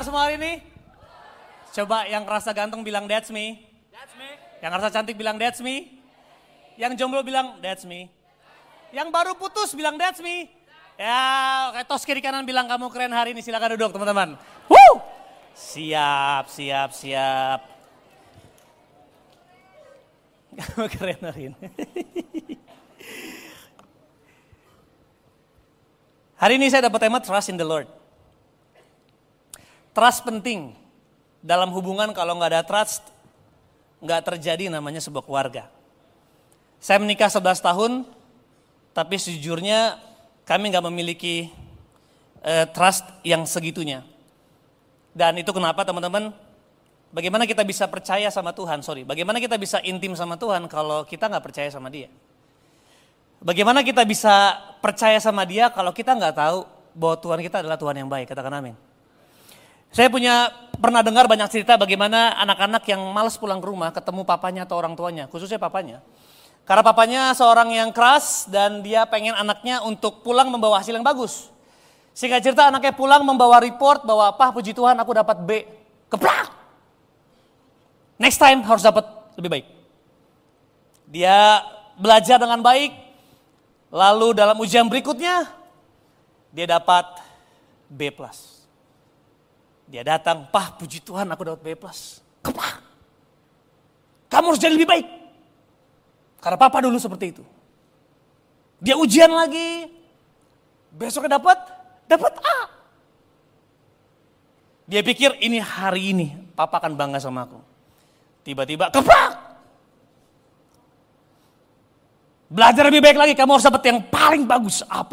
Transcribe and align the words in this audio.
kabar 0.00 0.16
semua 0.16 0.24
hari 0.24 0.40
ini? 0.40 0.52
Coba 1.76 2.08
yang 2.08 2.24
rasa 2.24 2.56
ganteng 2.56 2.80
bilang 2.80 3.04
that's 3.04 3.28
me. 3.28 3.68
That's 3.92 4.16
me. 4.16 4.32
Yang 4.64 4.72
rasa 4.80 4.88
cantik 4.88 5.12
bilang 5.12 5.36
that's 5.36 5.60
me. 5.60 6.00
Yang 6.80 6.96
jomblo 6.96 7.20
bilang 7.20 7.60
that's 7.60 7.84
me. 7.84 8.08
Yang 8.96 9.12
baru 9.12 9.36
putus 9.36 9.76
bilang 9.76 10.00
that's 10.00 10.24
me. 10.24 10.48
Ya, 10.96 11.68
kayak 11.76 11.84
tos 11.84 12.08
kiri 12.08 12.24
kanan 12.24 12.48
bilang 12.48 12.64
kamu 12.64 12.88
keren 12.88 13.12
hari 13.12 13.36
ini. 13.36 13.44
Silakan 13.44 13.76
duduk 13.76 13.92
teman-teman. 13.92 14.40
Woo! 14.72 15.04
Siap, 15.52 16.48
siap, 16.48 16.96
siap. 16.96 17.60
Kamu 20.56 20.88
keren 20.96 21.20
hari 21.28 21.52
ini. 21.52 21.60
Hari 26.40 26.56
ini 26.56 26.72
saya 26.72 26.88
dapat 26.88 27.04
tema 27.04 27.20
trust 27.20 27.52
in 27.52 27.60
the 27.60 27.68
Lord. 27.68 27.99
Trust 29.90 30.22
penting. 30.22 30.78
Dalam 31.40 31.72
hubungan 31.72 32.12
kalau 32.12 32.36
nggak 32.36 32.50
ada 32.52 32.62
trust, 32.62 33.00
nggak 34.04 34.32
terjadi 34.32 34.68
namanya 34.72 35.00
sebuah 35.00 35.24
keluarga. 35.24 35.68
Saya 36.80 37.00
menikah 37.00 37.28
11 37.28 37.60
tahun, 37.60 37.92
tapi 38.96 39.16
sejujurnya 39.20 40.00
kami 40.48 40.72
nggak 40.72 40.86
memiliki 40.88 41.52
uh, 42.44 42.68
trust 42.72 43.04
yang 43.24 43.44
segitunya. 43.44 44.04
Dan 45.12 45.36
itu 45.40 45.50
kenapa 45.52 45.84
teman-teman, 45.84 46.32
bagaimana 47.12 47.44
kita 47.44 47.66
bisa 47.66 47.84
percaya 47.90 48.30
sama 48.32 48.54
Tuhan, 48.56 48.80
sorry, 48.80 49.02
bagaimana 49.04 49.42
kita 49.42 49.60
bisa 49.60 49.82
intim 49.84 50.16
sama 50.16 50.38
Tuhan 50.40 50.70
kalau 50.70 51.04
kita 51.04 51.28
nggak 51.28 51.44
percaya 51.44 51.68
sama 51.68 51.92
dia. 51.92 52.08
Bagaimana 53.40 53.80
kita 53.80 54.04
bisa 54.04 54.52
percaya 54.84 55.16
sama 55.16 55.48
dia 55.48 55.72
kalau 55.72 55.96
kita 55.96 56.12
nggak 56.12 56.36
tahu 56.36 56.68
bahwa 56.92 57.16
Tuhan 57.16 57.40
kita 57.40 57.56
adalah 57.64 57.80
Tuhan 57.80 57.96
yang 58.04 58.08
baik, 58.12 58.28
katakan 58.28 58.52
amin. 58.52 58.89
Saya 59.90 60.06
punya 60.06 60.54
pernah 60.78 61.02
dengar 61.02 61.26
banyak 61.26 61.50
cerita 61.50 61.74
bagaimana 61.74 62.34
anak-anak 62.40 62.86
yang 62.86 63.02
malas 63.10 63.34
pulang 63.36 63.58
ke 63.58 63.66
rumah 63.66 63.90
ketemu 63.90 64.22
papanya 64.22 64.62
atau 64.64 64.78
orang 64.78 64.94
tuanya, 64.94 65.26
khususnya 65.26 65.58
papanya. 65.58 66.00
Karena 66.64 66.82
papanya 66.86 67.22
seorang 67.34 67.74
yang 67.74 67.90
keras 67.90 68.46
dan 68.46 68.80
dia 68.80 69.02
pengen 69.10 69.34
anaknya 69.34 69.82
untuk 69.82 70.22
pulang 70.22 70.46
membawa 70.46 70.78
hasil 70.78 70.94
yang 70.94 71.02
bagus. 71.02 71.50
Sehingga 72.14 72.38
cerita 72.38 72.70
anaknya 72.70 72.94
pulang 72.94 73.26
membawa 73.26 73.58
report 73.58 74.06
bahwa, 74.06 74.30
apa 74.30 74.54
puji 74.54 74.70
Tuhan 74.70 74.94
aku 74.94 75.10
dapat 75.10 75.36
B. 75.42 75.66
Keplak! 76.06 76.54
Next 78.20 78.38
time 78.38 78.62
harus 78.62 78.84
dapat 78.84 79.06
lebih 79.34 79.50
baik. 79.58 79.66
Dia 81.10 81.66
belajar 81.98 82.38
dengan 82.38 82.62
baik, 82.62 83.10
Lalu 83.90 84.38
dalam 84.38 84.54
ujian 84.62 84.86
berikutnya 84.86 85.50
dia 86.54 86.66
dapat 86.66 87.10
B+. 87.90 88.14
Dia 89.90 90.06
datang, 90.06 90.46
"Pah, 90.54 90.70
puji 90.78 91.02
Tuhan 91.02 91.26
aku 91.26 91.42
dapat 91.42 91.60
B+." 91.66 91.68
Kepah. 92.40 92.72
Kamu 94.30 94.54
harus 94.54 94.62
jadi 94.62 94.78
lebih 94.78 94.86
baik. 94.86 95.06
Karena 96.38 96.56
papa 96.56 96.78
dulu 96.78 96.96
seperti 96.96 97.34
itu. 97.34 97.44
Dia 98.78 98.94
ujian 98.96 99.28
lagi. 99.28 99.90
Besoknya 100.94 101.36
dapat 101.36 101.58
dapat 102.06 102.32
A. 102.38 102.58
Dia 104.90 105.02
pikir 105.06 105.38
ini 105.42 105.62
hari 105.62 106.14
ini 106.14 106.26
papa 106.54 106.82
akan 106.82 106.94
bangga 106.98 107.18
sama 107.22 107.46
aku. 107.46 107.60
Tiba-tiba 108.46 108.88
kepak. 108.90 109.30
Belajar 112.50 112.82
lebih 112.90 112.98
baik 112.98 113.14
lagi, 113.14 113.32
kamu 113.38 113.54
harus 113.54 113.66
dapat 113.70 113.82
yang 113.86 114.02
paling 114.10 114.42
bagus, 114.42 114.82
A+. 114.90 115.06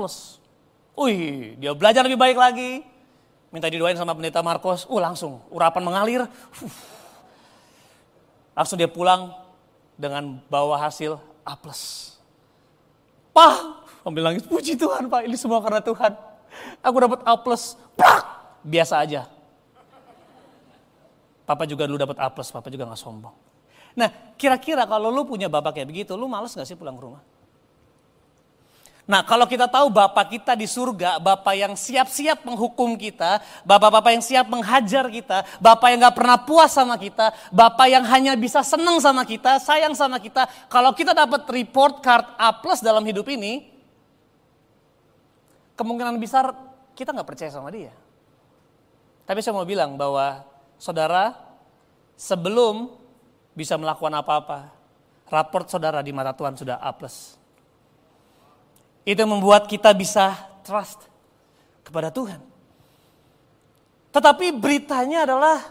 Wih, 0.97 1.53
dia 1.61 1.69
belajar 1.77 2.01
lebih 2.01 2.17
baik 2.17 2.33
lagi. 2.33 2.81
Minta 3.47 3.71
didoain 3.71 3.95
sama 3.95 4.11
pendeta 4.11 4.43
Marcos, 4.43 4.83
uh 4.87 4.99
langsung 4.99 5.39
urapan 5.47 5.83
mengalir. 5.83 6.21
Uh. 6.59 6.73
Langsung 8.57 8.75
dia 8.75 8.89
pulang 8.89 9.31
dengan 9.95 10.41
bawa 10.51 10.81
hasil 10.81 11.21
A+. 11.45 11.53
Pak, 13.31 13.55
ambil 14.01 14.33
nangis, 14.33 14.43
puji 14.43 14.73
Tuhan 14.73 15.07
Pak, 15.07 15.29
ini 15.29 15.37
semua 15.37 15.61
karena 15.61 15.79
Tuhan. 15.79 16.11
Aku 16.81 16.97
dapat 16.97 17.21
A+, 17.21 17.33
Pak, 17.93 18.19
biasa 18.65 19.05
aja. 19.05 19.29
Papa 21.47 21.63
juga 21.63 21.87
dulu 21.87 22.01
dapat 22.01 22.17
A+, 22.19 22.27
Papa 22.33 22.67
juga 22.67 22.89
gak 22.89 22.99
sombong. 22.99 23.31
Nah, 23.97 24.09
kira-kira 24.35 24.85
kalau 24.85 25.09
lu 25.09 25.25
punya 25.25 25.49
bapak 25.49 25.79
kayak 25.79 25.89
begitu, 25.89 26.13
lu 26.13 26.29
males 26.29 26.53
gak 26.53 26.67
sih 26.67 26.77
pulang 26.77 26.93
ke 26.93 27.01
rumah? 27.01 27.21
Nah, 29.07 29.23
kalau 29.23 29.47
kita 29.47 29.71
tahu 29.71 29.87
Bapak 29.87 30.35
kita 30.35 30.51
di 30.51 30.67
surga, 30.67 31.23
Bapak 31.23 31.55
yang 31.55 31.79
siap-siap 31.79 32.43
menghukum 32.43 32.99
kita, 32.99 33.39
Bapak-bapak 33.63 34.19
yang 34.19 34.19
siap 34.19 34.51
menghajar 34.51 35.07
kita, 35.07 35.47
Bapak 35.63 35.95
yang 35.95 36.03
gak 36.03 36.17
pernah 36.19 36.35
puas 36.43 36.75
sama 36.75 36.99
kita, 36.99 37.31
Bapak 37.55 37.87
yang 37.87 38.03
hanya 38.03 38.35
bisa 38.35 38.59
senang 38.67 38.99
sama 38.99 39.23
kita, 39.23 39.63
sayang 39.63 39.95
sama 39.95 40.19
kita. 40.19 40.43
Kalau 40.67 40.91
kita 40.91 41.15
dapat 41.15 41.47
report 41.47 42.03
card 42.03 42.35
A 42.35 42.51
plus 42.59 42.83
dalam 42.83 42.99
hidup 43.07 43.23
ini, 43.31 43.71
kemungkinan 45.79 46.19
besar 46.19 46.51
kita 46.91 47.15
gak 47.15 47.31
percaya 47.31 47.47
sama 47.47 47.71
dia. 47.71 47.95
Tapi 49.23 49.39
saya 49.39 49.55
mau 49.55 49.63
bilang 49.63 49.95
bahwa 49.95 50.43
saudara, 50.75 51.31
sebelum 52.19 52.91
bisa 53.55 53.79
melakukan 53.79 54.19
apa-apa. 54.19 54.75
Raport 55.31 55.71
saudara 55.71 56.03
di 56.03 56.11
mata 56.11 56.35
Tuhan 56.35 56.59
sudah 56.59 56.83
A+. 56.83 56.91
Itu 59.07 59.23
membuat 59.23 59.71
kita 59.71 59.95
bisa 59.95 60.35
trust 60.67 61.07
kepada 61.87 62.11
Tuhan. 62.11 62.43
Tetapi 64.11 64.51
beritanya 64.51 65.23
adalah 65.23 65.63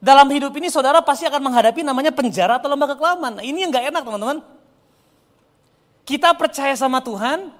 dalam 0.00 0.24
hidup 0.32 0.56
ini 0.56 0.72
saudara 0.72 1.04
pasti 1.04 1.28
akan 1.28 1.52
menghadapi 1.52 1.84
namanya 1.84 2.08
penjara 2.08 2.56
atau 2.56 2.72
lembaga 2.72 2.96
kelaman. 2.96 3.36
Nah, 3.36 3.44
ini 3.44 3.60
yang 3.60 3.68
gak 3.68 3.92
enak 3.92 4.00
teman-teman. 4.00 4.40
Kita 6.08 6.32
percaya 6.32 6.72
sama 6.72 7.04
Tuhan, 7.04 7.52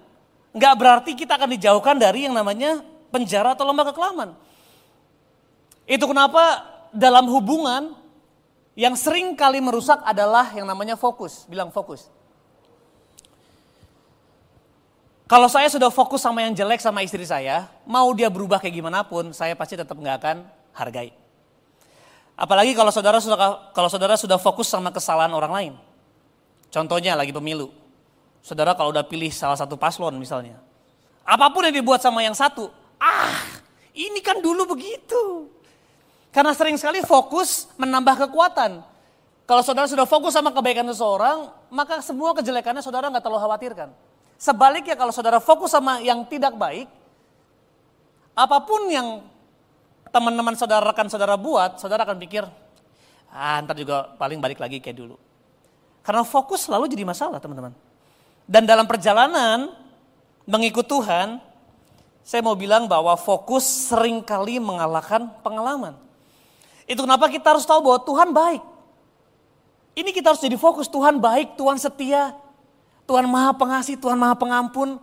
nggak 0.57 0.75
berarti 0.75 1.13
kita 1.13 1.37
akan 1.37 1.53
dijauhkan 1.55 2.01
dari 2.01 2.25
yang 2.25 2.33
namanya 2.33 2.81
penjara 3.13 3.53
atau 3.53 3.69
lembaga 3.69 3.93
kelaman. 3.93 4.33
Itu 5.85 6.09
kenapa 6.09 6.65
dalam 6.91 7.29
hubungan 7.29 7.95
yang 8.75 8.97
sering 8.97 9.37
kali 9.37 9.61
merusak 9.61 10.01
adalah 10.03 10.51
yang 10.57 10.65
namanya 10.65 10.97
fokus. 10.97 11.45
Bilang 11.47 11.69
fokus. 11.69 12.09
Kalau 15.31 15.47
saya 15.47 15.71
sudah 15.71 15.95
fokus 15.95 16.27
sama 16.27 16.43
yang 16.43 16.59
jelek 16.59 16.83
sama 16.83 17.07
istri 17.07 17.23
saya, 17.23 17.71
mau 17.87 18.11
dia 18.19 18.27
berubah 18.27 18.59
kayak 18.59 18.83
gimana 18.83 19.07
pun, 19.07 19.31
saya 19.31 19.55
pasti 19.55 19.79
tetap 19.79 19.95
nggak 19.95 20.17
akan 20.19 20.43
hargai. 20.75 21.15
Apalagi 22.35 22.75
kalau 22.75 22.91
saudara 22.91 23.23
sudah 23.23 23.71
kalau 23.71 23.87
saudara 23.87 24.19
sudah 24.19 24.43
fokus 24.43 24.67
sama 24.67 24.91
kesalahan 24.91 25.31
orang 25.31 25.53
lain. 25.55 25.73
Contohnya 26.75 27.15
lagi 27.15 27.31
pemilu. 27.31 27.71
Saudara 28.43 28.75
kalau 28.75 28.91
udah 28.91 29.07
pilih 29.07 29.31
salah 29.31 29.55
satu 29.55 29.79
paslon 29.79 30.19
misalnya. 30.19 30.59
Apa 31.23 31.47
pun 31.55 31.63
yang 31.63 31.79
dibuat 31.79 32.03
sama 32.03 32.27
yang 32.27 32.35
satu, 32.35 32.67
ah 32.99 33.63
ini 33.95 34.19
kan 34.19 34.43
dulu 34.43 34.75
begitu. 34.75 35.47
Karena 36.35 36.51
sering 36.59 36.75
sekali 36.75 37.07
fokus 37.07 37.71
menambah 37.79 38.27
kekuatan. 38.27 38.83
Kalau 39.47 39.63
saudara 39.63 39.87
sudah 39.87 40.11
fokus 40.11 40.35
sama 40.35 40.51
kebaikan 40.51 40.91
seseorang, 40.91 41.55
maka 41.71 42.03
semua 42.03 42.35
kejelekannya 42.35 42.83
saudara 42.83 43.07
nggak 43.07 43.23
terlalu 43.23 43.47
khawatirkan. 43.47 44.10
Sebaliknya 44.41 44.97
kalau 44.97 45.13
saudara 45.13 45.37
fokus 45.37 45.77
sama 45.77 46.01
yang 46.01 46.25
tidak 46.25 46.57
baik, 46.57 46.89
apa 48.33 48.57
pun 48.65 48.89
yang 48.89 49.21
teman-teman 50.09 50.57
saudara, 50.57 50.81
rekan 50.81 51.13
saudara 51.13 51.37
buat, 51.37 51.77
saudara 51.77 52.09
akan 52.09 52.17
pikir, 52.17 52.49
ah 53.29 53.61
ntar 53.61 53.77
juga 53.77 54.17
paling 54.17 54.41
balik 54.41 54.57
lagi 54.57 54.81
kayak 54.81 54.97
dulu. 54.97 55.21
Karena 56.01 56.25
fokus 56.25 56.65
selalu 56.65 56.89
jadi 56.89 57.05
masalah 57.05 57.37
teman-teman. 57.37 57.77
Dan 58.49 58.65
dalam 58.65 58.89
perjalanan 58.89 59.77
mengikut 60.49 60.89
Tuhan, 60.89 61.37
saya 62.25 62.41
mau 62.41 62.57
bilang 62.57 62.89
bahwa 62.89 63.21
fokus 63.21 63.93
sering 63.93 64.25
kali 64.25 64.57
mengalahkan 64.57 65.29
pengalaman. 65.45 66.01
Itu 66.89 67.05
kenapa 67.05 67.29
kita 67.29 67.53
harus 67.53 67.69
tahu 67.69 67.85
bahwa 67.85 68.01
Tuhan 68.09 68.33
baik. 68.33 68.63
Ini 70.01 70.11
kita 70.17 70.33
harus 70.33 70.41
jadi 70.41 70.57
fokus, 70.57 70.89
Tuhan 70.89 71.21
baik, 71.21 71.61
Tuhan 71.61 71.77
setia, 71.77 72.33
Tuhan 73.11 73.27
maha 73.27 73.51
pengasih, 73.51 73.99
Tuhan 73.99 74.15
maha 74.15 74.39
pengampun. 74.39 75.03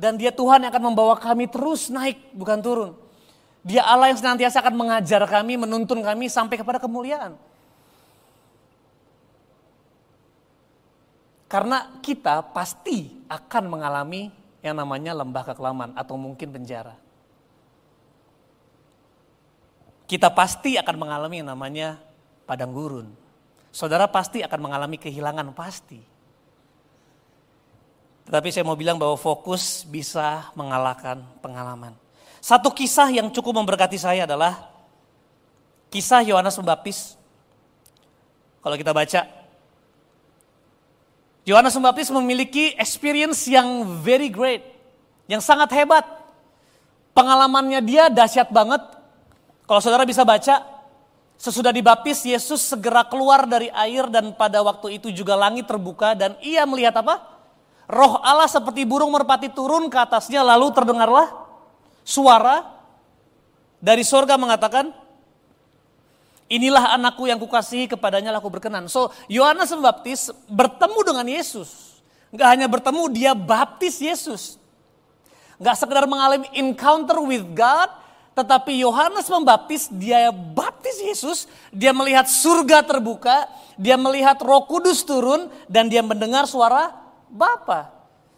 Dan 0.00 0.16
dia 0.16 0.32
Tuhan 0.32 0.64
yang 0.64 0.72
akan 0.72 0.84
membawa 0.90 1.20
kami 1.20 1.44
terus 1.44 1.92
naik, 1.92 2.32
bukan 2.32 2.58
turun. 2.64 2.90
Dia 3.60 3.84
Allah 3.84 4.08
yang 4.08 4.16
senantiasa 4.16 4.64
akan 4.64 4.74
mengajar 4.74 5.20
kami, 5.28 5.60
menuntun 5.60 6.00
kami 6.00 6.32
sampai 6.32 6.56
kepada 6.56 6.80
kemuliaan. 6.80 7.36
Karena 11.52 12.00
kita 12.00 12.40
pasti 12.50 13.12
akan 13.28 13.64
mengalami 13.68 14.32
yang 14.64 14.74
namanya 14.74 15.12
lembah 15.12 15.44
kekelaman 15.52 15.92
atau 15.94 16.16
mungkin 16.16 16.48
penjara. 16.48 16.96
kita 20.04 20.30
pasti 20.30 20.76
akan 20.76 20.96
mengalami 21.00 21.40
yang 21.42 21.50
namanya 21.50 21.98
padang 22.44 22.70
gurun. 22.70 23.08
Saudara 23.74 24.06
pasti 24.06 24.44
akan 24.44 24.60
mengalami 24.60 25.00
kehilangan 25.00 25.50
pasti. 25.56 26.13
Tetapi 28.24 28.48
saya 28.48 28.64
mau 28.64 28.76
bilang 28.76 28.96
bahwa 28.96 29.20
fokus 29.20 29.84
bisa 29.84 30.48
mengalahkan 30.56 31.20
pengalaman. 31.44 31.92
Satu 32.40 32.72
kisah 32.72 33.08
yang 33.12 33.28
cukup 33.28 33.60
memberkati 33.60 34.00
saya 34.00 34.24
adalah 34.24 34.68
kisah 35.92 36.24
Yohanes 36.24 36.56
Pembaptis. 36.56 37.20
Kalau 38.64 38.76
kita 38.80 38.96
baca, 38.96 39.28
Yohanes 41.44 41.76
Pembaptis 41.76 42.08
memiliki 42.08 42.72
experience 42.80 43.44
yang 43.44 44.00
very 44.00 44.32
great, 44.32 44.64
yang 45.28 45.44
sangat 45.44 45.68
hebat. 45.76 46.04
Pengalamannya 47.12 47.84
dia 47.84 48.08
dahsyat 48.08 48.48
banget. 48.48 48.80
Kalau 49.68 49.80
saudara 49.84 50.08
bisa 50.08 50.24
baca, 50.24 50.64
sesudah 51.36 51.76
dibaptis 51.76 52.24
Yesus 52.24 52.64
segera 52.64 53.04
keluar 53.04 53.44
dari 53.44 53.68
air 53.76 54.08
dan 54.08 54.32
pada 54.32 54.64
waktu 54.64 54.96
itu 54.96 55.12
juga 55.12 55.36
langit 55.36 55.68
terbuka 55.68 56.16
dan 56.16 56.40
ia 56.40 56.64
melihat 56.64 56.96
apa? 57.04 57.33
Roh 57.84 58.16
Allah 58.24 58.48
seperti 58.48 58.88
burung 58.88 59.12
merpati 59.12 59.52
turun 59.52 59.92
ke 59.92 59.98
atasnya 60.00 60.40
lalu 60.40 60.72
terdengarlah 60.72 61.28
suara 62.00 62.64
dari 63.84 64.00
sorga 64.00 64.40
mengatakan, 64.40 64.88
inilah 66.48 66.96
anakku 66.96 67.28
yang 67.28 67.36
kukasihi 67.36 67.84
kepadanya 67.92 68.32
laku 68.32 68.48
berkenan. 68.48 68.88
So 68.88 69.12
Yohanes 69.28 69.68
Pembaptis 69.68 70.32
bertemu 70.48 71.00
dengan 71.04 71.26
Yesus. 71.28 72.00
Gak 72.32 72.48
hanya 72.48 72.66
bertemu, 72.66 73.12
dia 73.12 73.36
baptis 73.36 74.00
Yesus. 74.00 74.56
Gak 75.60 75.76
sekedar 75.76 76.08
mengalami 76.08 76.48
encounter 76.56 77.20
with 77.20 77.44
God, 77.52 77.92
tetapi 78.32 78.80
Yohanes 78.80 79.28
Pembaptis 79.28 79.92
dia 79.92 80.32
baptis 80.32 80.98
Yesus, 81.04 81.44
dia 81.68 81.92
melihat 81.92 82.26
surga 82.26 82.80
terbuka, 82.82 83.46
dia 83.76 84.00
melihat 84.00 84.40
roh 84.40 84.64
kudus 84.64 85.04
turun, 85.04 85.52
dan 85.68 85.92
dia 85.92 86.00
mendengar 86.00 86.48
suara 86.48 87.03
Bapa. 87.34 87.90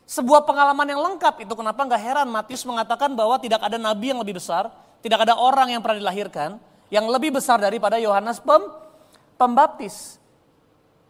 Sebuah 0.09 0.49
pengalaman 0.49 0.89
yang 0.89 1.03
lengkap 1.03 1.45
itu 1.45 1.53
kenapa 1.53 1.83
nggak 1.85 2.01
heran 2.01 2.29
Matius 2.31 2.65
mengatakan 2.65 3.13
bahwa 3.13 3.37
tidak 3.37 3.61
ada 3.61 3.77
nabi 3.77 4.15
yang 4.15 4.23
lebih 4.23 4.41
besar, 4.41 4.73
tidak 5.05 5.29
ada 5.29 5.37
orang 5.37 5.77
yang 5.77 5.85
pernah 5.85 6.01
dilahirkan 6.01 6.57
yang 6.89 7.07
lebih 7.11 7.35
besar 7.35 7.59
daripada 7.59 7.99
Yohanes 7.99 8.39
Pem, 8.39 8.63
Pembaptis. 9.37 10.23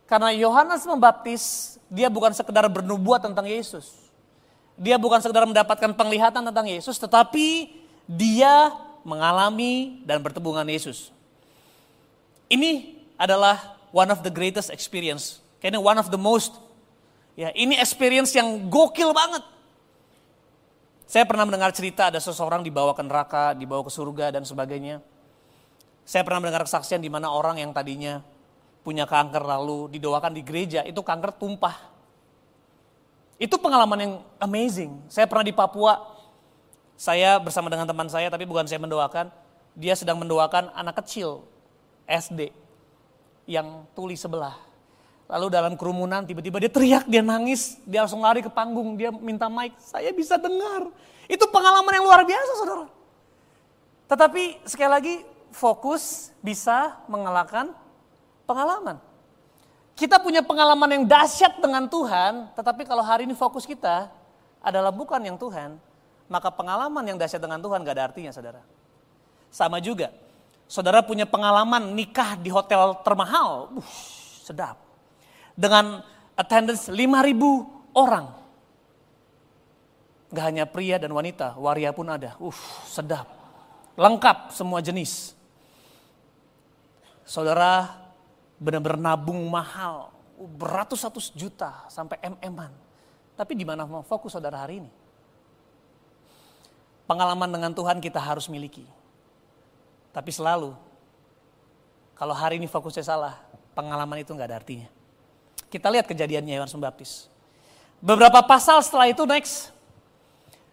Karena 0.09 0.33
Yohanes 0.33 0.83
Pembaptis 0.83 1.77
dia 1.87 2.09
bukan 2.09 2.33
sekedar 2.33 2.67
bernubuat 2.67 3.23
tentang 3.23 3.47
Yesus. 3.47 3.93
Dia 4.77 5.01
bukan 5.01 5.21
sekedar 5.21 5.49
mendapatkan 5.49 5.93
penglihatan 5.97 6.43
tentang 6.45 6.67
Yesus, 6.69 7.01
tetapi 7.01 7.73
dia 8.05 8.73
mengalami 9.07 10.03
dan 10.05 10.21
bertemu 10.21 10.67
Yesus. 10.69 11.15
Ini 12.51 12.99
adalah 13.17 13.79
one 13.91 14.11
of 14.13 14.21
the 14.21 14.33
greatest 14.33 14.69
experience. 14.69 15.41
Kayaknya 15.61 15.81
one 15.81 15.99
of 15.99 16.13
the 16.13 16.21
most 16.21 16.66
Ya, 17.37 17.53
ini 17.53 17.77
experience 17.77 18.33
yang 18.33 18.73
gokil 18.73 19.13
banget. 19.13 19.45
Saya 21.05 21.23
pernah 21.29 21.45
mendengar 21.47 21.71
cerita 21.71 22.09
ada 22.09 22.19
seseorang 22.19 22.65
dibawa 22.65 22.97
ke 22.97 23.05
neraka, 23.05 23.53
dibawa 23.53 23.85
ke 23.85 23.93
surga 23.93 24.35
dan 24.35 24.43
sebagainya. 24.43 25.05
Saya 26.03 26.25
pernah 26.25 26.43
mendengar 26.43 26.65
kesaksian 26.65 26.99
di 26.99 27.13
mana 27.13 27.31
orang 27.31 27.61
yang 27.61 27.71
tadinya 27.77 28.25
punya 28.83 29.05
kanker 29.05 29.45
lalu 29.45 29.93
didoakan 29.93 30.33
di 30.35 30.43
gereja, 30.43 30.83
itu 30.83 30.99
kanker 31.05 31.37
tumpah. 31.37 31.77
Itu 33.37 33.61
pengalaman 33.61 33.99
yang 34.01 34.13
amazing. 34.41 35.05
Saya 35.13 35.29
pernah 35.29 35.45
di 35.45 35.53
Papua, 35.53 36.01
saya 36.97 37.37
bersama 37.37 37.69
dengan 37.69 37.85
teman 37.85 38.09
saya, 38.09 38.33
tapi 38.33 38.49
bukan 38.49 38.65
saya 38.65 38.81
mendoakan, 38.81 39.29
dia 39.77 39.93
sedang 39.93 40.17
mendoakan 40.17 40.73
anak 40.73 41.05
kecil 41.05 41.45
SD 42.09 42.49
yang 43.45 43.85
tuli 43.93 44.17
sebelah. 44.17 44.66
Lalu 45.27 45.47
dalam 45.51 45.75
kerumunan 45.75 46.23
tiba-tiba 46.23 46.63
dia 46.63 46.71
teriak, 46.71 47.05
dia 47.11 47.19
nangis, 47.19 47.83
dia 47.83 48.07
langsung 48.07 48.23
lari 48.23 48.47
ke 48.47 48.51
panggung, 48.51 48.95
dia 48.95 49.11
minta 49.11 49.51
mic, 49.51 49.75
saya 49.83 50.15
bisa 50.15 50.39
dengar. 50.39 50.87
Itu 51.27 51.51
pengalaman 51.51 51.91
yang 51.99 52.07
luar 52.07 52.23
biasa 52.23 52.53
saudara. 52.63 52.87
Tetapi 54.07 54.63
sekali 54.63 54.91
lagi 54.91 55.15
fokus 55.51 56.31
bisa 56.39 56.95
mengalahkan 57.11 57.75
pengalaman. 58.47 59.03
Kita 59.99 60.23
punya 60.23 60.47
pengalaman 60.47 60.95
yang 60.95 61.05
dahsyat 61.09 61.59
dengan 61.59 61.91
Tuhan, 61.91 62.55
tetapi 62.55 62.87
kalau 62.87 63.03
hari 63.03 63.27
ini 63.27 63.35
fokus 63.35 63.67
kita 63.67 64.07
adalah 64.63 64.95
bukan 64.95 65.19
yang 65.27 65.35
Tuhan, 65.35 65.75
maka 66.31 66.55
pengalaman 66.55 67.03
yang 67.03 67.19
dahsyat 67.19 67.43
dengan 67.43 67.59
Tuhan 67.59 67.83
gak 67.83 67.97
ada 67.99 68.05
artinya 68.15 68.31
saudara. 68.31 68.63
Sama 69.51 69.83
juga, 69.83 70.15
saudara 70.71 71.03
punya 71.03 71.27
pengalaman 71.27 71.97
nikah 71.99 72.39
di 72.39 72.53
hotel 72.53 72.95
termahal, 73.03 73.75
uh, 73.75 73.91
sedap 74.47 74.86
dengan 75.57 76.05
attendance 76.37 76.93
5.000 76.93 77.97
orang. 77.97 78.27
Gak 80.31 80.45
hanya 80.45 80.69
pria 80.69 81.01
dan 81.01 81.11
wanita, 81.17 81.57
waria 81.57 81.91
pun 81.97 82.07
ada. 82.13 82.37
Uh, 82.37 82.55
sedap. 82.85 83.25
Lengkap 83.97 84.53
semua 84.53 84.85
jenis. 84.85 85.33
Saudara 87.25 87.97
benar-benar 88.61 89.17
nabung 89.17 89.41
mahal, 89.49 90.13
beratus-ratus 90.37 91.33
juta 91.33 91.89
sampai 91.89 92.21
mm-an. 92.21 92.71
Tapi 93.37 93.53
di 93.57 93.65
mana 93.65 93.89
mau 93.89 94.05
fokus 94.05 94.37
saudara 94.37 94.61
hari 94.61 94.85
ini? 94.85 94.91
Pengalaman 97.09 97.49
dengan 97.49 97.73
Tuhan 97.73 98.03
kita 98.03 98.21
harus 98.21 98.51
miliki. 98.51 98.85
Tapi 100.11 100.31
selalu, 100.33 100.75
kalau 102.17 102.35
hari 102.35 102.57
ini 102.57 102.67
fokusnya 102.67 103.05
salah, 103.05 103.37
pengalaman 103.77 104.25
itu 104.25 104.33
nggak 104.33 104.49
ada 104.49 104.59
artinya. 104.59 104.89
Kita 105.77 105.93
lihat 105.93 106.09
kejadiannya 106.09 106.57
Yohanes 106.57 106.73
Pembaptis. 106.73 107.29
Beberapa 108.01 108.41
pasal 108.41 108.81
setelah 108.81 109.13
itu 109.13 109.29
next. 109.29 109.69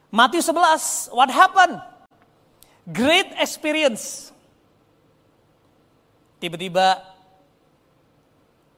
Matius 0.07 0.47
11, 0.47 1.11
what 1.11 1.27
happened? 1.27 1.75
Great 2.87 3.27
experience. 3.35 4.31
Tiba-tiba 6.39 7.03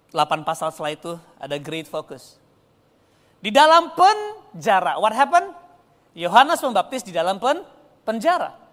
8 0.09 0.41
pasal 0.41 0.73
setelah 0.73 0.97
itu 0.97 1.13
ada 1.37 1.61
great 1.61 1.85
focus. 1.85 2.41
Di 3.37 3.53
dalam 3.53 3.93
penjara, 3.93 4.97
what 4.97 5.13
happened? 5.13 5.53
Yohanes 6.17 6.57
Pembaptis 6.57 7.05
di 7.05 7.13
dalam 7.13 7.37
pen 7.37 7.61
penjara 8.01 8.64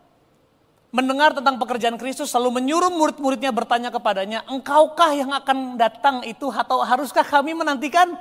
mendengar 0.92 1.32
tentang 1.32 1.56
pekerjaan 1.56 1.96
Kristus 1.96 2.28
selalu 2.28 2.60
menyuruh 2.60 2.92
murid-muridnya 2.92 3.48
bertanya 3.48 3.88
kepadanya, 3.88 4.44
engkaukah 4.44 5.16
yang 5.16 5.32
akan 5.32 5.80
datang 5.80 6.20
itu 6.28 6.52
atau 6.52 6.84
haruskah 6.84 7.24
kami 7.24 7.56
menantikan 7.56 8.12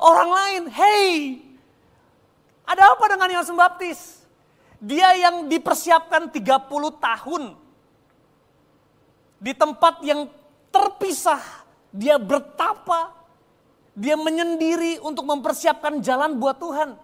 orang 0.00 0.30
lain? 0.32 0.62
Hey, 0.72 1.44
ada 2.64 2.96
apa 2.96 3.04
dengan 3.12 3.28
Yohanes 3.36 3.52
Pembaptis? 3.52 4.00
Dia 4.80 5.12
yang 5.12 5.44
dipersiapkan 5.44 6.32
30 6.32 6.40
tahun 6.96 7.42
di 9.36 9.52
tempat 9.52 10.00
yang 10.00 10.32
terpisah, 10.72 11.40
dia 11.92 12.16
bertapa, 12.16 13.12
dia 13.92 14.16
menyendiri 14.16 15.04
untuk 15.04 15.28
mempersiapkan 15.28 16.00
jalan 16.00 16.40
buat 16.40 16.56
Tuhan. 16.56 16.96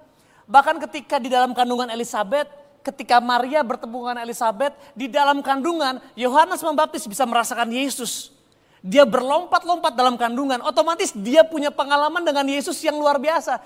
Bahkan 0.49 0.77
ketika 0.89 1.21
di 1.21 1.29
dalam 1.29 1.53
kandungan 1.53 1.93
Elizabeth, 1.93 2.62
ketika 2.83 3.23
Maria 3.23 3.63
bertemu 3.63 3.97
dengan 4.03 4.19
Elizabeth 4.27 4.75
di 4.93 5.07
dalam 5.07 5.41
kandungan, 5.41 6.03
Yohanes 6.19 6.61
Pembaptis 6.61 7.07
bisa 7.07 7.23
merasakan 7.23 7.71
Yesus. 7.71 8.35
Dia 8.83 9.07
berlompat-lompat 9.07 9.95
dalam 9.95 10.19
kandungan, 10.19 10.59
otomatis 10.59 11.15
dia 11.15 11.47
punya 11.47 11.71
pengalaman 11.71 12.27
dengan 12.27 12.43
Yesus 12.51 12.83
yang 12.83 12.99
luar 12.99 13.23
biasa. 13.23 13.63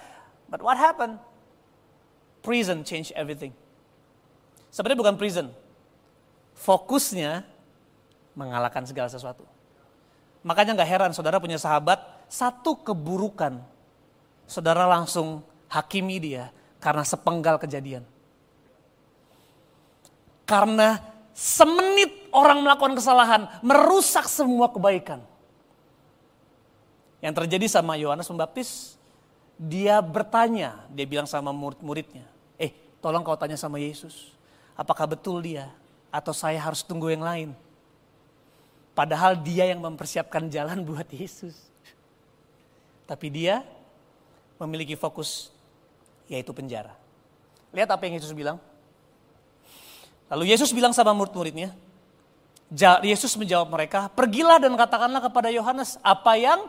But 0.47 0.61
what 0.61 0.77
happened? 0.77 1.17
Prison 2.45 2.85
change 2.85 3.11
everything. 3.17 3.57
Sebenarnya 4.69 5.01
bukan 5.01 5.17
prison. 5.17 5.49
Fokusnya 6.53 7.49
mengalahkan 8.37 8.85
segala 8.85 9.09
sesuatu. 9.09 9.49
Makanya 10.45 10.77
nggak 10.77 10.91
heran 10.93 11.13
saudara 11.17 11.41
punya 11.41 11.57
sahabat, 11.57 11.99
satu 12.29 12.77
keburukan. 12.85 13.59
Saudara 14.47 14.87
langsung 14.87 15.43
hakimi 15.67 16.21
dia 16.23 16.55
karena 16.79 17.03
sepenggal 17.03 17.59
kejadian. 17.59 18.07
Karena 20.47 21.03
semenit 21.35 22.31
orang 22.31 22.63
melakukan 22.63 22.95
kesalahan 22.95 23.51
merusak 23.61 24.31
semua 24.31 24.71
kebaikan. 24.71 25.21
Yang 27.21 27.45
terjadi 27.45 27.67
sama 27.67 27.99
Yohanes 27.99 28.31
Pembaptis, 28.31 28.95
dia 29.59 29.99
bertanya, 29.99 30.87
dia 30.93 31.09
bilang 31.09 31.27
sama 31.27 31.51
murid-muridnya, 31.51 32.29
eh 32.61 32.71
tolong 33.03 33.25
kau 33.27 33.35
tanya 33.35 33.59
sama 33.59 33.83
Yesus, 33.83 34.31
apakah 34.79 35.17
betul 35.17 35.43
dia 35.43 35.73
atau 36.13 36.31
saya 36.31 36.61
harus 36.61 36.87
tunggu 36.87 37.11
yang 37.11 37.25
lain? 37.25 37.51
Padahal 38.97 39.37
dia 39.37 39.69
yang 39.69 39.85
mempersiapkan 39.85 40.49
jalan 40.49 40.81
buat 40.89 41.05
Yesus. 41.13 41.69
Tapi 43.05 43.29
dia 43.29 43.61
memiliki 44.57 44.97
fokus 44.97 45.53
yaitu 46.27 46.51
penjara. 46.57 46.97
Lihat 47.77 47.93
apa 47.93 48.03
yang 48.09 48.17
Yesus 48.17 48.33
bilang. 48.33 48.57
Lalu 50.27 50.51
Yesus 50.51 50.75
bilang 50.75 50.91
sama 50.91 51.15
murid-muridnya, 51.15 51.71
Yesus 53.07 53.39
menjawab 53.39 53.71
mereka, 53.71 54.11
pergilah 54.11 54.59
dan 54.59 54.75
katakanlah 54.75 55.23
kepada 55.23 55.55
Yohanes, 55.55 56.03
apa 56.03 56.35
yang 56.35 56.67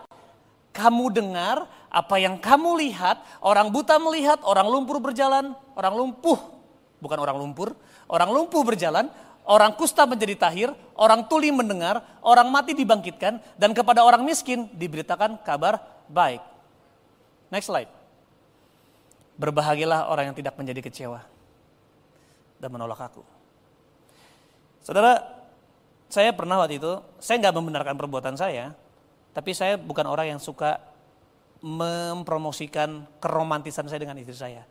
kamu 0.70 1.10
dengar, 1.10 1.66
apa 1.90 2.22
yang 2.22 2.38
kamu 2.38 2.78
lihat, 2.86 3.18
orang 3.42 3.74
buta 3.74 3.98
melihat, 3.98 4.38
orang 4.46 4.70
lumpur 4.70 5.02
berjalan, 5.02 5.58
orang 5.74 5.94
lumpuh 5.98 6.58
bukan 7.02 7.18
orang 7.22 7.38
lumpur. 7.38 7.78
Orang 8.08 8.32
lumpuh 8.32 8.64
berjalan, 8.64 9.12
orang 9.44 9.76
kusta 9.76 10.08
menjadi 10.08 10.36
tahir, 10.40 10.70
orang 10.96 11.28
tuli 11.28 11.52
mendengar, 11.52 12.00
orang 12.24 12.48
mati 12.48 12.72
dibangkitkan, 12.72 13.44
dan 13.60 13.76
kepada 13.76 14.02
orang 14.04 14.24
miskin 14.24 14.72
diberitakan 14.72 15.44
kabar 15.44 15.84
baik. 16.08 16.40
Next 17.52 17.68
slide. 17.68 17.92
Berbahagialah 19.38 20.10
orang 20.10 20.32
yang 20.32 20.38
tidak 20.40 20.58
menjadi 20.58 20.82
kecewa 20.82 21.22
dan 22.58 22.70
menolak 22.74 22.98
aku. 22.98 23.37
Saudara, 24.88 25.20
saya 26.08 26.32
pernah 26.32 26.64
waktu 26.64 26.80
itu, 26.80 27.04
saya 27.20 27.44
nggak 27.44 27.56
membenarkan 27.60 28.00
perbuatan 28.00 28.40
saya, 28.40 28.72
tapi 29.36 29.52
saya 29.52 29.76
bukan 29.76 30.08
orang 30.08 30.32
yang 30.32 30.40
suka 30.40 30.80
mempromosikan 31.60 33.04
keromantisan 33.20 33.84
saya 33.92 34.00
dengan 34.00 34.16
istri 34.16 34.40
saya. 34.40 34.64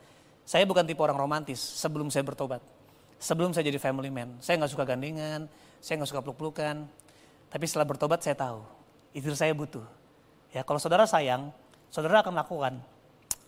Saya 0.49 0.64
bukan 0.64 0.88
tipe 0.88 1.04
orang 1.04 1.20
romantis 1.20 1.61
sebelum 1.61 2.08
saya 2.08 2.25
bertobat. 2.25 2.64
Sebelum 3.20 3.52
saya 3.52 3.68
jadi 3.68 3.76
family 3.76 4.08
man, 4.08 4.40
saya 4.40 4.56
nggak 4.56 4.73
suka 4.73 4.88
gandengan, 4.88 5.52
saya 5.85 6.00
nggak 6.00 6.08
suka 6.08 6.25
peluk-pelukan. 6.25 6.88
Tapi 7.52 7.64
setelah 7.68 7.85
bertobat 7.85 8.25
saya 8.25 8.40
tahu, 8.40 8.64
istri 9.12 9.37
saya 9.37 9.52
butuh. 9.52 9.85
Ya 10.49 10.64
kalau 10.64 10.80
saudara 10.80 11.04
sayang, 11.04 11.52
saudara 11.92 12.25
akan 12.25 12.32
lakukan 12.32 12.80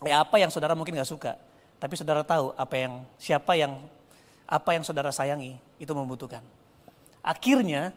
ya 0.04 0.20
apa 0.20 0.36
yang 0.36 0.52
saudara 0.52 0.76
mungkin 0.76 1.00
nggak 1.00 1.08
suka, 1.08 1.32
tapi 1.80 1.96
saudara 1.96 2.20
tahu 2.28 2.52
apa 2.60 2.76
yang 2.76 3.08
siapa 3.16 3.56
yang 3.56 3.72
apa 4.44 4.76
yang 4.76 4.84
saudara 4.84 5.08
sayangi 5.08 5.56
itu 5.80 5.96
membutuhkan. 5.96 6.57
Akhirnya 7.22 7.92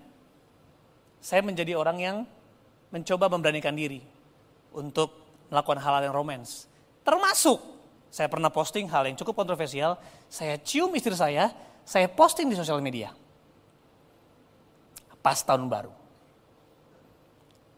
saya 1.22 1.46
menjadi 1.46 1.78
orang 1.78 1.98
yang 2.02 2.18
mencoba 2.92 3.32
memberanikan 3.32 3.72
diri 3.78 4.04
untuk 4.76 5.14
melakukan 5.52 5.80
hal-hal 5.80 6.12
yang 6.12 6.16
romans. 6.16 6.68
Termasuk 7.06 7.60
saya 8.12 8.28
pernah 8.28 8.52
posting 8.52 8.92
hal 8.92 9.08
yang 9.08 9.16
cukup 9.16 9.40
kontroversial, 9.44 9.96
saya 10.28 10.60
cium 10.60 10.92
istri 11.00 11.16
saya, 11.16 11.52
saya 11.88 12.12
posting 12.12 12.52
di 12.52 12.60
sosial 12.60 12.84
media. 12.84 13.16
Pas 15.24 15.40
tahun 15.40 15.70
baru. 15.70 15.94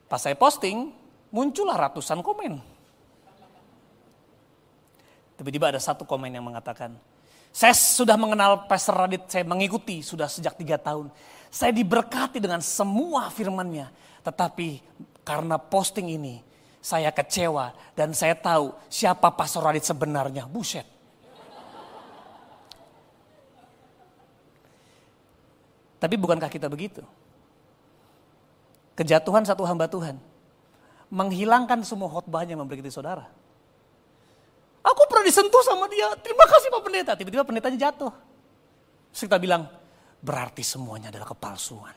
Pas 0.10 0.18
saya 0.18 0.34
posting, 0.34 0.90
muncullah 1.30 1.78
ratusan 1.78 2.22
komen. 2.26 2.62
Tiba-tiba 5.38 5.74
ada 5.74 5.82
satu 5.82 6.06
komen 6.06 6.30
yang 6.30 6.46
mengatakan, 6.46 6.96
saya 7.54 7.78
sudah 7.78 8.18
mengenal 8.18 8.66
Pastor 8.66 8.98
Radit, 8.98 9.30
saya 9.30 9.46
mengikuti 9.46 10.02
sudah 10.02 10.26
sejak 10.26 10.58
tiga 10.58 10.82
tahun. 10.82 11.14
Saya 11.54 11.70
diberkati 11.70 12.42
dengan 12.42 12.66
semua 12.66 13.30
firmannya. 13.30 13.94
Tetapi 14.26 14.82
karena 15.22 15.62
posting 15.62 16.18
ini, 16.18 16.42
saya 16.82 17.14
kecewa 17.14 17.78
dan 17.94 18.10
saya 18.18 18.34
tahu 18.34 18.74
siapa 18.90 19.30
Pastor 19.38 19.70
Radit 19.70 19.86
sebenarnya. 19.86 20.50
Buset. 20.50 20.90
Tapi 26.02 26.16
bukankah 26.18 26.50
kita 26.50 26.66
begitu? 26.74 27.06
Kejatuhan 28.98 29.46
satu 29.46 29.62
hamba 29.62 29.86
Tuhan 29.86 30.18
menghilangkan 31.14 31.86
semua 31.86 32.10
khotbahnya 32.10 32.58
memberkati 32.58 32.90
saudara. 32.90 33.30
Aku 34.84 35.02
pernah 35.08 35.24
disentuh 35.24 35.64
sama 35.64 35.88
dia, 35.88 36.12
terima 36.20 36.44
kasih 36.44 36.68
Pak 36.68 36.82
Pendeta. 36.84 37.12
Tiba-tiba 37.16 37.48
pendetanya 37.48 37.88
jatuh. 37.88 38.12
Terus 39.16 39.40
bilang, 39.40 39.72
berarti 40.20 40.60
semuanya 40.60 41.08
adalah 41.08 41.32
kepalsuan. 41.32 41.96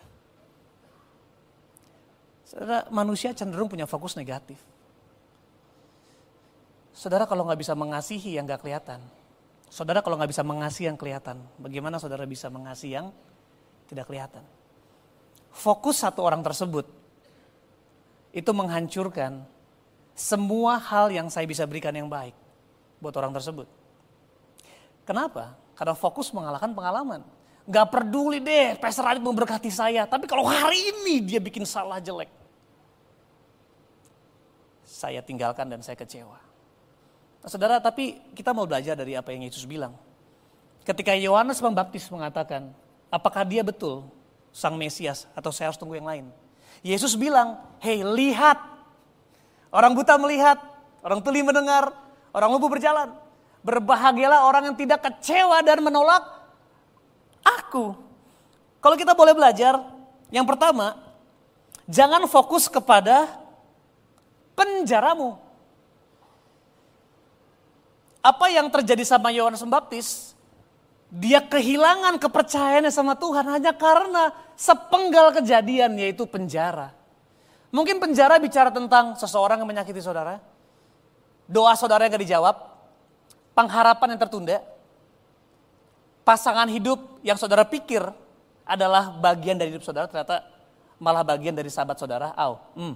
Saudara, 2.46 2.86
manusia 2.94 3.34
cenderung 3.34 3.66
punya 3.66 3.90
fokus 3.90 4.14
negatif. 4.14 4.62
Saudara 6.94 7.26
kalau 7.26 7.42
nggak 7.42 7.58
bisa 7.58 7.74
mengasihi 7.74 8.38
yang 8.38 8.46
nggak 8.46 8.62
kelihatan. 8.62 9.02
Saudara 9.66 9.98
kalau 9.98 10.14
nggak 10.14 10.30
bisa 10.30 10.46
mengasihi 10.46 10.86
yang 10.86 10.94
kelihatan. 10.94 11.42
Bagaimana 11.58 11.98
saudara 11.98 12.22
bisa 12.22 12.46
mengasihi 12.46 13.02
yang 13.02 13.10
tidak 13.90 14.06
kelihatan. 14.06 14.46
Fokus 15.50 16.06
satu 16.06 16.22
orang 16.22 16.46
tersebut 16.46 16.86
itu 18.30 18.50
menghancurkan 18.54 19.42
semua 20.14 20.78
hal 20.78 21.10
yang 21.10 21.26
saya 21.26 21.50
bisa 21.50 21.66
berikan 21.66 21.92
yang 21.92 22.06
baik 22.06 22.45
buat 23.00 23.14
orang 23.16 23.32
tersebut. 23.36 23.68
Kenapa? 25.06 25.54
Karena 25.78 25.94
fokus 25.94 26.32
mengalahkan 26.34 26.72
pengalaman. 26.72 27.22
Gak 27.66 27.86
peduli 27.90 28.38
deh, 28.38 28.78
Pastor 28.78 29.06
Adit 29.10 29.22
memberkati 29.22 29.70
saya. 29.70 30.06
Tapi 30.06 30.26
kalau 30.30 30.46
hari 30.46 30.94
ini 30.94 31.22
dia 31.22 31.38
bikin 31.42 31.66
salah 31.66 31.98
jelek. 31.98 32.30
Saya 34.86 35.20
tinggalkan 35.20 35.66
dan 35.66 35.82
saya 35.82 35.98
kecewa. 35.98 36.38
Saudara, 37.46 37.78
tapi 37.78 38.18
kita 38.34 38.50
mau 38.50 38.66
belajar 38.66 38.98
dari 38.98 39.14
apa 39.14 39.30
yang 39.30 39.46
Yesus 39.46 39.62
bilang. 39.66 39.94
Ketika 40.82 41.14
Yohanes 41.14 41.62
Pembaptis 41.62 42.06
mengatakan, 42.10 42.74
apakah 43.10 43.42
dia 43.46 43.62
betul 43.62 44.06
sang 44.50 44.78
Mesias 44.78 45.26
atau 45.34 45.50
saya 45.50 45.70
harus 45.70 45.78
tunggu 45.78 45.98
yang 45.98 46.06
lain? 46.06 46.26
Yesus 46.82 47.18
bilang, 47.18 47.58
hei 47.82 48.02
lihat. 48.02 48.58
Orang 49.74 49.98
buta 49.98 50.14
melihat, 50.18 50.58
orang 51.02 51.18
tuli 51.22 51.42
mendengar, 51.42 51.90
orang 52.36 52.52
lumpuh 52.52 52.68
berjalan. 52.68 53.16
Berbahagialah 53.64 54.44
orang 54.44 54.70
yang 54.70 54.76
tidak 54.76 55.00
kecewa 55.08 55.58
dan 55.64 55.80
menolak 55.80 56.22
aku. 57.42 57.96
Kalau 58.78 58.94
kita 58.94 59.16
boleh 59.16 59.34
belajar, 59.34 59.80
yang 60.30 60.44
pertama, 60.46 60.94
jangan 61.88 62.28
fokus 62.28 62.68
kepada 62.68 63.26
penjaramu. 64.54 65.40
Apa 68.22 68.52
yang 68.52 68.70
terjadi 68.70 69.02
sama 69.02 69.34
Yohanes 69.34 69.62
Pembaptis? 69.64 70.36
Dia 71.10 71.38
kehilangan 71.38 72.18
kepercayaannya 72.18 72.90
sama 72.90 73.14
Tuhan 73.14 73.46
hanya 73.46 73.70
karena 73.74 74.34
sepenggal 74.58 75.30
kejadian 75.38 75.94
yaitu 75.94 76.26
penjara. 76.26 76.90
Mungkin 77.70 78.02
penjara 78.02 78.38
bicara 78.42 78.70
tentang 78.74 79.14
seseorang 79.14 79.62
yang 79.62 79.70
menyakiti 79.70 80.02
saudara. 80.02 80.42
Doa 81.46 81.72
saudara 81.78 82.06
yang 82.06 82.14
gak 82.14 82.24
dijawab. 82.26 82.56
Pengharapan 83.54 84.14
yang 84.14 84.20
tertunda. 84.20 84.58
Pasangan 86.26 86.66
hidup 86.66 87.22
yang 87.22 87.38
saudara 87.38 87.62
pikir 87.62 88.02
adalah 88.66 89.14
bagian 89.14 89.54
dari 89.54 89.70
hidup 89.70 89.86
saudara 89.86 90.10
ternyata 90.10 90.42
malah 90.98 91.22
bagian 91.22 91.54
dari 91.54 91.70
sahabat 91.70 91.96
saudara. 92.02 92.34
Aw, 92.34 92.52
hmm. 92.74 92.94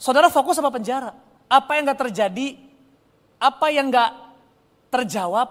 Saudara 0.00 0.32
fokus 0.32 0.58
sama 0.58 0.72
penjara 0.72 1.14
apa 1.52 1.76
yang 1.76 1.92
gak 1.92 2.00
terjadi, 2.08 2.56
apa 3.36 3.66
yang 3.68 3.92
gak 3.92 4.10
terjawab, 4.88 5.48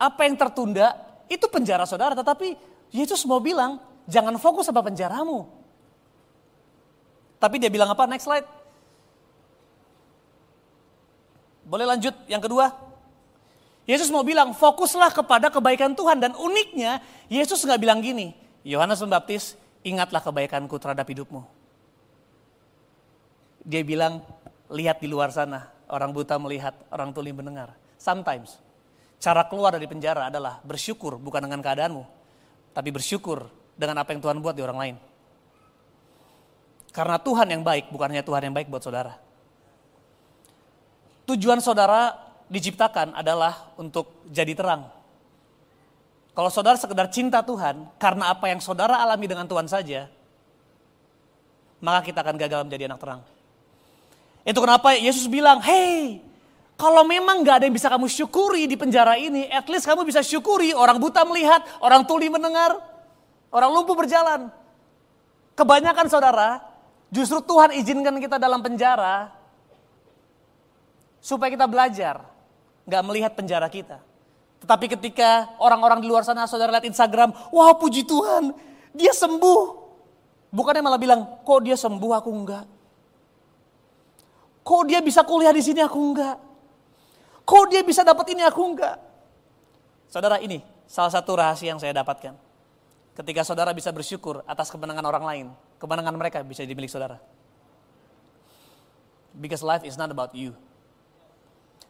apa 0.00 0.20
yang 0.24 0.34
tertunda, 0.40 0.96
itu 1.28 1.44
penjara 1.52 1.84
saudara. 1.84 2.16
Tetapi 2.16 2.56
Yesus 2.88 3.22
mau 3.28 3.38
bilang, 3.38 3.78
jangan 4.08 4.34
fokus 4.40 4.66
sama 4.66 4.80
penjaramu. 4.80 5.44
Tapi 7.36 7.56
dia 7.60 7.68
bilang 7.68 7.92
apa? 7.92 8.08
Next 8.08 8.24
slide. 8.24 8.48
Boleh 11.70 11.86
lanjut 11.86 12.10
yang 12.26 12.42
kedua? 12.42 12.74
Yesus 13.86 14.10
mau 14.10 14.26
bilang 14.26 14.50
fokuslah 14.50 15.14
kepada 15.14 15.54
kebaikan 15.54 15.94
Tuhan 15.94 16.18
dan 16.18 16.34
uniknya 16.34 16.98
Yesus 17.30 17.62
nggak 17.62 17.78
bilang 17.78 18.02
gini, 18.02 18.34
Yohanes 18.66 18.98
Pembaptis 18.98 19.54
ingatlah 19.86 20.18
kebaikanku 20.18 20.74
terhadap 20.82 21.06
hidupmu. 21.06 21.46
Dia 23.62 23.86
bilang 23.86 24.18
lihat 24.66 24.98
di 24.98 25.06
luar 25.06 25.30
sana, 25.30 25.70
orang 25.86 26.10
buta 26.10 26.42
melihat, 26.42 26.74
orang 26.90 27.14
tuli 27.14 27.30
mendengar. 27.30 27.78
Sometimes, 27.94 28.58
cara 29.22 29.46
keluar 29.46 29.70
dari 29.70 29.86
penjara 29.86 30.26
adalah 30.26 30.58
bersyukur 30.66 31.22
bukan 31.22 31.46
dengan 31.46 31.62
keadaanmu, 31.62 32.02
tapi 32.74 32.90
bersyukur 32.90 33.46
dengan 33.78 34.02
apa 34.02 34.10
yang 34.10 34.20
Tuhan 34.20 34.42
buat 34.42 34.58
di 34.58 34.62
orang 34.66 34.78
lain. 34.78 34.96
Karena 36.90 37.22
Tuhan 37.22 37.46
yang 37.46 37.62
baik, 37.62 37.94
bukan 37.94 38.10
hanya 38.10 38.26
Tuhan 38.26 38.50
yang 38.50 38.54
baik 38.58 38.66
buat 38.66 38.82
saudara. 38.82 39.29
Tujuan 41.30 41.62
saudara 41.62 42.10
diciptakan 42.50 43.14
adalah 43.14 43.70
untuk 43.78 44.26
jadi 44.26 44.50
terang. 44.50 44.90
Kalau 46.34 46.50
saudara 46.50 46.74
sekedar 46.74 47.06
cinta 47.06 47.38
Tuhan, 47.38 47.86
karena 48.02 48.34
apa 48.34 48.50
yang 48.50 48.58
saudara 48.58 48.98
alami 48.98 49.30
dengan 49.30 49.46
Tuhan 49.46 49.70
saja, 49.70 50.10
maka 51.78 52.02
kita 52.02 52.26
akan 52.26 52.34
gagal 52.34 52.66
menjadi 52.66 52.90
anak 52.90 52.98
terang. 52.98 53.20
Itu 54.42 54.58
kenapa 54.58 54.98
Yesus 54.98 55.30
bilang, 55.30 55.62
hey, 55.62 56.18
kalau 56.74 57.06
memang 57.06 57.46
gak 57.46 57.62
ada 57.62 57.64
yang 57.70 57.76
bisa 57.78 57.86
kamu 57.86 58.10
syukuri 58.10 58.66
di 58.66 58.74
penjara 58.74 59.14
ini, 59.14 59.46
at 59.46 59.70
least 59.70 59.86
kamu 59.86 60.02
bisa 60.02 60.24
syukuri 60.26 60.74
orang 60.74 60.98
buta 60.98 61.22
melihat, 61.22 61.62
orang 61.78 62.02
tuli 62.08 62.26
mendengar, 62.26 62.74
orang 63.54 63.70
lumpuh 63.70 63.94
berjalan. 63.94 64.50
Kebanyakan 65.54 66.06
saudara, 66.10 66.58
justru 67.12 67.38
Tuhan 67.44 67.76
izinkan 67.78 68.18
kita 68.18 68.40
dalam 68.40 68.64
penjara 68.64 69.39
supaya 71.20 71.52
kita 71.52 71.68
belajar, 71.68 72.24
gak 72.88 73.02
melihat 73.04 73.32
penjara 73.36 73.68
kita. 73.68 74.00
Tetapi 74.60 74.92
ketika 74.98 75.56
orang-orang 75.56 76.04
di 76.04 76.08
luar 76.08 76.24
sana 76.24 76.44
saudara 76.44 76.72
lihat 76.76 76.84
Instagram, 76.84 77.32
wah 77.52 77.72
puji 77.76 78.04
Tuhan, 78.04 78.52
dia 78.92 79.12
sembuh. 79.16 79.80
Bukannya 80.50 80.82
malah 80.82 81.00
bilang, 81.00 81.20
kok 81.46 81.60
dia 81.64 81.78
sembuh 81.78 82.12
aku 82.12 82.30
enggak. 82.34 82.66
Kok 84.60 84.82
dia 84.84 85.00
bisa 85.00 85.24
kuliah 85.24 85.54
di 85.54 85.62
sini 85.64 85.80
aku 85.80 85.96
enggak? 85.96 86.36
Kok 87.46 87.64
dia 87.72 87.80
bisa 87.80 88.04
dapat 88.04 88.26
ini 88.36 88.42
aku 88.44 88.60
enggak? 88.60 88.96
Saudara 90.10 90.42
ini 90.42 90.60
salah 90.90 91.10
satu 91.10 91.38
rahasia 91.38 91.72
yang 91.72 91.80
saya 91.80 91.94
dapatkan. 91.96 92.36
Ketika 93.16 93.42
saudara 93.46 93.70
bisa 93.72 93.90
bersyukur 93.90 94.44
atas 94.44 94.68
kemenangan 94.68 95.06
orang 95.06 95.24
lain, 95.24 95.46
kemenangan 95.80 96.14
mereka 96.14 96.38
bisa 96.44 96.66
dimiliki 96.66 96.92
saudara. 96.92 97.16
Because 99.30 99.62
life 99.62 99.86
is 99.86 99.94
not 99.94 100.10
about 100.10 100.34
you. 100.34 100.52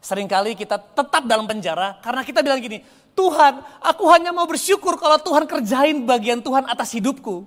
Seringkali 0.01 0.57
kita 0.57 0.81
tetap 0.81 1.23
dalam 1.29 1.45
penjara 1.45 2.01
karena 2.01 2.25
kita 2.25 2.41
bilang 2.41 2.57
gini, 2.57 2.81
Tuhan, 3.13 3.61
aku 3.85 4.03
hanya 4.09 4.33
mau 4.33 4.49
bersyukur 4.49 4.97
kalau 4.97 5.21
Tuhan 5.21 5.45
kerjain 5.45 6.01
bagian 6.09 6.41
Tuhan 6.41 6.65
atas 6.65 6.89
hidupku. 6.97 7.45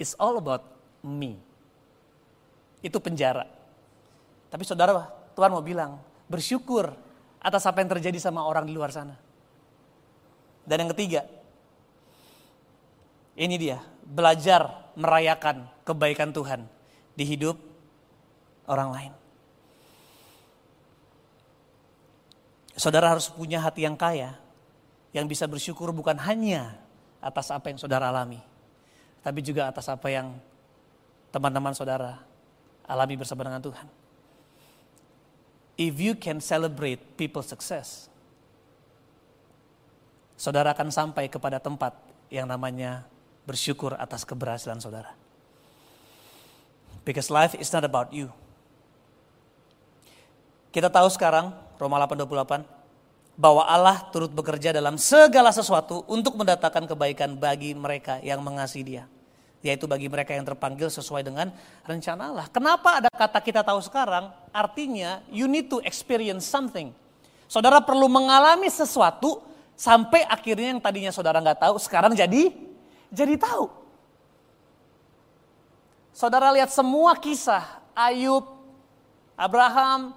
It's 0.00 0.16
all 0.16 0.40
about 0.40 0.64
me. 1.04 1.36
Itu 2.80 2.98
penjara. 2.98 3.46
Tapi 4.48 4.64
saudara, 4.64 5.06
Tuhan 5.36 5.52
mau 5.52 5.60
bilang, 5.60 6.00
bersyukur 6.26 6.90
atas 7.42 7.68
apa 7.68 7.84
yang 7.84 7.90
terjadi 7.92 8.18
sama 8.18 8.42
orang 8.42 8.64
di 8.64 8.72
luar 8.72 8.90
sana. 8.94 9.14
Dan 10.64 10.86
yang 10.86 10.90
ketiga, 10.96 11.26
ini 13.36 13.60
dia, 13.60 13.82
belajar 14.06 14.92
merayakan 14.94 15.66
kebaikan 15.82 16.30
Tuhan 16.30 16.64
di 17.16 17.24
hidup 17.26 17.58
orang 18.68 18.90
lain. 18.94 19.12
Saudara 22.72 23.12
harus 23.12 23.28
punya 23.28 23.60
hati 23.60 23.84
yang 23.84 23.94
kaya, 23.94 24.36
yang 25.12 25.28
bisa 25.28 25.44
bersyukur 25.44 25.92
bukan 25.92 26.16
hanya 26.24 26.80
atas 27.20 27.52
apa 27.52 27.68
yang 27.68 27.78
saudara 27.78 28.08
alami, 28.08 28.40
tapi 29.20 29.44
juga 29.44 29.68
atas 29.68 29.86
apa 29.92 30.08
yang 30.08 30.34
teman-teman 31.30 31.76
saudara 31.76 32.18
alami 32.88 33.14
bersama 33.20 33.44
dengan 33.44 33.60
Tuhan. 33.60 33.86
If 35.76 35.94
you 36.00 36.16
can 36.16 36.40
celebrate 36.40 37.00
people's 37.16 37.48
success, 37.48 38.08
saudara 40.36 40.74
akan 40.74 40.90
sampai 40.90 41.30
kepada 41.30 41.62
tempat 41.62 41.96
yang 42.32 42.50
namanya 42.50 43.04
bersyukur 43.44 43.94
atas 43.94 44.26
keberhasilan 44.26 44.82
saudara. 44.82 45.14
Because 47.06 47.30
life 47.30 47.54
is 47.58 47.70
not 47.70 47.86
about 47.86 48.10
you. 48.10 48.30
Kita 50.72 50.88
tahu 50.88 51.06
sekarang 51.12 51.52
Roma 51.82 51.98
8:28 52.06 52.62
bahwa 53.34 53.66
Allah 53.66 54.06
turut 54.14 54.30
bekerja 54.30 54.70
dalam 54.70 55.00
segala 55.00 55.50
sesuatu 55.50 56.06
untuk 56.06 56.38
mendatangkan 56.38 56.86
kebaikan 56.86 57.34
bagi 57.34 57.74
mereka 57.74 58.20
yang 58.22 58.44
mengasihi 58.44 58.84
Dia, 58.84 59.04
yaitu 59.64 59.88
bagi 59.90 60.06
mereka 60.06 60.36
yang 60.36 60.46
terpanggil 60.46 60.92
sesuai 60.92 61.26
dengan 61.26 61.50
rencana 61.82 62.30
Allah. 62.30 62.46
Kenapa 62.52 63.02
ada 63.02 63.10
kata 63.10 63.42
kita 63.42 63.64
tahu 63.64 63.80
sekarang? 63.82 64.30
Artinya 64.54 65.24
you 65.32 65.48
need 65.48 65.66
to 65.72 65.82
experience 65.82 66.46
something. 66.46 66.92
Saudara 67.48 67.82
perlu 67.82 68.06
mengalami 68.06 68.68
sesuatu 68.70 69.42
sampai 69.74 70.22
akhirnya 70.28 70.76
yang 70.76 70.80
tadinya 70.80 71.10
saudara 71.10 71.40
nggak 71.40 71.68
tahu 71.68 71.76
sekarang 71.80 72.12
jadi 72.14 72.52
jadi 73.12 73.34
tahu. 73.36 73.68
Saudara 76.12 76.52
lihat 76.52 76.68
semua 76.68 77.16
kisah 77.16 77.80
Ayub, 77.96 78.44
Abraham, 79.36 80.12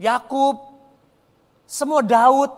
Yakub, 0.00 0.67
semua 1.68 2.00
Daud, 2.00 2.48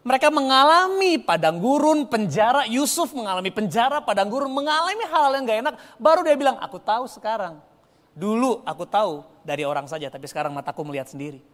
mereka 0.00 0.32
mengalami 0.32 1.20
padang 1.20 1.60
gurun, 1.60 2.08
penjara, 2.08 2.64
Yusuf 2.64 3.12
mengalami 3.12 3.52
penjara, 3.52 4.00
padang 4.00 4.32
gurun, 4.32 4.48
mengalami 4.48 5.04
hal-hal 5.04 5.36
yang 5.36 5.44
gak 5.44 5.60
enak. 5.60 5.74
Baru 6.00 6.24
dia 6.24 6.32
bilang, 6.40 6.56
aku 6.56 6.80
tahu 6.80 7.04
sekarang. 7.04 7.60
Dulu 8.16 8.64
aku 8.64 8.88
tahu 8.88 9.20
dari 9.44 9.68
orang 9.68 9.84
saja, 9.84 10.08
tapi 10.08 10.24
sekarang 10.24 10.56
mataku 10.56 10.80
melihat 10.88 11.12
sendiri. 11.12 11.44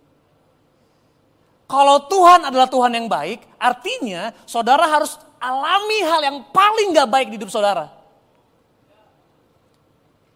Kalau 1.67 2.07
Tuhan 2.07 2.47
adalah 2.47 2.71
Tuhan 2.71 2.93
yang 2.95 3.11
baik, 3.11 3.43
artinya 3.59 4.31
saudara 4.47 4.87
harus 4.87 5.19
alami 5.43 5.99
hal 6.07 6.21
yang 6.23 6.39
paling 6.55 6.95
gak 6.95 7.11
baik 7.11 7.35
di 7.35 7.41
hidup 7.43 7.51
saudara. 7.51 7.91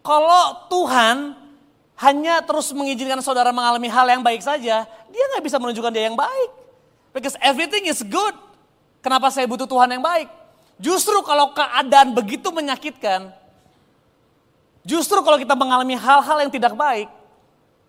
Kalau 0.03 0.67
Tuhan 0.67 1.47
hanya 1.97 2.41
terus 2.45 2.73
mengizinkan 2.73 3.21
saudara 3.21 3.53
mengalami 3.53 3.89
hal 3.89 4.09
yang 4.09 4.25
baik 4.25 4.41
saja, 4.41 4.89
dia 5.11 5.25
nggak 5.35 5.43
bisa 5.43 5.57
menunjukkan 5.57 5.91
dia 5.93 6.05
yang 6.07 6.17
baik. 6.17 6.51
Because 7.15 7.35
everything 7.41 7.89
is 7.89 8.03
good. 8.05 8.35
Kenapa 9.01 9.31
saya 9.31 9.47
butuh 9.47 9.65
Tuhan 9.65 9.89
yang 9.89 10.03
baik? 10.03 10.29
Justru 10.77 11.17
kalau 11.25 11.57
keadaan 11.57 12.13
begitu 12.13 12.53
menyakitkan, 12.53 13.33
justru 14.85 15.17
kalau 15.25 15.41
kita 15.41 15.57
mengalami 15.57 15.97
hal-hal 15.97 16.37
yang 16.45 16.53
tidak 16.53 16.77
baik, 16.77 17.09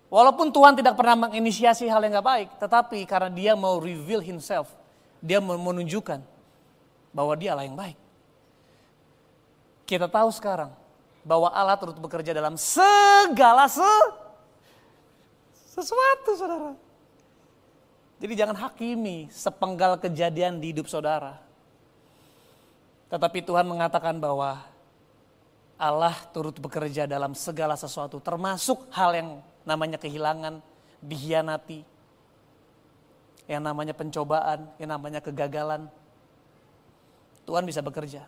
walaupun 0.09 0.49
Tuhan 0.49 0.73
tidak 0.73 0.97
pernah 0.97 1.29
menginisiasi 1.29 1.85
hal 1.85 2.01
yang 2.01 2.17
gak 2.17 2.25
baik, 2.25 2.47
tetapi 2.57 3.05
karena 3.05 3.29
dia 3.29 3.53
mau 3.53 3.77
reveal 3.77 4.25
himself, 4.25 4.73
dia 5.21 5.37
mau 5.37 5.53
menunjukkan 5.53 6.25
bahwa 7.13 7.33
dia 7.37 7.53
Allah 7.53 7.69
yang 7.69 7.77
baik. 7.77 7.97
Kita 9.85 10.09
tahu 10.09 10.33
sekarang, 10.33 10.73
bahwa 11.21 11.53
Allah 11.53 11.77
turut 11.77 11.97
bekerja 11.97 12.33
dalam 12.33 12.57
segala 12.57 13.69
se 13.69 13.93
sesuatu 15.77 16.33
saudara. 16.33 16.73
Jadi 18.19 18.33
jangan 18.35 18.57
hakimi 18.59 19.31
sepenggal 19.31 19.95
kejadian 19.95 20.59
di 20.59 20.75
hidup 20.75 20.91
saudara. 20.91 21.39
Tetapi 23.07 23.41
Tuhan 23.41 23.65
mengatakan 23.65 24.19
bahwa 24.19 24.59
Allah 25.79 26.15
turut 26.35 26.53
bekerja 26.59 27.07
dalam 27.07 27.31
segala 27.31 27.79
sesuatu 27.79 28.19
termasuk 28.19 28.91
hal 28.91 29.15
yang 29.15 29.29
namanya 29.63 29.95
kehilangan, 29.95 30.59
dihianati, 30.99 31.87
yang 33.47 33.63
namanya 33.63 33.95
pencobaan, 33.95 34.67
yang 34.75 34.91
namanya 34.91 35.23
kegagalan. 35.23 35.87
Tuhan 37.47 37.63
bisa 37.63 37.79
bekerja. 37.79 38.27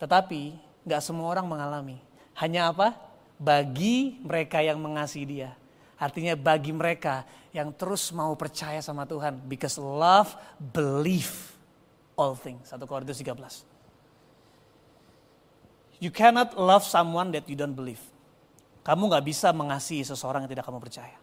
Tetapi 0.00 0.74
Gak 0.84 1.00
semua 1.00 1.32
orang 1.32 1.48
mengalami. 1.48 1.96
Hanya 2.36 2.68
apa? 2.68 2.92
Bagi 3.40 4.20
mereka 4.20 4.60
yang 4.60 4.76
mengasihi 4.78 5.24
dia. 5.24 5.50
Artinya 6.04 6.36
bagi 6.36 6.68
mereka 6.68 7.24
yang 7.56 7.72
terus 7.72 8.12
mau 8.12 8.36
percaya 8.36 8.84
sama 8.84 9.08
Tuhan. 9.08 9.40
Because 9.48 9.80
love 9.80 10.36
believe 10.60 11.32
all 12.12 12.36
things. 12.36 12.68
1 12.68 12.76
Korintus 12.84 13.16
13. 13.24 13.64
You 16.04 16.12
cannot 16.12 16.52
love 16.60 16.84
someone 16.84 17.32
that 17.32 17.48
you 17.48 17.56
don't 17.56 17.72
believe. 17.72 18.04
Kamu 18.84 19.08
gak 19.08 19.24
bisa 19.24 19.48
mengasihi 19.56 20.04
seseorang 20.04 20.44
yang 20.44 20.52
tidak 20.52 20.68
kamu 20.68 20.76
percaya. 20.76 21.16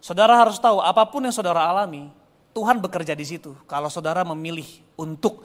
Saudara 0.00 0.32
harus 0.40 0.56
tahu 0.56 0.80
apa 0.80 1.04
pun 1.04 1.20
yang 1.20 1.34
saudara 1.36 1.68
alami, 1.68 2.08
Tuhan 2.56 2.80
bekerja 2.80 3.12
di 3.12 3.28
situ. 3.28 3.52
Kalau 3.68 3.92
saudara 3.92 4.24
memilih 4.24 4.64
untuk 4.96 5.44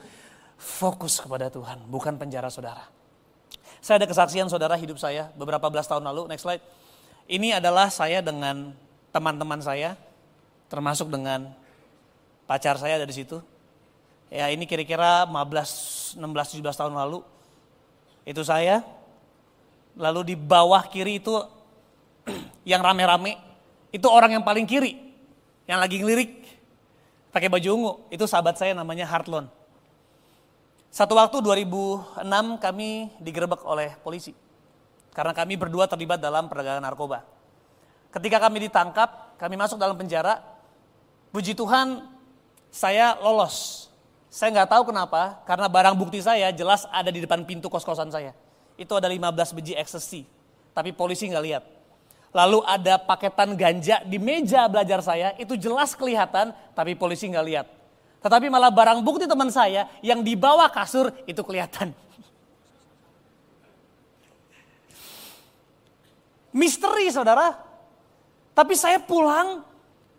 fokus 0.56 1.20
kepada 1.20 1.52
Tuhan, 1.52 1.84
bukan 1.92 2.16
penjara 2.16 2.48
saudara. 2.48 2.88
Saya 3.84 4.00
ada 4.00 4.08
kesaksian 4.08 4.48
saudara 4.48 4.78
hidup 4.80 4.96
saya 4.96 5.28
beberapa 5.36 5.68
belas 5.68 5.84
tahun 5.84 6.08
lalu. 6.08 6.32
Next 6.32 6.48
slide. 6.48 6.64
Ini 7.30 7.62
adalah 7.62 7.88
saya 7.88 8.18
dengan 8.18 8.74
teman-teman 9.14 9.60
saya, 9.62 9.94
termasuk 10.66 11.12
dengan 11.12 11.52
pacar 12.48 12.76
saya 12.80 12.98
dari 12.98 13.12
situ. 13.14 13.38
Ya 14.32 14.48
ini 14.48 14.64
kira-kira 14.64 15.28
15, 15.28 16.16
16, 16.16 16.64
17 16.64 16.80
tahun 16.80 16.94
lalu. 16.96 17.20
Itu 18.24 18.40
saya. 18.42 18.80
Lalu 19.92 20.32
di 20.32 20.36
bawah 20.40 20.80
kiri 20.88 21.20
itu 21.20 21.36
yang 22.70 22.80
rame-rame. 22.80 23.36
Itu 23.92 24.08
orang 24.08 24.40
yang 24.40 24.44
paling 24.44 24.64
kiri. 24.64 24.96
Yang 25.68 25.78
lagi 25.78 25.96
ngelirik. 26.00 26.32
Pakai 27.28 27.52
baju 27.52 27.68
ungu. 27.76 27.92
Itu 28.08 28.24
sahabat 28.24 28.56
saya 28.56 28.72
namanya 28.72 29.04
Hartlon. 29.04 29.52
Satu 30.92 31.16
waktu 31.16 31.40
2006 31.40 32.20
kami 32.60 33.12
digerebek 33.20 33.64
oleh 33.64 33.96
polisi. 34.00 34.32
Karena 35.12 35.36
kami 35.36 35.60
berdua 35.60 35.84
terlibat 35.84 36.16
dalam 36.18 36.48
perdagangan 36.48 36.80
narkoba. 36.80 37.24
Ketika 38.12 38.40
kami 38.40 38.68
ditangkap, 38.68 39.36
kami 39.36 39.56
masuk 39.56 39.76
dalam 39.76 39.96
penjara. 39.96 40.40
Puji 41.32 41.56
Tuhan, 41.56 42.04
saya 42.72 43.16
lolos. 43.20 43.88
Saya 44.32 44.48
nggak 44.48 44.72
tahu 44.72 44.88
kenapa, 44.88 45.44
karena 45.44 45.68
barang 45.68 45.96
bukti 45.96 46.24
saya 46.24 46.48
jelas 46.52 46.88
ada 46.88 47.12
di 47.12 47.20
depan 47.20 47.44
pintu 47.44 47.68
kos-kosan 47.68 48.08
saya. 48.08 48.32
Itu 48.80 48.96
ada 48.96 49.04
15 49.04 49.52
biji 49.52 49.76
ecstasy, 49.76 50.24
tapi 50.72 50.96
polisi 50.96 51.28
nggak 51.28 51.44
lihat. 51.44 51.64
Lalu 52.32 52.64
ada 52.64 52.96
paketan 52.96 53.52
ganja 53.52 54.00
di 54.08 54.16
meja 54.16 54.64
belajar 54.72 55.04
saya, 55.04 55.36
itu 55.36 55.52
jelas 55.60 55.92
kelihatan, 55.92 56.56
tapi 56.72 56.96
polisi 56.96 57.28
nggak 57.28 57.44
lihat. 57.44 57.66
Tetapi 58.24 58.48
malah 58.48 58.72
barang 58.72 59.04
bukti 59.04 59.28
teman 59.28 59.52
saya 59.52 59.84
yang 60.00 60.24
di 60.24 60.32
bawah 60.32 60.72
kasur 60.72 61.12
itu 61.28 61.44
kelihatan. 61.44 61.92
Misteri 66.52 67.08
saudara. 67.08 67.56
Tapi 68.52 68.76
saya 68.76 69.00
pulang, 69.00 69.64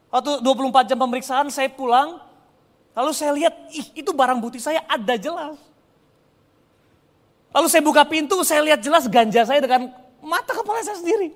waktu 0.09 0.41
24 0.41 0.89
jam 0.89 0.97
pemeriksaan 0.97 1.47
saya 1.53 1.69
pulang, 1.69 2.17
lalu 2.97 3.11
saya 3.13 3.31
lihat, 3.37 3.53
ih 3.69 4.01
itu 4.01 4.09
barang 4.09 4.41
bukti 4.41 4.57
saya 4.57 4.81
ada 4.89 5.13
jelas. 5.13 5.61
Lalu 7.53 7.67
saya 7.69 7.85
buka 7.85 8.01
pintu, 8.09 8.41
saya 8.41 8.65
lihat 8.65 8.81
jelas 8.81 9.05
ganja 9.05 9.45
saya 9.45 9.61
dengan 9.61 9.93
mata 10.25 10.57
kepala 10.57 10.81
saya 10.81 10.97
sendiri. 10.97 11.29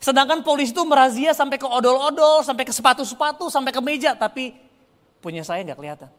Sedangkan 0.00 0.40
polisi 0.40 0.72
itu 0.72 0.82
merazia 0.88 1.36
sampai 1.36 1.60
ke 1.60 1.68
odol-odol, 1.68 2.40
sampai 2.40 2.64
ke 2.64 2.72
sepatu-sepatu, 2.72 3.52
sampai 3.52 3.70
ke 3.70 3.80
meja. 3.84 4.16
Tapi 4.16 4.56
punya 5.20 5.44
saya 5.44 5.60
nggak 5.62 5.78
kelihatan. 5.78 6.10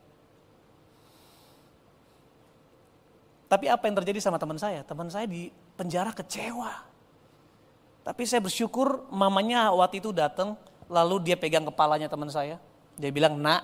Tapi 3.50 3.66
apa 3.70 3.84
yang 3.90 3.98
terjadi 3.98 4.20
sama 4.22 4.38
teman 4.38 4.62
saya? 4.62 4.86
Teman 4.86 5.10
saya 5.10 5.26
di 5.26 5.50
penjara 5.76 6.14
kecewa. 6.14 6.93
Tapi 8.04 8.28
saya 8.28 8.44
bersyukur 8.44 9.08
mamanya 9.08 9.72
waktu 9.72 10.04
itu 10.04 10.12
datang, 10.12 10.60
lalu 10.92 11.24
dia 11.24 11.39
pegang 11.39 11.63
kepalanya 11.63 12.12
teman 12.12 12.28
saya. 12.28 12.60
Dia 13.00 13.10
bilang, 13.10 13.39
nak, 13.39 13.63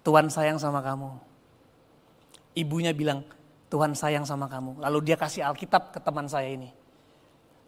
Tuhan 0.00 0.32
sayang 0.32 0.56
sama 0.56 0.80
kamu. 0.80 1.12
Ibunya 2.56 2.96
bilang, 2.96 3.20
Tuhan 3.68 3.92
sayang 3.92 4.24
sama 4.24 4.48
kamu. 4.48 4.80
Lalu 4.80 4.98
dia 5.12 5.16
kasih 5.20 5.44
Alkitab 5.44 5.92
ke 5.92 6.00
teman 6.00 6.24
saya 6.26 6.48
ini. 6.48 6.72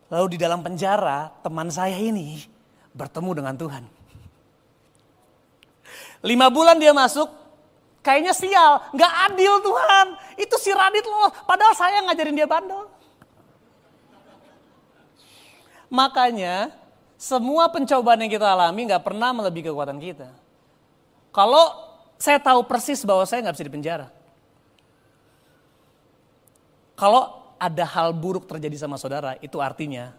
Lalu 0.08 0.36
di 0.36 0.38
dalam 0.40 0.64
penjara 0.64 1.28
teman 1.44 1.68
saya 1.68 1.96
ini 1.96 2.40
bertemu 2.96 3.30
dengan 3.36 3.54
Tuhan. 3.56 3.84
Lima 6.24 6.48
bulan 6.48 6.80
dia 6.80 6.94
masuk, 6.96 7.28
kayaknya 8.00 8.32
sial, 8.32 8.80
nggak 8.92 9.12
adil 9.28 9.60
Tuhan. 9.60 10.06
Itu 10.40 10.56
si 10.56 10.70
Radit 10.72 11.04
loh, 11.04 11.30
padahal 11.44 11.74
saya 11.76 12.00
ngajarin 12.06 12.36
dia 12.36 12.48
bandel. 12.48 12.86
Makanya 15.92 16.72
semua 17.20 17.68
pencobaan 17.68 18.24
yang 18.24 18.32
kita 18.32 18.48
alami 18.48 18.88
nggak 18.88 19.04
pernah 19.04 19.28
melebihi 19.36 19.68
kekuatan 19.68 20.00
kita. 20.00 20.32
Kalau 21.28 21.92
saya 22.16 22.40
tahu 22.40 22.64
persis 22.64 23.04
bahwa 23.04 23.28
saya 23.28 23.44
nggak 23.44 23.60
bisa 23.60 23.68
dipenjara. 23.68 24.08
Kalau 26.96 27.52
ada 27.60 27.84
hal 27.84 28.16
buruk 28.16 28.48
terjadi 28.48 28.74
sama 28.80 28.96
saudara, 28.96 29.36
itu 29.44 29.60
artinya 29.60 30.16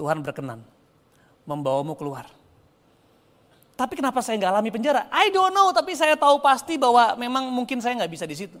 Tuhan 0.00 0.24
berkenan 0.24 0.64
membawamu 1.44 1.92
keluar. 1.92 2.32
Tapi 3.76 3.98
kenapa 3.98 4.22
saya 4.24 4.38
nggak 4.40 4.52
alami 4.52 4.70
penjara? 4.72 5.10
I 5.12 5.28
don't 5.28 5.52
know, 5.52 5.74
tapi 5.76 5.92
saya 5.92 6.16
tahu 6.16 6.40
pasti 6.40 6.80
bahwa 6.80 7.18
memang 7.20 7.52
mungkin 7.52 7.82
saya 7.84 7.98
nggak 8.00 8.12
bisa 8.12 8.24
di 8.24 8.36
situ. 8.38 8.56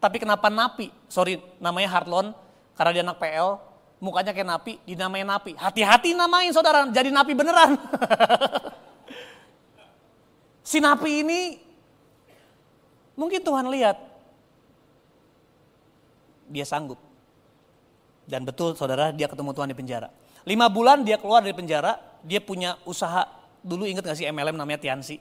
Tapi 0.00 0.16
kenapa 0.18 0.50
napi? 0.50 0.90
Sorry, 1.06 1.38
namanya 1.62 1.88
Hartlon, 1.92 2.32
karena 2.74 2.90
dia 2.90 3.02
anak 3.04 3.18
PL, 3.20 3.73
mukanya 3.98 4.32
kayak 4.34 4.48
napi, 4.48 4.72
dinamain 4.86 5.26
napi. 5.26 5.52
Hati-hati 5.58 6.14
namain 6.14 6.50
saudara, 6.50 6.86
jadi 6.90 7.10
napi 7.10 7.32
beneran. 7.34 7.78
si 10.70 10.78
napi 10.80 11.26
ini, 11.26 11.40
mungkin 13.18 13.40
Tuhan 13.42 13.66
lihat, 13.70 13.96
dia 16.48 16.66
sanggup 16.68 17.00
dan 18.24 18.44
betul 18.44 18.72
saudara 18.76 19.12
dia 19.12 19.28
ketemu 19.28 19.50
Tuhan 19.52 19.68
di 19.70 19.76
penjara. 19.76 20.08
Lima 20.44 20.68
bulan 20.68 21.04
dia 21.04 21.16
keluar 21.16 21.40
dari 21.40 21.56
penjara, 21.56 21.96
dia 22.20 22.40
punya 22.40 22.76
usaha, 22.84 23.24
dulu 23.64 23.88
inget 23.88 24.04
gak 24.04 24.16
sih 24.16 24.28
MLM 24.28 24.56
namanya 24.56 24.80
Tiansi? 24.80 25.16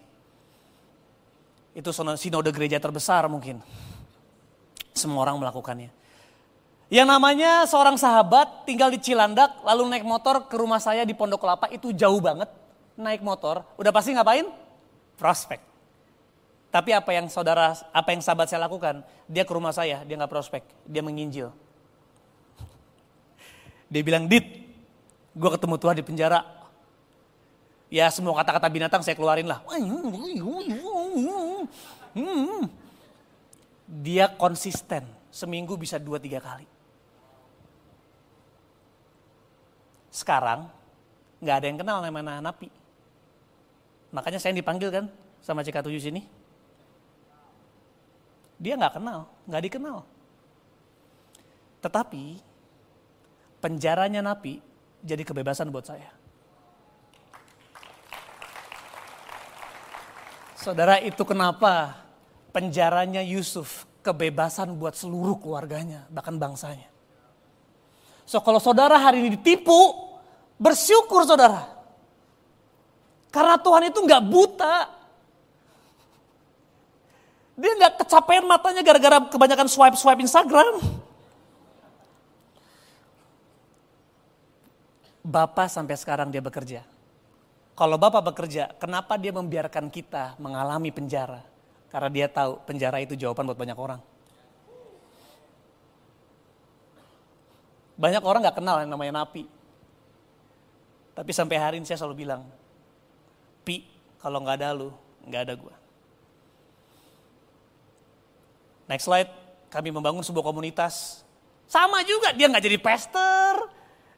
Itu 1.73 1.89
sinode 1.95 2.51
gereja 2.51 2.77
terbesar 2.77 3.27
mungkin. 3.31 3.63
Semua 4.91 5.25
orang 5.25 5.39
melakukannya. 5.39 6.02
Yang 6.91 7.07
namanya 7.09 7.63
seorang 7.63 7.95
sahabat 7.95 8.67
tinggal 8.67 8.91
di 8.91 8.99
Cilandak, 8.99 9.63
lalu 9.63 9.87
naik 9.87 10.05
motor 10.05 10.45
ke 10.45 10.55
rumah 10.59 10.83
saya 10.83 11.07
di 11.07 11.15
Pondok 11.15 11.41
Kelapa, 11.41 11.71
itu 11.71 11.95
jauh 11.95 12.19
banget. 12.19 12.51
Naik 12.99 13.23
motor, 13.25 13.65
udah 13.79 13.91
pasti 13.93 14.13
ngapain? 14.13 14.45
Prospek. 15.17 15.59
Tapi 16.73 16.89
apa 16.89 17.13
yang 17.13 17.29
saudara, 17.29 17.77
apa 17.93 18.09
yang 18.13 18.21
sahabat 18.21 18.49
saya 18.49 18.65
lakukan? 18.65 19.05
Dia 19.29 19.45
ke 19.45 19.53
rumah 19.53 19.69
saya, 19.69 20.01
dia 20.05 20.17
nggak 20.17 20.29
prospek, 20.29 20.65
dia 20.89 21.05
menginjil 21.05 21.53
dia 23.93 24.01
bilang, 24.01 24.25
Dit, 24.25 24.45
gue 25.37 25.49
ketemu 25.53 25.75
Tuhan 25.77 25.95
di 25.97 26.05
penjara. 26.05 26.41
Ya 27.93 28.09
semua 28.09 28.33
kata-kata 28.33 28.65
binatang 28.73 29.05
saya 29.05 29.13
keluarin 29.13 29.45
lah. 29.45 29.61
Dia 34.01 34.33
konsisten, 34.33 35.05
seminggu 35.29 35.77
bisa 35.77 36.01
dua 36.01 36.17
tiga 36.17 36.41
kali. 36.41 36.72
Sekarang 40.13 40.69
nggak 41.41 41.55
ada 41.57 41.65
yang 41.65 41.79
kenal 41.81 41.97
namanya 42.05 42.37
napi. 42.37 42.69
Makanya 44.13 44.37
saya 44.37 44.53
dipanggil 44.53 44.93
kan 44.93 45.09
sama 45.41 45.65
CK7 45.65 45.97
sini. 45.97 46.21
Dia 48.61 48.77
nggak 48.77 49.01
kenal, 49.01 49.25
nggak 49.49 49.63
dikenal. 49.65 50.05
Tetapi 51.81 52.37
penjaranya 53.57 54.21
napi 54.21 54.61
jadi 55.01 55.25
kebebasan 55.25 55.73
buat 55.73 55.89
saya. 55.89 56.13
Saudara 60.53 61.01
itu 61.01 61.25
kenapa 61.27 61.97
penjaranya 62.55 63.19
Yusuf 63.19 63.83
kebebasan 64.05 64.77
buat 64.77 64.95
seluruh 64.95 65.41
keluarganya, 65.41 66.05
bahkan 66.07 66.39
bangsanya. 66.39 66.92
So 68.23 68.39
kalau 68.39 68.59
saudara 68.59 68.95
hari 68.95 69.19
ini 69.23 69.35
ditipu, 69.35 69.95
bersyukur 70.55 71.27
saudara. 71.27 71.67
Karena 73.33 73.57
Tuhan 73.57 73.89
itu 73.89 73.99
nggak 73.99 74.23
buta. 74.29 74.75
Dia 77.53 77.71
nggak 77.77 77.93
kecapean 78.05 78.45
matanya 78.45 78.81
gara-gara 78.81 79.17
kebanyakan 79.29 79.67
swipe-swipe 79.69 80.21
Instagram. 80.21 80.81
Bapak 85.23 85.71
sampai 85.71 85.95
sekarang 85.95 86.29
dia 86.29 86.43
bekerja. 86.43 86.83
Kalau 87.73 87.97
Bapak 87.97 88.21
bekerja, 88.33 88.69
kenapa 88.77 89.17
dia 89.17 89.33
membiarkan 89.33 89.89
kita 89.89 90.37
mengalami 90.37 90.93
penjara? 90.93 91.41
Karena 91.89 92.09
dia 92.09 92.27
tahu 92.29 92.61
penjara 92.65 93.01
itu 93.01 93.17
jawaban 93.17 93.49
buat 93.49 93.57
banyak 93.57 93.77
orang. 93.77 94.12
Banyak 97.93 98.23
orang 98.25 98.41
gak 98.45 98.57
kenal 98.57 98.81
yang 98.81 98.89
namanya 98.89 99.23
napi. 99.23 99.45
Tapi 101.13 101.31
sampai 101.31 101.57
hari 101.61 101.75
ini 101.77 101.85
saya 101.85 102.01
selalu 102.01 102.25
bilang, 102.25 102.41
Pi, 103.61 103.85
kalau 104.17 104.41
gak 104.41 104.57
ada 104.61 104.73
lu, 104.73 104.89
gak 105.29 105.45
ada 105.45 105.53
gua. 105.53 105.75
Next 108.89 109.05
slide, 109.05 109.29
kami 109.69 109.93
membangun 109.93 110.25
sebuah 110.25 110.43
komunitas. 110.43 111.21
Sama 111.69 112.01
juga, 112.01 112.33
dia 112.33 112.49
gak 112.49 112.65
jadi 112.65 112.77
pastor, 112.81 113.69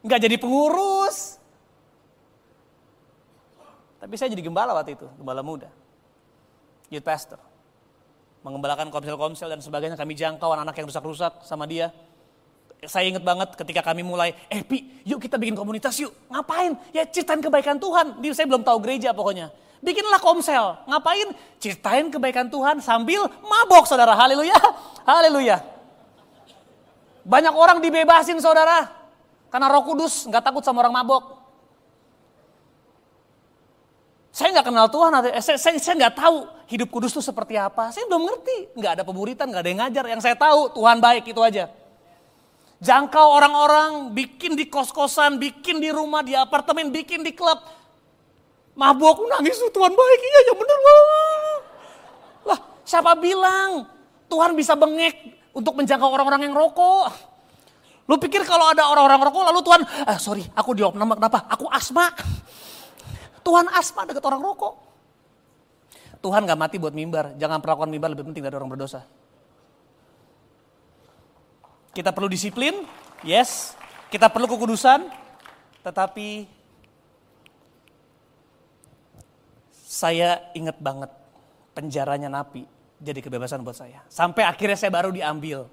nggak 0.06 0.20
jadi 0.22 0.36
pengurus. 0.38 1.42
Tapi 3.98 4.14
saya 4.14 4.30
jadi 4.30 4.44
gembala 4.46 4.70
waktu 4.76 4.94
itu, 4.94 5.06
gembala 5.18 5.42
muda. 5.42 5.66
Youth 6.92 7.02
pastor. 7.02 7.42
Mengembalakan 8.46 8.94
komsel-komsel 8.94 9.50
dan 9.50 9.58
sebagainya, 9.58 9.98
kami 9.98 10.14
jangkau 10.14 10.54
anak-anak 10.54 10.78
yang 10.78 10.86
rusak-rusak 10.86 11.42
sama 11.42 11.66
dia. 11.66 11.90
Saya 12.84 13.08
ingat 13.08 13.24
banget 13.24 13.56
ketika 13.56 13.80
kami 13.80 14.04
mulai, 14.04 14.36
eh 14.52 14.60
Pi, 14.60 15.00
yuk 15.08 15.16
kita 15.16 15.40
bikin 15.40 15.56
komunitas 15.56 15.96
yuk. 15.96 16.12
Ngapain? 16.28 16.76
Ya 16.92 17.08
ceritain 17.08 17.40
kebaikan 17.40 17.80
Tuhan. 17.80 18.20
Dia 18.20 18.36
saya 18.36 18.44
belum 18.44 18.60
tahu 18.60 18.84
gereja 18.84 19.16
pokoknya. 19.16 19.48
Bikinlah 19.80 20.20
komsel. 20.20 20.76
Ngapain? 20.84 21.32
Ceritain 21.56 22.06
kebaikan 22.12 22.52
Tuhan 22.52 22.84
sambil 22.84 23.24
mabok 23.40 23.88
saudara. 23.88 24.12
Haleluya. 24.12 24.54
Haleluya. 25.08 25.64
Banyak 27.24 27.54
orang 27.56 27.78
dibebasin 27.80 28.38
saudara. 28.44 28.92
Karena 29.48 29.72
roh 29.72 29.82
kudus 29.88 30.28
nggak 30.28 30.44
takut 30.44 30.60
sama 30.60 30.84
orang 30.84 31.00
mabok. 31.00 31.36
Saya 34.36 34.52
nggak 34.52 34.68
kenal 34.68 34.86
Tuhan, 34.92 35.10
eh, 35.32 35.40
saya, 35.40 35.56
saya, 35.56 35.80
saya 35.80 35.96
nggak 35.96 36.16
tahu 36.20 36.44
hidup 36.68 36.92
kudus 36.92 37.16
itu 37.16 37.24
seperti 37.24 37.56
apa. 37.56 37.88
Saya 37.88 38.04
belum 38.04 38.28
ngerti, 38.28 38.76
nggak 38.76 38.92
ada 39.00 39.02
pemuritan, 39.08 39.48
nggak 39.48 39.62
ada 39.64 39.70
yang 39.72 39.80
ngajar. 39.80 40.04
Yang 40.12 40.22
saya 40.28 40.36
tahu 40.36 40.76
Tuhan 40.76 41.00
baik 41.00 41.24
itu 41.24 41.40
aja. 41.40 41.72
Jangkau 42.76 43.40
orang-orang, 43.40 44.12
bikin 44.12 44.52
di 44.52 44.68
kos-kosan, 44.68 45.40
bikin 45.40 45.80
di 45.80 45.88
rumah, 45.88 46.20
di 46.20 46.36
apartemen, 46.36 46.92
bikin 46.92 47.24
di 47.24 47.32
klub. 47.32 47.56
Mabuk 48.76 49.24
nangis 49.32 49.56
tuh 49.56 49.72
Tuhan 49.72 49.96
baik, 49.96 50.20
iya 50.20 50.40
ya 50.44 50.54
bener. 50.54 50.78
Lah 52.44 52.58
siapa 52.84 53.16
bilang 53.16 53.88
Tuhan 54.28 54.52
bisa 54.52 54.76
bengek 54.76 55.16
untuk 55.56 55.72
menjangkau 55.80 56.12
orang-orang 56.12 56.52
yang 56.52 56.54
rokok. 56.54 57.08
Lu 58.06 58.20
pikir 58.20 58.44
kalau 58.44 58.68
ada 58.68 58.92
orang-orang 58.92 59.24
rokok 59.24 59.42
lalu 59.48 59.60
Tuhan, 59.64 59.82
ah 60.04 60.20
sorry 60.20 60.44
aku 60.52 60.76
nama 60.76 61.16
kenapa? 61.16 61.48
Aku 61.56 61.64
asma. 61.72 62.12
Tuhan 63.40 63.72
asma 63.72 64.04
dekat 64.04 64.20
orang 64.28 64.44
rokok. 64.44 64.74
Tuhan 66.20 66.44
gak 66.44 66.58
mati 66.58 66.76
buat 66.76 66.92
mimbar, 66.92 67.38
jangan 67.40 67.64
perlakuan 67.64 67.88
mimbar 67.88 68.12
lebih 68.12 68.28
penting 68.28 68.44
dari 68.44 68.52
orang 68.52 68.68
berdosa. 68.68 69.08
Kita 71.96 72.12
perlu 72.12 72.28
disiplin, 72.28 72.84
yes. 73.24 73.72
Kita 74.12 74.28
perlu 74.28 74.44
kekudusan, 74.44 75.08
tetapi 75.80 76.44
saya 79.72 80.52
ingat 80.52 80.76
banget 80.76 81.08
penjaranya 81.72 82.28
napi 82.28 82.68
jadi 83.00 83.24
kebebasan 83.24 83.64
buat 83.64 83.80
saya. 83.80 84.04
Sampai 84.12 84.44
akhirnya 84.44 84.76
saya 84.76 84.92
baru 84.92 85.08
diambil. 85.08 85.72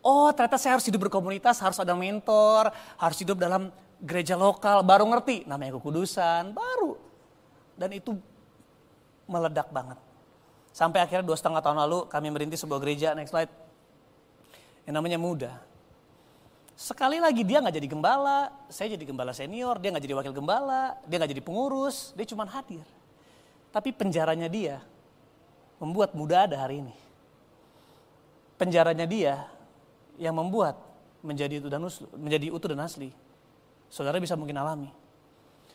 Oh 0.00 0.32
ternyata 0.32 0.56
saya 0.56 0.80
harus 0.80 0.88
hidup 0.88 1.12
berkomunitas, 1.12 1.60
harus 1.60 1.76
ada 1.76 1.92
mentor, 1.92 2.72
harus 2.96 3.20
hidup 3.20 3.36
dalam 3.36 3.68
gereja 4.00 4.32
lokal, 4.40 4.80
baru 4.80 5.04
ngerti 5.12 5.44
namanya 5.44 5.76
kekudusan, 5.76 6.56
baru. 6.56 6.96
Dan 7.76 7.92
itu 7.92 8.16
meledak 9.28 9.68
banget. 9.68 10.00
Sampai 10.72 11.04
akhirnya 11.04 11.28
dua 11.28 11.36
setengah 11.36 11.60
tahun 11.60 11.84
lalu 11.84 12.08
kami 12.08 12.32
merintis 12.32 12.64
sebuah 12.64 12.80
gereja, 12.80 13.12
next 13.12 13.36
slide. 13.36 13.69
Yang 14.90 14.98
namanya 14.98 15.22
muda. 15.22 15.52
Sekali 16.74 17.22
lagi 17.22 17.46
dia 17.46 17.62
nggak 17.62 17.78
jadi 17.78 17.86
gembala, 17.94 18.50
saya 18.66 18.98
jadi 18.98 19.06
gembala 19.06 19.30
senior, 19.30 19.78
dia 19.78 19.94
nggak 19.94 20.02
jadi 20.02 20.18
wakil 20.18 20.34
gembala, 20.34 20.98
dia 21.06 21.22
nggak 21.22 21.30
jadi 21.30 21.44
pengurus, 21.46 22.10
dia 22.18 22.26
cuma 22.26 22.42
hadir. 22.42 22.82
Tapi 23.70 23.94
penjaranya 23.94 24.50
dia 24.50 24.82
membuat 25.78 26.10
muda 26.10 26.42
ada 26.42 26.58
hari 26.58 26.82
ini. 26.82 26.90
Penjaranya 28.58 29.06
dia 29.06 29.46
yang 30.18 30.34
membuat 30.34 30.74
menjadi 31.22 31.62
utuh 31.62 31.70
dan 31.70 31.86
asli, 31.86 32.06
menjadi 32.10 32.46
utuh 32.50 32.68
dan 32.74 32.82
asli. 32.82 33.14
Saudara 33.94 34.18
bisa 34.18 34.34
mungkin 34.34 34.58
alami. 34.58 34.90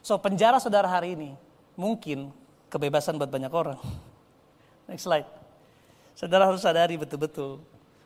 So 0.04 0.20
penjara 0.20 0.60
saudara 0.60 0.92
hari 0.92 1.16
ini 1.16 1.40
mungkin 1.80 2.36
kebebasan 2.68 3.16
buat 3.16 3.32
banyak 3.32 3.54
orang. 3.56 3.80
Next 4.92 5.08
slide. 5.08 5.30
Saudara 6.20 6.52
harus 6.52 6.60
sadari 6.60 7.00
betul-betul 7.00 7.64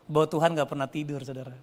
bahwa 0.09 0.25
Tuhan 0.25 0.57
gak 0.57 0.69
pernah 0.73 0.89
tidur 0.89 1.21
saudara. 1.21 1.53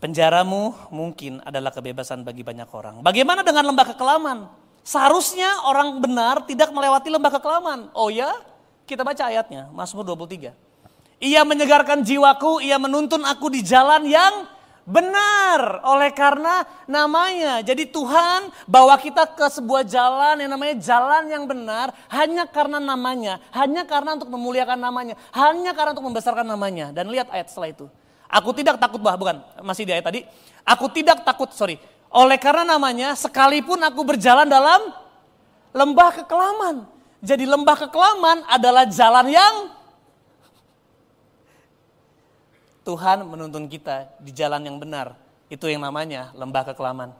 Penjaramu 0.00 0.72
mungkin 0.88 1.44
adalah 1.44 1.68
kebebasan 1.74 2.24
bagi 2.24 2.40
banyak 2.40 2.70
orang. 2.72 3.04
Bagaimana 3.04 3.44
dengan 3.44 3.68
lembah 3.68 3.92
kekelaman? 3.92 4.48
Seharusnya 4.80 5.68
orang 5.68 6.00
benar 6.00 6.48
tidak 6.48 6.72
melewati 6.72 7.12
lembah 7.12 7.32
kekelaman. 7.36 7.92
Oh 7.92 8.08
ya? 8.08 8.32
Kita 8.88 9.04
baca 9.04 9.28
ayatnya, 9.28 9.68
Mazmur 9.68 10.06
23. 10.16 10.56
Ia 11.20 11.42
menyegarkan 11.44 12.00
jiwaku, 12.00 12.64
ia 12.64 12.80
menuntun 12.80 13.20
aku 13.26 13.52
di 13.52 13.60
jalan 13.60 14.08
yang 14.08 14.48
benar 14.88 15.84
oleh 15.84 16.08
karena 16.16 16.64
namanya. 16.88 17.60
Jadi 17.60 17.84
Tuhan 17.92 18.48
bawa 18.64 18.96
kita 18.96 19.28
ke 19.36 19.44
sebuah 19.52 19.84
jalan 19.84 20.40
yang 20.40 20.48
namanya 20.48 20.80
jalan 20.80 21.28
yang 21.28 21.44
benar 21.44 21.92
hanya 22.08 22.48
karena 22.48 22.80
namanya, 22.80 23.36
hanya 23.52 23.84
karena 23.84 24.16
untuk 24.16 24.32
memuliakan 24.32 24.80
namanya, 24.80 25.14
hanya 25.36 25.76
karena 25.76 25.92
untuk 25.92 26.08
membesarkan 26.08 26.48
namanya. 26.48 26.88
Dan 26.96 27.12
lihat 27.12 27.28
ayat 27.28 27.52
setelah 27.52 27.68
itu. 27.68 27.86
Aku 28.28 28.52
tidak 28.56 28.80
takut 28.80 29.00
bah, 29.00 29.16
bukan, 29.16 29.40
masih 29.60 29.84
di 29.84 29.92
ayat 29.92 30.04
tadi. 30.04 30.20
Aku 30.64 30.88
tidak 30.92 31.24
takut, 31.24 31.48
sorry. 31.52 31.80
Oleh 32.12 32.36
karena 32.36 32.64
namanya, 32.64 33.16
sekalipun 33.16 33.80
aku 33.80 34.04
berjalan 34.04 34.44
dalam 34.44 34.92
lembah 35.72 36.24
kekelaman. 36.24 36.84
Jadi 37.24 37.48
lembah 37.48 37.88
kekelaman 37.88 38.44
adalah 38.48 38.84
jalan 38.84 39.32
yang 39.32 39.54
Tuhan 42.88 43.20
menuntun 43.20 43.68
kita 43.68 44.16
di 44.16 44.32
jalan 44.32 44.64
yang 44.64 44.80
benar. 44.80 45.12
Itu 45.52 45.68
yang 45.68 45.84
namanya 45.84 46.32
lembah 46.32 46.72
kekelaman. 46.72 47.12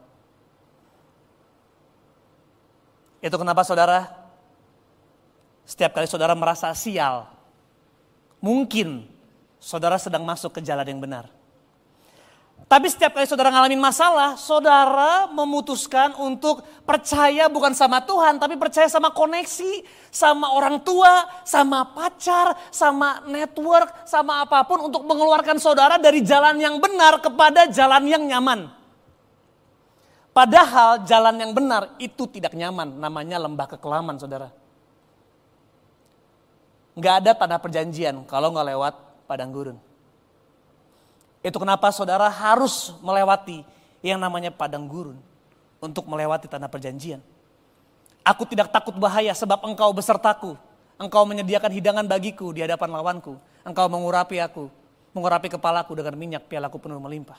Itu 3.21 3.37
kenapa 3.37 3.61
saudara, 3.69 4.09
setiap 5.69 5.93
kali 5.93 6.09
saudara 6.09 6.33
merasa 6.33 6.73
sial, 6.73 7.29
mungkin 8.41 9.05
saudara 9.61 10.01
sedang 10.01 10.25
masuk 10.25 10.57
ke 10.57 10.65
jalan 10.65 10.89
yang 10.89 11.05
benar. 11.05 11.29
Tapi 12.69 12.85
setiap 12.93 13.17
kali 13.17 13.25
saudara 13.25 13.49
ngalamin 13.49 13.81
masalah, 13.81 14.37
saudara 14.37 15.25
memutuskan 15.33 16.13
untuk 16.21 16.61
percaya 16.85 17.49
bukan 17.49 17.73
sama 17.73 18.05
Tuhan, 18.05 18.37
tapi 18.37 18.61
percaya 18.61 18.85
sama 18.93 19.09
koneksi, 19.09 19.87
sama 20.13 20.53
orang 20.53 20.77
tua, 20.85 21.25
sama 21.49 21.97
pacar, 21.97 22.53
sama 22.69 23.25
network, 23.25 24.05
sama 24.05 24.45
apa 24.45 24.69
pun 24.69 24.85
untuk 24.85 25.01
mengeluarkan 25.09 25.57
saudara 25.57 25.97
dari 25.97 26.21
jalan 26.21 26.61
yang 26.61 26.77
benar 26.77 27.25
kepada 27.25 27.73
jalan 27.73 28.05
yang 28.05 28.29
nyaman. 28.29 28.69
Padahal 30.37 31.09
jalan 31.09 31.41
yang 31.41 31.57
benar 31.57 31.97
itu 31.97 32.29
tidak 32.29 32.53
nyaman, 32.53 33.01
namanya 33.01 33.41
lembah 33.41 33.65
kekelaman 33.65 34.21
saudara. 34.21 34.53
Nggak 37.01 37.15
ada 37.25 37.31
tanah 37.33 37.59
perjanjian 37.65 38.29
kalau 38.29 38.53
nggak 38.53 38.77
lewat 38.77 38.95
padang 39.25 39.57
gurun. 39.57 39.88
Itu 41.43 41.57
kenapa 41.63 41.91
saudara 41.95 42.27
harus 42.27 42.91
melewati 42.99 43.63
yang 44.03 44.19
namanya 44.19 44.51
padang 44.51 44.87
gurun 44.87 45.19
untuk 45.79 46.07
melewati 46.07 46.51
tanah 46.51 46.67
perjanjian. 46.67 47.23
Aku 48.27 48.45
tidak 48.45 48.69
takut 48.75 48.93
bahaya 48.99 49.33
sebab 49.33 49.63
engkau 49.65 49.95
besertaku. 49.95 50.59
Engkau 50.99 51.23
menyediakan 51.25 51.71
hidangan 51.71 52.07
bagiku 52.11 52.51
di 52.51 52.61
hadapan 52.61 52.91
lawanku. 52.91 53.39
Engkau 53.63 53.87
mengurapi 53.87 54.43
aku, 54.43 54.67
mengurapi 55.15 55.47
kepalaku 55.49 55.95
dengan 55.95 56.19
minyak 56.19 56.51
pialaku 56.51 56.77
penuh 56.83 56.99
melimpah. 56.99 57.39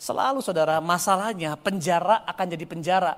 Selalu 0.00 0.42
saudara, 0.42 0.82
masalahnya 0.82 1.54
penjara 1.54 2.26
akan 2.26 2.46
jadi 2.50 2.64
penjara. 2.66 3.14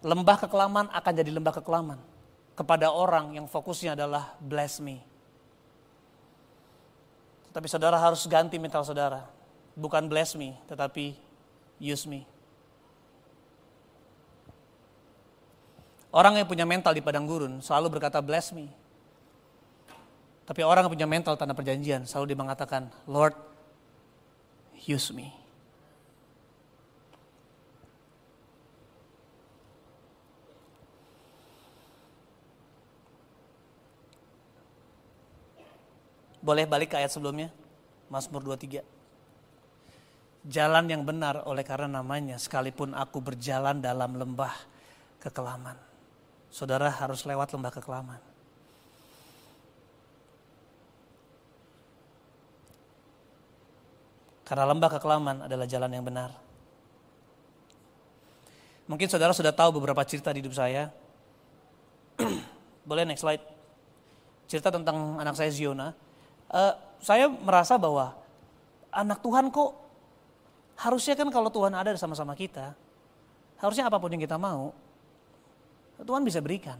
Lembah 0.00 0.40
kekelaman 0.40 0.88
akan 0.88 1.12
jadi 1.12 1.28
lembah 1.28 1.54
kekelaman. 1.60 1.98
Kepada 2.56 2.88
orang 2.88 3.36
yang 3.36 3.44
fokusnya 3.44 3.92
adalah 3.92 4.32
bless 4.40 4.80
me, 4.80 5.04
tapi 7.52 7.68
saudara 7.68 8.00
harus 8.00 8.24
ganti 8.24 8.56
mental 8.56 8.82
saudara. 8.82 9.28
Bukan 9.76 10.08
bless 10.08 10.32
me, 10.36 10.56
tetapi 10.68 11.16
use 11.76 12.08
me. 12.08 12.24
Orang 16.12 16.36
yang 16.36 16.44
punya 16.44 16.68
mental 16.68 16.92
di 16.92 17.00
padang 17.00 17.24
gurun 17.24 17.64
selalu 17.64 17.96
berkata 17.96 18.20
bless 18.20 18.52
me. 18.52 18.68
Tapi 20.44 20.60
orang 20.60 20.84
yang 20.84 20.92
punya 20.92 21.08
mental 21.08 21.36
tanda 21.40 21.56
perjanjian 21.56 22.04
selalu 22.04 22.34
dia 22.34 22.38
mengatakan, 22.40 22.92
Lord, 23.08 23.32
use 24.84 25.08
me. 25.16 25.41
Boleh 36.42 36.66
balik 36.66 36.90
ke 36.90 36.98
ayat 36.98 37.14
sebelumnya? 37.14 37.54
Mazmur 38.10 38.42
23. 38.42 38.82
Jalan 40.42 40.84
yang 40.90 41.06
benar 41.06 41.46
oleh 41.46 41.62
karena 41.62 42.02
namanya, 42.02 42.34
sekalipun 42.34 42.98
aku 42.98 43.22
berjalan 43.22 43.78
dalam 43.78 44.18
lembah 44.18 44.50
kekelaman. 45.22 45.78
Saudara 46.50 46.90
harus 46.90 47.22
lewat 47.22 47.54
lembah 47.54 47.70
kekelaman. 47.70 48.20
Karena 54.42 54.66
lembah 54.66 54.90
kekelaman 54.98 55.46
adalah 55.46 55.64
jalan 55.70 55.94
yang 55.94 56.02
benar. 56.02 56.34
Mungkin 58.90 59.06
saudara 59.06 59.30
sudah 59.30 59.54
tahu 59.54 59.78
beberapa 59.78 60.02
cerita 60.02 60.34
di 60.34 60.42
hidup 60.42 60.58
saya. 60.58 60.90
Boleh 62.90 63.06
next 63.06 63.22
slide. 63.22 63.40
Cerita 64.50 64.74
tentang 64.74 65.22
anak 65.22 65.38
saya 65.38 65.48
Ziona 65.54 65.94
uh, 66.52 66.74
saya 67.02 67.26
merasa 67.26 67.74
bahwa 67.80 68.14
anak 68.92 69.18
Tuhan 69.24 69.48
kok 69.50 69.72
harusnya 70.78 71.18
kan 71.18 71.28
kalau 71.32 71.48
Tuhan 71.48 71.72
ada 71.74 71.96
sama-sama 71.98 72.36
kita, 72.36 72.76
harusnya 73.58 73.88
apa 73.88 73.98
pun 73.98 74.12
yang 74.12 74.22
kita 74.22 74.38
mau, 74.38 74.70
Tuhan 75.98 76.22
bisa 76.22 76.38
berikan. 76.38 76.78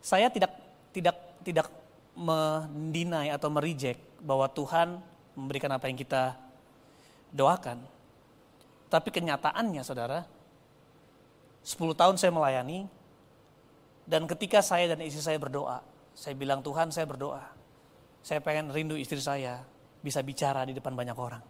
Saya 0.00 0.28
tidak 0.32 0.52
tidak 0.90 1.16
tidak 1.46 1.66
mendinai 2.16 3.32
atau 3.32 3.48
mereject 3.48 4.00
bahwa 4.20 4.48
Tuhan 4.50 5.00
memberikan 5.38 5.70
apa 5.72 5.88
yang 5.88 5.96
kita 5.96 6.36
doakan. 7.32 7.80
Tapi 8.90 9.08
kenyataannya 9.14 9.82
saudara, 9.86 10.26
10 11.62 11.94
tahun 11.94 12.16
saya 12.18 12.34
melayani, 12.34 12.90
dan 14.02 14.26
ketika 14.26 14.58
saya 14.58 14.90
dan 14.90 15.06
istri 15.06 15.22
saya 15.22 15.38
berdoa, 15.38 15.78
saya 16.18 16.34
bilang 16.34 16.58
Tuhan 16.58 16.90
saya 16.90 17.06
berdoa, 17.06 17.59
saya 18.20 18.40
pengen 18.44 18.72
rindu 18.72 18.96
istri 18.96 19.20
saya 19.20 19.64
bisa 20.00 20.20
bicara 20.20 20.64
di 20.64 20.76
depan 20.76 20.92
banyak 20.96 21.16
orang 21.16 21.42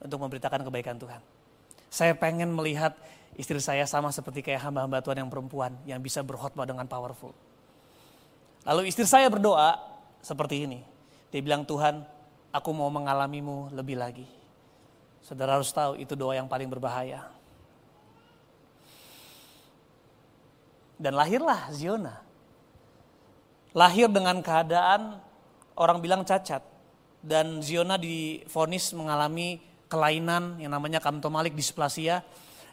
untuk 0.00 0.20
memberitakan 0.20 0.64
kebaikan 0.64 0.96
Tuhan. 1.00 1.20
Saya 1.88 2.12
pengen 2.12 2.52
melihat 2.52 2.96
istri 3.38 3.60
saya 3.62 3.84
sama 3.88 4.12
seperti 4.12 4.44
kayak 4.44 4.68
hamba-hamba 4.68 5.00
Tuhan 5.00 5.24
yang 5.24 5.30
perempuan 5.32 5.72
yang 5.88 6.00
bisa 6.00 6.20
berkhotbah 6.20 6.68
dengan 6.68 6.84
powerful. 6.84 7.32
Lalu 8.66 8.90
istri 8.90 9.06
saya 9.06 9.30
berdoa 9.30 9.78
seperti 10.20 10.66
ini. 10.66 10.82
Dia 11.30 11.38
bilang, 11.38 11.62
Tuhan, 11.62 12.02
aku 12.50 12.70
mau 12.74 12.90
mengalamimu 12.90 13.70
lebih 13.70 13.94
lagi. 13.94 14.26
Saudara 15.22 15.58
harus 15.58 15.70
tahu 15.70 15.98
itu 15.98 16.18
doa 16.18 16.34
yang 16.34 16.50
paling 16.50 16.66
berbahaya. 16.66 17.30
Dan 20.96 21.14
lahirlah 21.14 21.70
Ziona. 21.70 22.24
Lahir 23.76 24.08
dengan 24.08 24.40
keadaan 24.40 25.20
orang 25.76 26.02
bilang 26.02 26.24
cacat. 26.24 26.64
Dan 27.22 27.62
Ziona 27.62 28.00
difonis 28.00 28.90
mengalami 28.94 29.62
kelainan 29.86 30.58
yang 30.58 30.74
namanya 30.74 30.98
kantomalik 30.98 31.54
displasia 31.54 32.22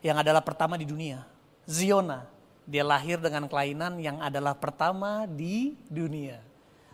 yang 0.01 0.19
adalah 0.19 0.41
pertama 0.41 0.79
di 0.79 0.85
dunia. 0.85 1.25
Ziona, 1.69 2.27
dia 2.65 2.83
lahir 2.83 3.21
dengan 3.21 3.47
kelainan 3.47 3.97
yang 4.01 4.19
adalah 4.19 4.57
pertama 4.57 5.29
di 5.29 5.77
dunia. 5.87 6.41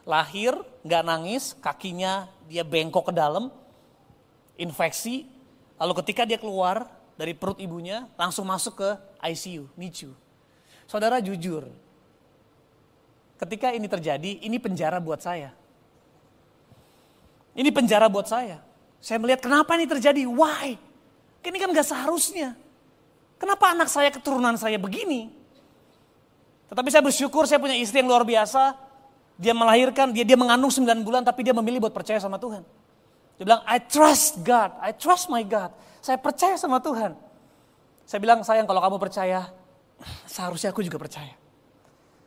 Lahir, 0.05 0.55
nggak 0.85 1.03
nangis, 1.03 1.53
kakinya 1.57 2.29
dia 2.47 2.63
bengkok 2.63 3.11
ke 3.11 3.13
dalam, 3.13 3.51
infeksi, 4.55 5.27
Lalu 5.79 5.93
ketika 6.03 6.27
dia 6.27 6.35
keluar 6.35 6.91
dari 7.15 7.31
perut 7.31 7.55
ibunya, 7.63 8.03
langsung 8.19 8.43
masuk 8.43 8.83
ke 8.83 8.89
ICU, 9.23 9.71
NICU. 9.79 10.11
Saudara 10.83 11.23
jujur, 11.23 11.71
ketika 13.39 13.71
ini 13.71 13.87
terjadi, 13.87 14.43
ini 14.43 14.59
penjara 14.59 14.99
buat 14.99 15.23
saya. 15.23 15.55
Ini 17.59 17.75
penjara 17.75 18.07
buat 18.07 18.23
saya. 18.23 18.63
Saya 19.03 19.19
melihat 19.19 19.43
kenapa 19.43 19.75
ini 19.75 19.83
terjadi, 19.83 20.23
why? 20.23 20.79
Ini 21.43 21.57
kan 21.59 21.75
gak 21.75 21.87
seharusnya. 21.91 22.55
Kenapa 23.35 23.75
anak 23.75 23.91
saya, 23.91 24.07
keturunan 24.15 24.55
saya 24.55 24.79
begini? 24.79 25.27
Tetapi 26.71 26.87
saya 26.87 27.03
bersyukur 27.03 27.43
saya 27.43 27.59
punya 27.59 27.75
istri 27.75 27.99
yang 27.99 28.07
luar 28.07 28.23
biasa. 28.23 28.79
Dia 29.35 29.51
melahirkan, 29.51 30.11
dia 30.15 30.23
dia 30.23 30.39
mengandung 30.39 30.71
9 30.71 31.03
bulan 31.03 31.23
tapi 31.23 31.43
dia 31.43 31.55
memilih 31.55 31.83
buat 31.83 31.95
percaya 31.95 32.19
sama 32.19 32.39
Tuhan. 32.39 32.63
Dia 33.39 33.43
bilang, 33.47 33.63
I 33.67 33.79
trust 33.79 34.43
God, 34.43 34.75
I 34.83 34.91
trust 34.91 35.31
my 35.31 35.43
God. 35.43 35.71
Saya 36.03 36.19
percaya 36.19 36.59
sama 36.59 36.83
Tuhan. 36.83 37.15
Saya 38.03 38.19
bilang, 38.19 38.43
sayang 38.43 38.67
kalau 38.67 38.83
kamu 38.83 38.99
percaya, 38.99 39.47
seharusnya 40.27 40.75
aku 40.75 40.83
juga 40.83 40.99
percaya. 40.99 41.35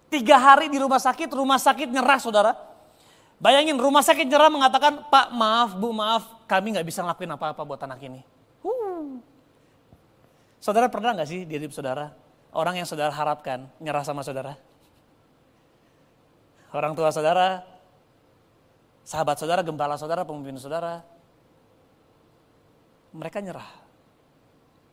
Tiga 0.08 0.40
hari 0.40 0.72
di 0.72 0.80
rumah 0.80 1.00
sakit, 1.00 1.28
rumah 1.32 1.60
sakit 1.60 1.88
nyerah 1.88 2.20
saudara. 2.20 2.71
Bayangin 3.42 3.74
rumah 3.74 4.06
sakit 4.06 4.30
nyerah 4.30 4.46
mengatakan, 4.46 5.10
Pak 5.10 5.34
maaf, 5.34 5.74
Bu 5.74 5.90
maaf, 5.90 6.46
kami 6.46 6.78
nggak 6.78 6.86
bisa 6.86 7.02
ngelakuin 7.02 7.34
apa-apa 7.34 7.62
buat 7.66 7.82
anak 7.82 7.98
ini. 8.06 8.22
Uh. 8.62 9.18
Saudara 10.62 10.86
pernah 10.86 11.10
nggak 11.10 11.26
sih 11.26 11.42
di 11.42 11.58
hidup 11.58 11.74
saudara, 11.74 12.14
orang 12.54 12.78
yang 12.78 12.86
saudara 12.86 13.10
harapkan 13.10 13.66
nyerah 13.82 14.06
sama 14.06 14.22
saudara? 14.22 14.54
Orang 16.70 16.94
tua 16.94 17.10
saudara 17.10 17.66
sahabat 19.02 19.42
saudara, 19.42 19.66
gembala 19.66 19.98
saudara, 19.98 20.22
pemimpin 20.22 20.56
saudara, 20.62 21.02
mereka 23.10 23.42
nyerah. 23.42 23.82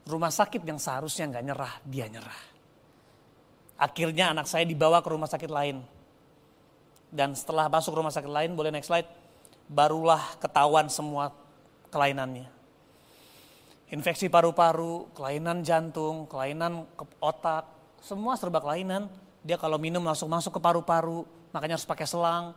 Rumah 0.10 0.34
sakit 0.34 0.66
yang 0.66 0.82
seharusnya 0.82 1.30
nggak 1.30 1.46
nyerah, 1.46 1.74
dia 1.86 2.10
nyerah. 2.10 2.40
Akhirnya 3.78 4.34
anak 4.34 4.50
saya 4.50 4.66
dibawa 4.66 5.00
ke 5.06 5.10
rumah 5.14 5.30
sakit 5.30 5.48
lain. 5.48 5.99
Dan 7.10 7.34
setelah 7.34 7.66
masuk 7.68 7.98
rumah 7.98 8.14
sakit 8.14 8.30
lain, 8.30 8.54
boleh 8.54 8.70
next 8.70 8.90
slide, 8.90 9.10
barulah 9.66 10.22
ketahuan 10.38 10.88
semua 10.88 11.34
kelainannya. 11.90 12.46
Infeksi 13.90 14.30
paru-paru, 14.30 15.10
kelainan 15.18 15.66
jantung, 15.66 16.30
kelainan 16.30 16.86
otak, 17.18 17.66
semua 18.06 18.38
serba 18.38 18.62
kelainan. 18.62 19.10
Dia 19.42 19.58
kalau 19.58 19.82
minum 19.82 20.06
langsung 20.06 20.30
masuk 20.30 20.58
ke 20.58 20.62
paru-paru, 20.62 21.26
makanya 21.50 21.82
harus 21.82 21.90
pakai 21.90 22.06
selang 22.06 22.54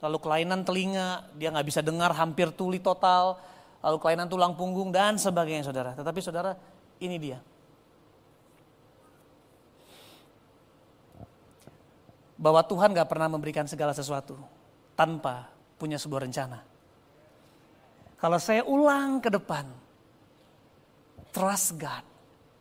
lalu 0.00 0.18
kelainan 0.20 0.60
telinga, 0.64 1.24
dia 1.36 1.48
nggak 1.48 1.66
bisa 1.66 1.80
dengar 1.80 2.12
hampir 2.12 2.52
tuli 2.52 2.80
total, 2.82 3.40
lalu 3.80 3.96
kelainan 4.00 4.28
tulang 4.28 4.52
punggung 4.52 4.92
dan 4.92 5.16
sebagainya 5.16 5.64
saudara. 5.64 5.96
Tetapi 5.96 6.20
saudara 6.20 6.52
ini 7.00 7.16
dia. 7.16 7.38
Bahwa 12.36 12.60
Tuhan 12.64 12.92
gak 12.92 13.08
pernah 13.08 13.32
memberikan 13.32 13.64
segala 13.64 13.96
sesuatu 13.96 14.36
tanpa 14.92 15.48
punya 15.80 15.96
sebuah 15.96 16.28
rencana. 16.28 16.60
Kalau 18.16 18.38
saya 18.40 18.64
ulang 18.64 19.20
ke 19.20 19.28
depan, 19.28 19.68
trust 21.32 21.76
God 21.76 22.04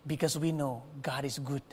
because 0.03 0.35
we 0.35 0.51
know 0.51 0.83
God 0.99 1.23
is 1.23 1.39
good. 1.39 1.63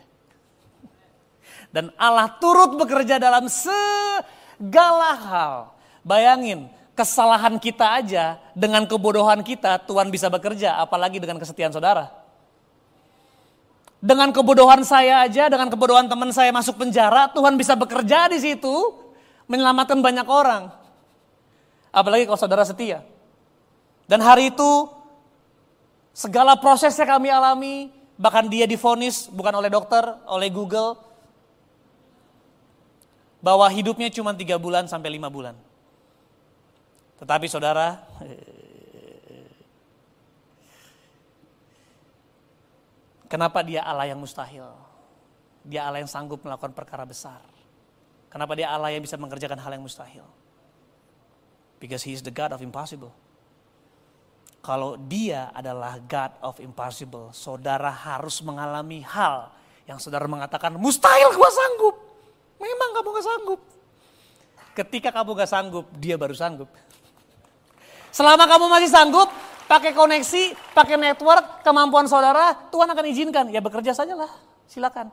Dan 1.75 1.91
Allah 1.99 2.39
turut 2.39 2.79
bekerja 2.79 3.19
dalam 3.19 3.51
se 3.51 3.75
segala 4.63 5.11
hal. 5.19 5.55
Bayangin, 6.07 6.71
kesalahan 6.95 7.59
kita 7.59 7.99
aja 7.99 8.39
dengan 8.55 8.87
kebodohan 8.87 9.43
kita 9.43 9.83
Tuhan 9.83 10.07
bisa 10.15 10.31
bekerja, 10.31 10.79
apalagi 10.79 11.19
dengan 11.19 11.43
kesetiaan 11.43 11.75
saudara. 11.75 12.22
Dengan 14.03 14.35
kebodohan 14.35 14.83
saya 14.83 15.23
aja, 15.23 15.47
dengan 15.47 15.71
kebodohan 15.71 16.11
teman 16.11 16.35
saya 16.35 16.51
masuk 16.51 16.75
penjara, 16.75 17.31
Tuhan 17.31 17.55
bisa 17.55 17.79
bekerja 17.79 18.27
di 18.27 18.43
situ, 18.43 18.75
menyelamatkan 19.47 20.03
banyak 20.03 20.27
orang. 20.27 20.75
Apalagi 21.95 22.27
kalau 22.27 22.35
saudara 22.35 22.67
setia. 22.67 23.07
Dan 24.11 24.19
hari 24.19 24.51
itu, 24.51 24.91
segala 26.11 26.59
prosesnya 26.59 27.07
kami 27.07 27.31
alami, 27.31 27.95
bahkan 28.19 28.51
dia 28.51 28.67
difonis 28.67 29.31
bukan 29.31 29.55
oleh 29.55 29.71
dokter, 29.71 30.03
oleh 30.27 30.51
Google, 30.51 30.99
bahwa 33.39 33.71
hidupnya 33.71 34.11
cuma 34.11 34.35
tiga 34.35 34.59
bulan 34.59 34.91
sampai 34.91 35.15
lima 35.15 35.31
bulan. 35.31 35.55
Tetapi 37.23 37.47
saudara, 37.47 38.03
kenapa 43.33 43.65
dia 43.65 43.81
Allah 43.81 44.13
yang 44.13 44.21
mustahil? 44.21 44.69
Dia 45.65 45.89
Allah 45.89 46.05
yang 46.05 46.11
sanggup 46.13 46.45
melakukan 46.45 46.77
perkara 46.77 47.09
besar. 47.09 47.41
Kenapa 48.29 48.53
dia 48.53 48.69
Allah 48.69 48.93
yang 48.93 49.01
bisa 49.01 49.17
mengerjakan 49.17 49.57
hal 49.57 49.73
yang 49.73 49.81
mustahil? 49.81 50.29
Because 51.81 52.05
he 52.05 52.13
is 52.13 52.21
the 52.21 52.31
God 52.31 52.53
of 52.53 52.61
impossible. 52.61 53.17
Kalau 54.63 54.95
dia 54.95 55.51
adalah 55.51 55.99
God 55.99 56.39
of 56.45 56.61
impossible, 56.63 57.35
saudara 57.35 57.91
harus 57.91 58.39
mengalami 58.45 59.03
hal 59.03 59.51
yang 59.91 59.99
saudara 59.99 60.31
mengatakan 60.31 60.79
mustahil 60.79 61.35
gua 61.35 61.51
sanggup. 61.51 61.97
Memang 62.63 62.91
kamu 62.95 63.09
gak 63.19 63.27
sanggup. 63.27 63.61
Ketika 64.79 65.11
kamu 65.11 65.31
gak 65.35 65.51
sanggup, 65.51 65.85
dia 65.99 66.15
baru 66.15 66.31
sanggup. 66.39 66.71
Selama 68.15 68.47
kamu 68.47 68.71
masih 68.71 68.93
sanggup, 68.93 69.27
pakai 69.67 69.93
koneksi, 69.95 70.75
pakai 70.75 70.97
network, 70.99 71.63
kemampuan 71.67 72.07
saudara, 72.07 72.55
Tuhan 72.71 72.89
akan 72.91 73.05
izinkan. 73.11 73.47
Ya 73.51 73.61
bekerja 73.63 73.93
saja 73.95 74.15
lah, 74.15 74.31
silakan. 74.67 75.11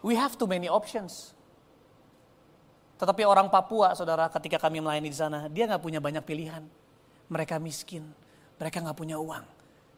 We 0.00 0.14
have 0.14 0.38
too 0.38 0.46
many 0.46 0.70
options. 0.70 1.34
Tetapi 2.98 3.22
orang 3.22 3.46
Papua, 3.46 3.94
saudara, 3.94 4.26
ketika 4.26 4.58
kami 4.58 4.82
melayani 4.82 5.10
di 5.10 5.18
sana, 5.18 5.46
dia 5.46 5.70
nggak 5.70 5.82
punya 5.82 6.02
banyak 6.02 6.22
pilihan. 6.26 6.66
Mereka 7.30 7.62
miskin, 7.62 8.02
mereka 8.58 8.82
nggak 8.82 8.98
punya 8.98 9.18
uang. 9.18 9.46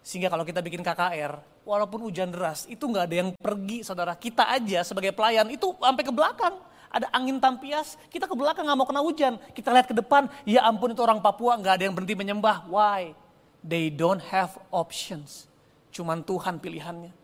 Sehingga 0.00 0.32
kalau 0.32 0.44
kita 0.44 0.60
bikin 0.64 0.80
KKR, 0.80 1.64
walaupun 1.64 2.04
hujan 2.08 2.32
deras, 2.32 2.64
itu 2.68 2.84
nggak 2.84 3.04
ada 3.08 3.16
yang 3.16 3.30
pergi 3.36 3.84
saudara. 3.84 4.16
Kita 4.16 4.48
aja 4.48 4.84
sebagai 4.84 5.12
pelayan 5.12 5.48
itu 5.48 5.72
sampai 5.76 6.04
ke 6.04 6.12
belakang. 6.12 6.56
Ada 6.90 7.06
angin 7.14 7.38
tampias, 7.38 7.94
kita 8.10 8.26
ke 8.26 8.34
belakang 8.34 8.66
nggak 8.66 8.78
mau 8.78 8.82
kena 8.82 8.98
hujan. 8.98 9.38
Kita 9.54 9.70
lihat 9.70 9.86
ke 9.86 9.94
depan, 9.94 10.26
ya 10.42 10.66
ampun 10.66 10.90
itu 10.90 10.98
orang 10.98 11.22
Papua 11.22 11.54
nggak 11.54 11.78
ada 11.78 11.82
yang 11.86 11.94
berhenti 11.94 12.18
menyembah. 12.18 12.66
Why? 12.66 13.14
They 13.62 13.94
don't 13.94 14.18
have 14.34 14.58
options. 14.74 15.46
Cuman 15.94 16.26
Tuhan 16.26 16.58
pilihannya. 16.58 17.14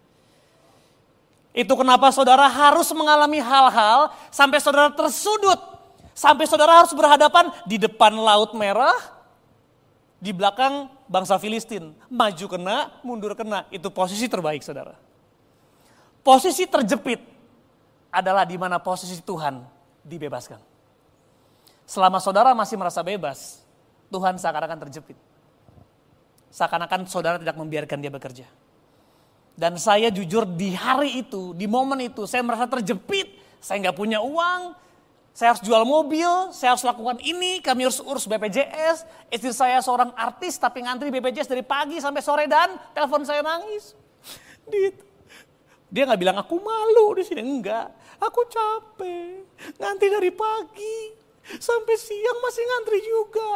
Itu 1.51 1.75
kenapa 1.75 2.15
saudara 2.15 2.47
harus 2.47 2.87
mengalami 2.95 3.43
hal-hal 3.43 4.15
sampai 4.31 4.63
saudara 4.63 4.93
tersudut. 4.95 5.59
Sampai 6.17 6.47
saudara 6.47 6.81
harus 6.81 6.95
berhadapan 6.95 7.51
di 7.69 7.77
depan 7.77 8.15
laut 8.15 8.57
merah, 8.57 8.97
di 10.23 10.31
belakang 10.31 10.89
bangsa 11.11 11.37
Filistin. 11.43 11.91
Maju 12.07 12.47
kena, 12.47 13.03
mundur 13.03 13.35
kena. 13.35 13.67
Itu 13.75 13.91
posisi 13.91 14.31
terbaik 14.31 14.63
saudara. 14.63 14.95
Posisi 16.25 16.65
terjepit 16.65 17.36
adalah 18.17 18.49
di 18.49 18.57
mana 18.57 18.81
posisi 18.81 19.21
Tuhan 19.21 19.61
dibebaskan. 20.01 20.57
Selama 21.85 22.17
saudara 22.17 22.57
masih 22.57 22.81
merasa 22.81 23.05
bebas, 23.05 23.61
Tuhan 24.09 24.41
seakan-akan 24.41 24.79
terjepit. 24.89 25.19
Seakan-akan 26.49 27.05
saudara 27.05 27.37
tidak 27.37 27.61
membiarkan 27.61 28.01
dia 28.01 28.09
bekerja. 28.09 28.49
Dan 29.53 29.77
saya 29.77 30.09
jujur 30.09 30.49
di 30.49 30.73
hari 30.73 31.21
itu, 31.21 31.53
di 31.53 31.69
momen 31.69 32.09
itu, 32.09 32.25
saya 32.25 32.41
merasa 32.41 32.65
terjepit. 32.65 33.45
Saya 33.61 33.81
nggak 33.89 33.97
punya 33.97 34.21
uang, 34.21 34.77
saya 35.37 35.53
harus 35.53 35.61
jual 35.61 35.85
mobil, 35.85 36.49
saya 36.49 36.73
harus 36.73 36.81
lakukan 36.81 37.21
ini, 37.21 37.61
kami 37.61 37.85
harus 37.85 38.01
urus 38.01 38.25
BPJS. 38.25 39.29
Istri 39.29 39.53
saya 39.53 39.85
seorang 39.85 40.17
artis 40.17 40.57
tapi 40.57 40.81
ngantri 40.81 41.13
BPJS 41.13 41.53
dari 41.53 41.61
pagi 41.61 42.01
sampai 42.01 42.25
sore 42.25 42.49
dan 42.49 42.73
telepon 42.97 43.21
saya 43.21 43.45
nangis. 43.45 43.93
Dia 45.93 46.03
nggak 46.09 46.21
bilang 46.21 46.41
aku 46.41 46.57
malu 46.57 47.13
di 47.21 47.25
sini, 47.25 47.45
enggak. 47.45 47.93
Aku 48.17 48.41
capek, 48.49 49.45
ngantri 49.77 50.09
dari 50.09 50.33
pagi 50.33 51.13
sampai 51.61 51.95
siang 51.95 52.39
masih 52.43 52.65
ngantri 52.65 52.99
juga. 53.05 53.51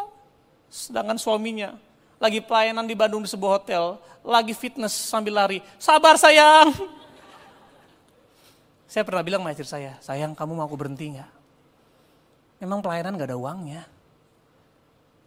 Sedangkan 0.71 1.19
suaminya 1.19 1.75
lagi 2.21 2.45
pelayanan 2.45 2.85
di 2.85 2.93
Bandung 2.93 3.25
di 3.25 3.31
sebuah 3.33 3.59
hotel, 3.59 3.97
lagi 4.21 4.53
fitness 4.53 4.93
sambil 4.93 5.41
lari. 5.41 5.59
Sabar 5.81 6.21
sayang. 6.21 6.71
Saya 8.85 9.07
pernah 9.07 9.25
bilang 9.25 9.41
sama 9.41 9.55
istri 9.57 9.67
saya, 9.67 9.97
sayang 10.05 10.37
kamu 10.37 10.53
mau 10.53 10.67
aku 10.69 10.77
berhenti 10.77 11.17
nggak? 11.17 11.31
Memang 12.61 12.85
pelayanan 12.85 13.17
gak 13.17 13.33
ada 13.33 13.41
uangnya. 13.41 13.89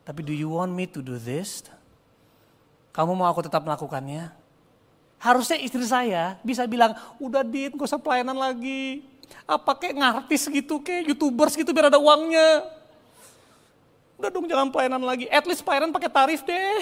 Tapi 0.06 0.22
do 0.22 0.36
you 0.36 0.54
want 0.54 0.70
me 0.70 0.86
to 0.86 1.02
do 1.02 1.18
this? 1.18 1.66
Kamu 2.94 3.18
mau 3.18 3.26
aku 3.26 3.42
tetap 3.42 3.66
melakukannya? 3.66 4.30
Harusnya 5.18 5.58
istri 5.58 5.82
saya 5.88 6.38
bisa 6.46 6.68
bilang, 6.70 6.94
udah 7.18 7.42
dit 7.42 7.74
gak 7.74 7.90
usah 7.90 7.98
pelayanan 7.98 8.38
lagi 8.38 9.02
apa 9.44 9.72
kayak 9.76 10.00
ngartis 10.00 10.48
gitu 10.48 10.80
kayak 10.80 11.12
youtubers 11.12 11.54
gitu 11.58 11.74
biar 11.76 11.92
ada 11.92 12.00
uangnya. 12.00 12.64
Udah 14.20 14.30
dong 14.32 14.48
jangan 14.48 14.70
pelayanan 14.72 15.04
lagi, 15.04 15.28
at 15.28 15.44
least 15.44 15.66
pelayanan 15.66 15.92
pakai 15.92 16.10
tarif 16.12 16.46
deh. 16.48 16.80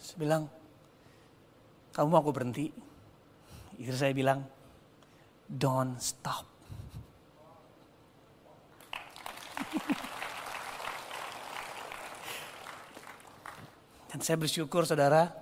Terus 0.00 0.12
bilang, 0.18 0.50
kamu 1.94 2.06
mau 2.08 2.18
aku 2.18 2.32
berhenti? 2.34 2.72
Istri 3.78 3.96
saya 3.96 4.12
bilang, 4.14 4.42
don't 5.46 6.00
stop. 6.02 6.48
Dan 14.12 14.20
saya 14.20 14.36
bersyukur 14.36 14.84
saudara, 14.84 15.41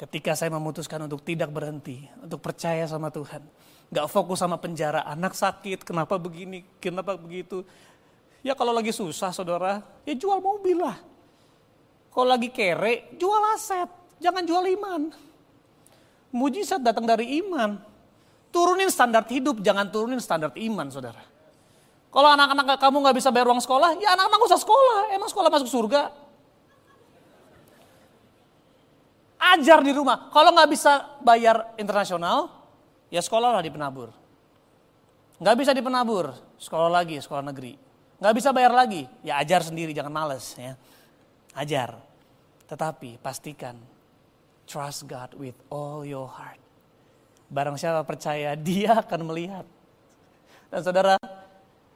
ketika 0.00 0.32
saya 0.32 0.48
memutuskan 0.48 1.04
untuk 1.04 1.20
tidak 1.20 1.52
berhenti, 1.52 2.08
untuk 2.24 2.40
percaya 2.40 2.88
sama 2.88 3.12
Tuhan. 3.12 3.44
Gak 3.92 4.06
fokus 4.08 4.40
sama 4.40 4.56
penjara, 4.56 5.04
anak 5.04 5.36
sakit, 5.36 5.84
kenapa 5.84 6.16
begini, 6.16 6.64
kenapa 6.80 7.20
begitu. 7.20 7.60
Ya 8.40 8.56
kalau 8.56 8.72
lagi 8.72 8.96
susah 8.96 9.28
saudara, 9.28 9.84
ya 10.08 10.16
jual 10.16 10.40
mobil 10.40 10.80
lah. 10.80 10.96
Kalau 12.08 12.32
lagi 12.32 12.48
kere, 12.48 13.12
jual 13.20 13.42
aset, 13.52 13.92
jangan 14.16 14.40
jual 14.40 14.64
iman. 14.72 15.12
Mujizat 16.32 16.80
datang 16.80 17.04
dari 17.04 17.36
iman. 17.44 17.76
Turunin 18.48 18.88
standar 18.88 19.28
hidup, 19.28 19.60
jangan 19.60 19.84
turunin 19.92 20.22
standar 20.22 20.50
iman 20.56 20.88
saudara. 20.88 21.20
Kalau 22.10 22.26
anak-anak 22.26 22.80
kamu 22.80 22.96
gak 23.04 23.16
bisa 23.20 23.28
bayar 23.30 23.52
uang 23.52 23.62
sekolah, 23.62 24.00
ya 24.00 24.16
anak-anak 24.16 24.40
usah 24.48 24.58
sekolah. 24.64 25.12
Emang 25.12 25.28
sekolah 25.28 25.50
masuk 25.52 25.68
surga? 25.68 26.29
Ajar 29.40 29.80
di 29.80 29.96
rumah. 29.96 30.28
Kalau 30.28 30.52
nggak 30.52 30.68
bisa 30.68 31.16
bayar 31.24 31.72
internasional, 31.80 32.52
ya 33.08 33.24
sekolahlah 33.24 33.64
di 33.64 33.72
penabur. 33.72 34.12
Nggak 35.40 35.56
bisa 35.56 35.72
di 35.72 35.80
penabur, 35.80 36.36
sekolah 36.60 36.92
lagi, 36.92 37.16
sekolah 37.16 37.40
negeri. 37.48 37.72
Nggak 38.20 38.34
bisa 38.36 38.52
bayar 38.52 38.76
lagi, 38.76 39.08
ya 39.24 39.40
ajar 39.40 39.64
sendiri, 39.64 39.96
jangan 39.96 40.12
males 40.12 40.52
ya. 40.60 40.76
Ajar. 41.56 41.96
Tetapi 42.68 43.16
pastikan, 43.24 43.80
trust 44.68 45.08
God 45.08 45.32
with 45.40 45.56
all 45.72 46.04
your 46.04 46.28
heart. 46.28 46.60
Barang 47.48 47.80
siapa 47.80 48.04
percaya, 48.04 48.52
dia 48.68 49.00
akan 49.00 49.32
melihat. 49.32 49.64
Dan 50.68 50.80
saudara, 50.84 51.16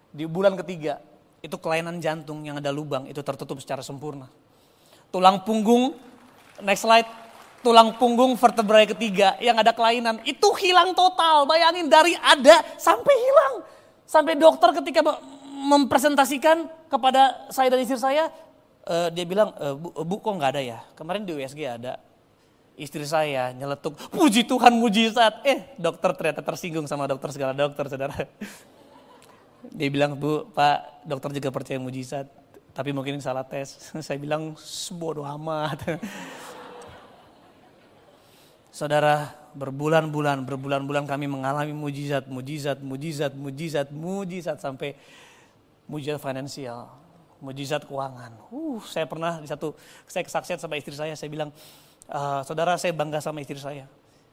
di 0.09 0.25
bulan 0.25 0.57
ketiga, 0.57 0.99
itu 1.45 1.61
kelainan 1.61 2.01
jantung 2.01 2.41
yang 2.41 2.57
ada 2.57 2.73
lubang, 2.73 3.05
itu 3.05 3.21
tertutup 3.21 3.61
secara 3.61 3.85
sempurna. 3.85 4.33
Tulang 5.13 5.45
punggung, 5.45 5.95
next 6.65 6.89
slide, 6.89 7.07
tulang 7.65 7.97
punggung 7.97 8.37
vertebrae 8.37 8.85
ketiga 8.85 9.41
yang 9.41 9.57
ada 9.57 9.73
kelainan 9.73 10.21
itu 10.29 10.53
hilang 10.61 10.93
total. 10.93 11.49
Bayangin 11.49 11.89
dari 11.89 12.13
ada 12.21 12.61
sampai 12.77 13.15
hilang. 13.17 13.55
Sampai 14.05 14.37
dokter 14.37 14.77
ketika 14.77 15.01
mempresentasikan 15.65 16.69
kepada 16.93 17.49
saya 17.49 17.73
dan 17.73 17.81
istri 17.81 17.97
saya, 17.97 18.29
uh, 18.85 19.09
dia 19.09 19.25
bilang, 19.25 19.57
e, 19.57 19.67
bu, 19.81 19.89
bu 20.05 20.15
kok 20.21 20.37
nggak 20.37 20.51
ada 20.53 20.63
ya? 20.63 20.79
Kemarin 20.93 21.25
di 21.25 21.33
USG 21.33 21.65
ada. 21.65 21.97
Istri 22.75 23.07
saya 23.07 23.55
nyeletuk, 23.55 23.97
puji 24.13 24.45
Tuhan 24.45 24.75
mujizat. 24.77 25.41
Eh 25.47 25.73
dokter 25.79 26.11
ternyata 26.13 26.43
tersinggung 26.45 26.85
sama 26.85 27.09
dokter 27.09 27.33
segala 27.33 27.57
dokter 27.57 27.87
saudara. 27.89 28.13
Dia 29.79 29.89
bilang, 29.89 30.19
bu 30.19 30.51
pak 30.53 31.07
dokter 31.07 31.41
juga 31.41 31.49
percaya 31.55 31.81
mujizat. 31.81 32.29
Tapi 32.75 32.91
mungkin 32.91 33.23
salah 33.23 33.47
tes. 33.47 33.79
Saya 34.07 34.19
bilang, 34.19 34.59
bodoh 34.99 35.25
amat. 35.25 35.81
Saudara, 38.75 39.31
berbulan-bulan, 39.55 40.43
berbulan-bulan 40.51 41.07
kami 41.07 41.31
mengalami 41.31 41.71
mujizat, 41.71 42.27
mujizat, 42.27 42.83
mujizat, 42.83 43.31
mujizat, 43.31 43.89
mujizat 43.95 44.59
sampai 44.59 44.99
mujizat 45.87 46.19
finansial, 46.19 46.91
mujizat 47.39 47.87
keuangan. 47.87 48.35
Uh, 48.51 48.83
saya 48.83 49.07
pernah 49.07 49.39
di 49.39 49.47
satu, 49.47 49.79
saya 50.11 50.27
kesaksian 50.27 50.59
sama 50.59 50.75
istri 50.75 50.91
saya, 50.91 51.15
saya 51.15 51.31
bilang, 51.31 51.55
uh, 52.11 52.43
saudara 52.43 52.75
saya 52.75 52.91
bangga 52.91 53.23
sama 53.23 53.47
istri 53.47 53.63
saya. 53.63 53.87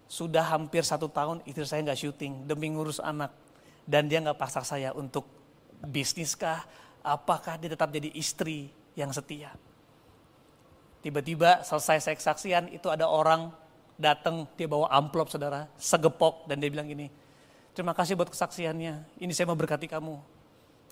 Sudah 0.10 0.42
hampir 0.58 0.82
satu 0.82 1.06
tahun 1.06 1.46
istri 1.46 1.70
saya 1.70 1.86
nggak 1.86 2.02
syuting 2.02 2.50
demi 2.50 2.74
ngurus 2.74 2.98
anak. 2.98 3.30
Dan 3.86 4.10
dia 4.10 4.26
nggak 4.26 4.42
paksa 4.42 4.66
saya 4.66 4.89
untuk 4.98 5.30
bisniskah, 5.86 6.66
apakah 7.06 7.62
dia 7.62 7.78
tetap 7.78 7.94
jadi 7.94 8.10
istri 8.18 8.74
yang 8.98 9.14
setia. 9.14 9.54
Tiba-tiba 11.06 11.62
selesai 11.62 12.10
saya 12.10 12.16
kesaksian 12.18 12.74
itu 12.74 12.89
ada 12.89 13.06
orang 13.06 13.61
datang 14.02 14.49
dia 14.58 14.66
bawa 14.66 14.89
amplop 14.89 15.30
saudara, 15.30 15.70
segepok 15.78 16.49
dan 16.49 16.58
dia 16.58 16.74
bilang 16.74 16.89
gini, 16.89 17.14
terima 17.78 17.93
kasih 17.93 18.18
buat 18.18 18.34
kesaksiannya, 18.34 19.22
ini 19.22 19.32
saya 19.32 19.45
mau 19.45 19.56
berkati 19.56 19.86
kamu. 19.86 20.18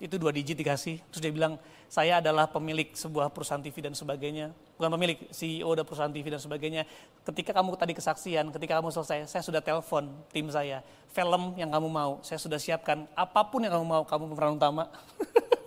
Itu 0.00 0.16
dua 0.16 0.32
digit 0.32 0.56
dikasih, 0.56 0.96
terus 1.12 1.20
dia 1.20 1.28
bilang, 1.28 1.60
saya 1.90 2.24
adalah 2.24 2.48
pemilik 2.48 2.88
sebuah 2.96 3.28
perusahaan 3.28 3.60
TV 3.60 3.84
dan 3.84 3.92
sebagainya. 3.92 4.48
Bukan 4.80 4.88
pemilik, 4.96 5.28
CEO 5.28 5.68
dari 5.76 5.84
perusahaan 5.84 6.08
TV 6.08 6.24
dan 6.32 6.40
sebagainya. 6.40 6.88
Ketika 7.20 7.52
kamu 7.52 7.76
tadi 7.76 7.92
kesaksian, 7.92 8.48
ketika 8.48 8.80
kamu 8.80 8.88
selesai, 8.96 9.28
saya 9.28 9.44
sudah 9.44 9.60
telepon 9.60 10.08
tim 10.32 10.48
saya. 10.48 10.80
Film 11.12 11.52
yang 11.60 11.68
kamu 11.68 11.92
mau, 11.92 12.16
saya 12.24 12.40
sudah 12.40 12.56
siapkan. 12.56 13.04
Apa 13.12 13.44
pun 13.44 13.60
yang 13.60 13.76
kamu 13.76 13.84
mau, 13.84 14.02
kamu 14.08 14.32
pemeran 14.32 14.56
utama. 14.56 14.88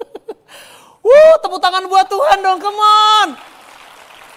Wuh, 1.06 1.36
tepuk 1.46 1.62
tangan 1.62 1.86
buat 1.86 2.10
Tuhan 2.10 2.38
dong, 2.42 2.58
come 2.58 2.82
on. 2.82 3.30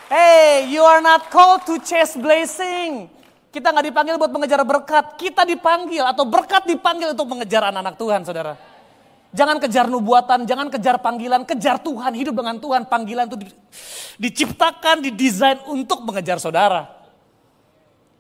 Hey, 0.07 0.71
you 0.71 0.87
are 0.87 1.03
not 1.03 1.27
called 1.35 1.67
to 1.67 1.83
chase 1.83 2.15
blessing. 2.15 3.11
Kita 3.51 3.75
nggak 3.75 3.91
dipanggil 3.91 4.15
buat 4.21 4.31
mengejar 4.31 4.63
berkat, 4.63 5.19
kita 5.19 5.43
dipanggil 5.43 6.05
atau 6.07 6.23
berkat 6.29 6.69
dipanggil 6.69 7.11
untuk 7.17 7.27
mengejar 7.27 7.73
anak-anak 7.73 7.97
Tuhan, 7.99 8.21
saudara. 8.23 8.55
Jangan 9.35 9.59
kejar 9.59 9.91
nubuatan, 9.91 10.47
jangan 10.47 10.71
kejar 10.71 11.03
panggilan, 11.03 11.43
kejar 11.43 11.83
Tuhan, 11.83 12.13
hidup 12.15 12.37
dengan 12.39 12.57
Tuhan. 12.63 12.87
Panggilan 12.87 13.27
itu 13.27 13.51
diciptakan, 14.21 15.03
didesain 15.03 15.59
untuk 15.67 16.07
mengejar 16.07 16.39
saudara. 16.39 16.87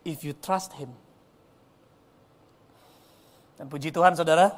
If 0.02 0.26
you 0.26 0.34
trust 0.34 0.74
Him. 0.74 0.90
Dan 3.56 3.70
puji 3.70 3.94
Tuhan 3.94 4.12
saudara, 4.18 4.52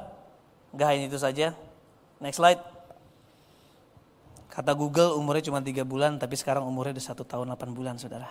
nggak 0.72 0.86
hanya 0.88 1.04
itu 1.12 1.18
saja. 1.20 1.52
Next 2.18 2.40
slide. 2.40 2.77
Kata 4.58 4.74
Google 4.74 5.14
umurnya 5.14 5.54
cuma 5.54 5.62
tiga 5.62 5.86
bulan, 5.86 6.18
tapi 6.18 6.34
sekarang 6.34 6.66
umurnya 6.66 6.98
udah 6.98 7.06
satu 7.14 7.22
tahun 7.22 7.54
8 7.54 7.78
bulan, 7.78 7.94
saudara. 7.94 8.26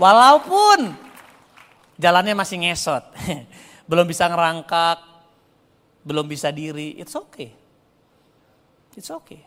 Walaupun 0.00 0.96
jalannya 2.00 2.32
masih 2.32 2.56
ngesot, 2.64 3.04
belum 3.92 4.08
bisa 4.08 4.32
ngerangkak, 4.32 5.04
belum 6.08 6.24
bisa 6.24 6.48
diri, 6.48 6.96
it's 6.96 7.12
okay. 7.12 7.52
It's 8.96 9.12
okay. 9.12 9.44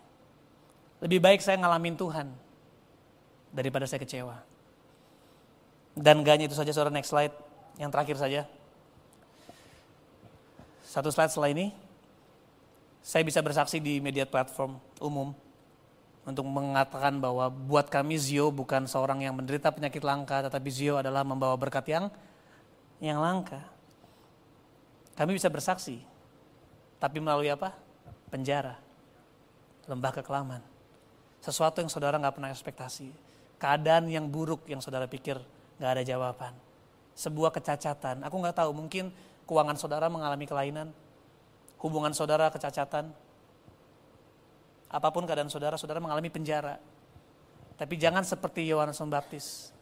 Lebih 1.02 1.18
baik 1.18 1.42
saya 1.42 1.58
ngalamin 1.58 1.98
Tuhan 1.98 2.30
daripada 3.50 3.90
saya 3.90 3.98
kecewa. 3.98 4.46
Dan 5.98 6.22
gak 6.22 6.38
itu 6.38 6.54
saja 6.54 6.70
saudara 6.70 6.94
next 6.94 7.10
slide, 7.10 7.34
yang 7.82 7.90
terakhir 7.90 8.22
saja. 8.22 8.46
Satu 10.86 11.10
slide 11.10 11.34
setelah 11.34 11.50
ini, 11.50 11.74
saya 13.02 13.26
bisa 13.26 13.42
bersaksi 13.42 13.82
di 13.82 13.98
media 13.98 14.30
platform 14.30 14.78
umum 15.02 15.34
untuk 16.22 16.46
mengatakan 16.46 17.18
bahwa 17.18 17.50
buat 17.50 17.90
kami 17.90 18.14
Zio 18.22 18.54
bukan 18.54 18.86
seorang 18.86 19.26
yang 19.26 19.34
menderita 19.34 19.74
penyakit 19.74 20.06
langka, 20.06 20.46
tetapi 20.46 20.70
Zio 20.70 21.02
adalah 21.02 21.26
membawa 21.26 21.58
berkat 21.58 21.90
yang 21.90 22.14
yang 23.02 23.18
langka. 23.18 23.58
Kami 25.18 25.34
bisa 25.34 25.50
bersaksi, 25.50 26.06
tapi 27.02 27.18
melalui 27.18 27.50
apa? 27.50 27.74
Penjara, 28.30 28.78
lembah 29.90 30.14
kekelaman. 30.22 30.62
Sesuatu 31.42 31.82
yang 31.82 31.90
saudara 31.90 32.22
nggak 32.22 32.38
pernah 32.38 32.54
ekspektasi. 32.54 33.10
Keadaan 33.58 34.06
yang 34.10 34.30
buruk 34.30 34.70
yang 34.70 34.78
saudara 34.78 35.10
pikir 35.10 35.42
nggak 35.82 35.92
ada 35.98 36.04
jawaban. 36.06 36.54
Sebuah 37.18 37.50
kecacatan, 37.50 38.22
aku 38.22 38.36
nggak 38.38 38.62
tahu 38.62 38.72
mungkin 38.78 39.10
keuangan 39.50 39.76
saudara 39.76 40.06
mengalami 40.08 40.46
kelainan, 40.46 40.94
hubungan 41.82 42.14
saudara 42.14 42.54
kecacatan, 42.54 43.10
apa 44.92 45.08
pun 45.10 45.24
keadaan 45.26 45.50
saudara, 45.50 45.76
saudara 45.76 45.98
mengalami 45.98 46.30
penjara. 46.30 46.78
Tapi 47.80 47.98
jangan 47.98 48.22
seperti 48.22 48.70
Yohanes 48.70 49.02
Pembaptis. 49.02 49.74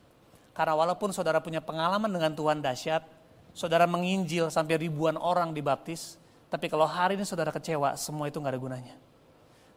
Karena 0.56 0.76
walaupun 0.76 1.12
saudara 1.12 1.43
punya 1.43 1.60
pengalaman 1.60 2.08
dengan 2.08 2.32
Tuhan 2.32 2.64
dahsyat, 2.64 3.04
saudara 3.52 3.84
menginjil 3.84 4.47
sampai 4.47 4.80
ribuan 4.80 5.20
orang 5.20 5.52
dibaptis, 5.52 6.16
tapi 6.47 6.72
kalau 6.72 6.88
hari 6.88 7.20
ini 7.20 7.26
saudara 7.28 7.52
kecewa, 7.52 7.93
semua 8.00 8.32
itu 8.32 8.39
nggak 8.39 8.54
ada 8.56 8.62
gunanya. 8.62 8.95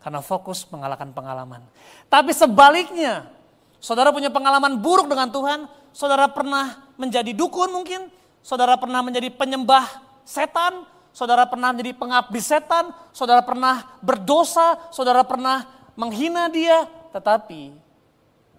Karena 0.02 0.18
fokus 0.22 0.66
mengalahkan 0.70 1.14
pengalaman. 1.14 1.62
Tapi 2.10 2.34
sebaliknya, 2.34 3.30
saudara 3.78 4.10
punya 4.10 4.30
pengalaman 4.30 4.78
buruk 4.78 5.06
dengan 5.06 5.30
Tuhan, 5.30 5.70
saudara 5.94 6.26
pernah 6.30 6.90
menjadi 6.98 7.30
dukun 7.36 7.70
mungkin, 7.70 8.10
saudara 8.42 8.74
pernah 8.78 9.02
menjadi 9.04 9.30
penyembah 9.30 9.86
setan, 10.26 10.86
saudara 11.12 11.46
pernah 11.46 11.70
menjadi 11.70 11.92
pengabdi 11.94 12.40
setan, 12.42 12.90
saudara 13.14 13.44
pernah 13.44 14.00
berdosa, 14.02 14.76
saudara 14.90 15.22
pernah 15.22 15.64
menghina 15.94 16.48
dia, 16.48 16.88
tetapi 17.12 17.76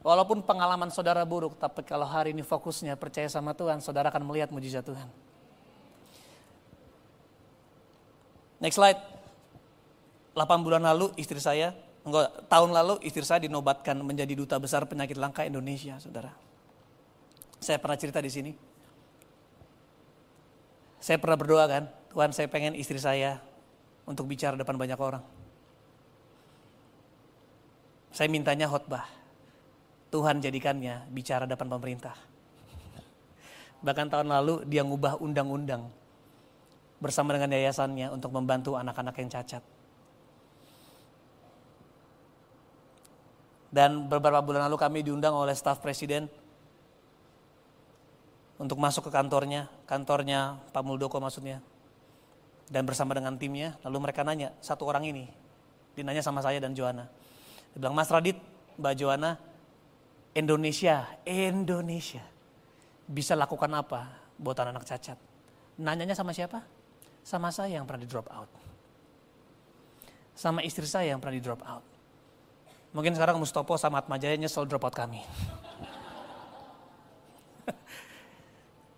walaupun 0.05 0.45
pengalaman 0.45 0.93
saudara 0.93 1.25
buruk, 1.27 1.57
tapi 1.57 1.83
kalau 1.83 2.05
hari 2.07 2.31
ini 2.31 2.45
fokusnya 2.45 2.95
percaya 2.95 3.27
sama 3.27 3.51
Tuhan, 3.51 3.81
saudara 3.81 4.07
akan 4.13 4.23
melihat 4.23 4.53
mujizat 4.53 4.85
Tuhan. 4.85 5.09
Next 8.63 8.79
slide. 8.79 9.01
8 10.33 10.65
bulan 10.65 10.81
lalu 10.81 11.13
istri 11.13 11.37
saya 11.37 11.77
Enggak, 12.03 12.51
tahun 12.51 12.75
lalu 12.75 12.99
istri 13.07 13.23
saya 13.23 13.47
dinobatkan 13.47 13.95
menjadi 14.03 14.35
duta 14.35 14.59
besar 14.59 14.83
penyakit 14.83 15.15
langka 15.15 15.47
Indonesia, 15.47 15.95
saudara. 16.03 16.35
Saya 17.63 17.79
pernah 17.79 17.95
cerita 17.95 18.19
di 18.19 18.27
sini. 18.27 18.51
Saya 20.99 21.15
pernah 21.15 21.39
berdoa 21.39 21.63
kan, 21.63 21.83
Tuhan 22.13 22.29
saya 22.29 22.45
pengen 22.45 22.77
istri 22.77 23.01
saya 23.01 23.41
untuk 24.05 24.29
bicara 24.29 24.53
depan 24.53 24.77
banyak 24.77 24.99
orang. 25.01 25.25
Saya 28.13 28.29
mintanya 28.29 28.69
khotbah. 28.69 29.09
Tuhan 30.13 30.37
jadikannya 30.37 31.09
bicara 31.09 31.49
depan 31.49 31.65
pemerintah. 31.65 32.13
Bahkan 33.81 34.13
tahun 34.13 34.29
lalu 34.29 34.61
dia 34.69 34.85
ngubah 34.85 35.17
undang-undang 35.17 35.89
bersama 37.01 37.33
dengan 37.33 37.57
yayasannya 37.57 38.13
untuk 38.13 38.29
membantu 38.29 38.77
anak-anak 38.77 39.17
yang 39.17 39.33
cacat. 39.33 39.65
Dan 43.73 44.05
beberapa 44.05 44.37
bulan 44.45 44.69
lalu 44.69 44.77
kami 44.77 45.01
diundang 45.01 45.33
oleh 45.33 45.57
staf 45.57 45.81
presiden 45.81 46.29
untuk 48.61 48.77
masuk 48.77 49.09
ke 49.09 49.11
kantornya, 49.11 49.65
kantornya 49.89 50.61
Pak 50.69 50.85
Muldoko 50.85 51.17
maksudnya. 51.17 51.72
Dan 52.73 52.89
bersama 52.89 53.13
dengan 53.13 53.37
timnya, 53.37 53.77
lalu 53.85 54.09
mereka 54.09 54.25
nanya, 54.25 54.49
satu 54.57 54.89
orang 54.89 55.05
ini, 55.05 55.29
dinanya 55.93 56.25
sama 56.25 56.41
saya 56.41 56.57
dan 56.57 56.73
Joana. 56.73 57.05
Dia 57.69 57.77
bilang, 57.77 57.93
Mas 57.93 58.09
Radit, 58.09 58.33
Mbak 58.81 58.93
Joana, 58.97 59.37
Indonesia, 60.33 61.05
Indonesia 61.29 62.25
bisa 63.05 63.37
lakukan 63.37 63.69
apa 63.77 64.09
buat 64.41 64.57
anak-anak 64.57 64.89
cacat? 64.89 65.21
Nanyanya 65.77 66.17
sama 66.17 66.33
siapa? 66.33 66.65
Sama 67.21 67.53
saya 67.53 67.77
yang 67.77 67.85
pernah 67.85 68.01
di 68.01 68.09
drop 68.09 68.25
out. 68.33 68.49
Sama 70.33 70.65
istri 70.65 70.89
saya 70.89 71.13
yang 71.13 71.21
pernah 71.21 71.37
di 71.37 71.45
drop 71.45 71.61
out. 71.61 71.85
Mungkin 72.97 73.13
sekarang 73.13 73.37
Mustopo 73.37 73.77
sama 73.77 74.01
Atmajaya 74.01 74.33
nyesel 74.33 74.65
drop 74.65 74.89
out 74.89 74.97
kami. 74.97 75.21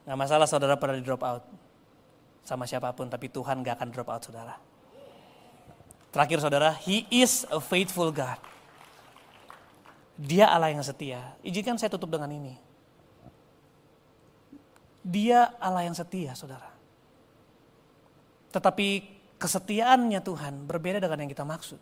Gak 0.08 0.16
masalah 0.16 0.48
saudara 0.48 0.80
pernah 0.80 0.96
di 0.96 1.04
drop 1.04 1.28
out. 1.28 1.65
Sama 2.46 2.70
siapa 2.70 2.94
pun, 2.94 3.10
tapi 3.10 3.28
Tuhan 3.28 3.66
gak 3.66 3.82
akan 3.82 3.90
drop 3.90 4.10
out 4.14 4.22
saudara. 4.22 4.56
Terakhir 6.14 6.38
saudara, 6.40 6.78
He 6.86 7.10
is 7.10 7.44
a 7.50 7.58
faithful 7.58 8.14
God. 8.14 8.38
Dia 10.16 10.48
Allah 10.48 10.72
yang 10.72 10.86
setia. 10.86 11.36
Izinkan 11.44 11.76
saya 11.76 11.92
tutup 11.92 12.08
dengan 12.08 12.32
ini. 12.32 12.56
Dia 15.04 15.58
Allah 15.60 15.84
yang 15.84 15.98
setia 15.98 16.32
saudara. 16.38 16.72
Tetapi 18.56 18.88
kesetiaannya 19.36 20.24
Tuhan 20.24 20.64
berbeda 20.64 21.04
dengan 21.04 21.28
yang 21.28 21.32
kita 21.34 21.44
maksud. 21.44 21.78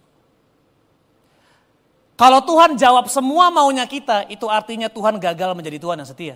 Kalau 2.17 2.39
Tuhan 2.41 2.73
jawab 2.77 3.05
semua 3.09 3.53
maunya 3.53 3.85
kita, 3.85 4.25
itu 4.29 4.49
artinya 4.49 4.89
Tuhan 4.89 5.21
gagal 5.21 5.53
menjadi 5.53 5.77
Tuhan 5.77 5.97
yang 6.01 6.09
setia. 6.09 6.35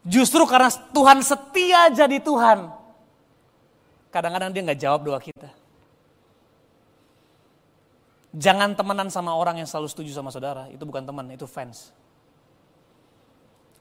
Justru 0.00 0.40
karena 0.48 0.72
Tuhan 0.72 1.20
setia 1.20 1.92
jadi 1.92 2.16
Tuhan, 2.24 2.72
kadang-kadang 4.08 4.48
dia 4.48 4.62
nggak 4.64 4.80
jawab 4.80 5.00
doa 5.04 5.20
kita. 5.20 5.52
Jangan 8.30 8.78
temenan 8.78 9.10
sama 9.10 9.34
orang 9.34 9.60
yang 9.60 9.68
selalu 9.68 9.90
setuju 9.90 10.14
sama 10.14 10.30
saudara, 10.32 10.70
itu 10.70 10.80
bukan 10.86 11.02
teman, 11.02 11.26
itu 11.34 11.44
fans. 11.44 11.92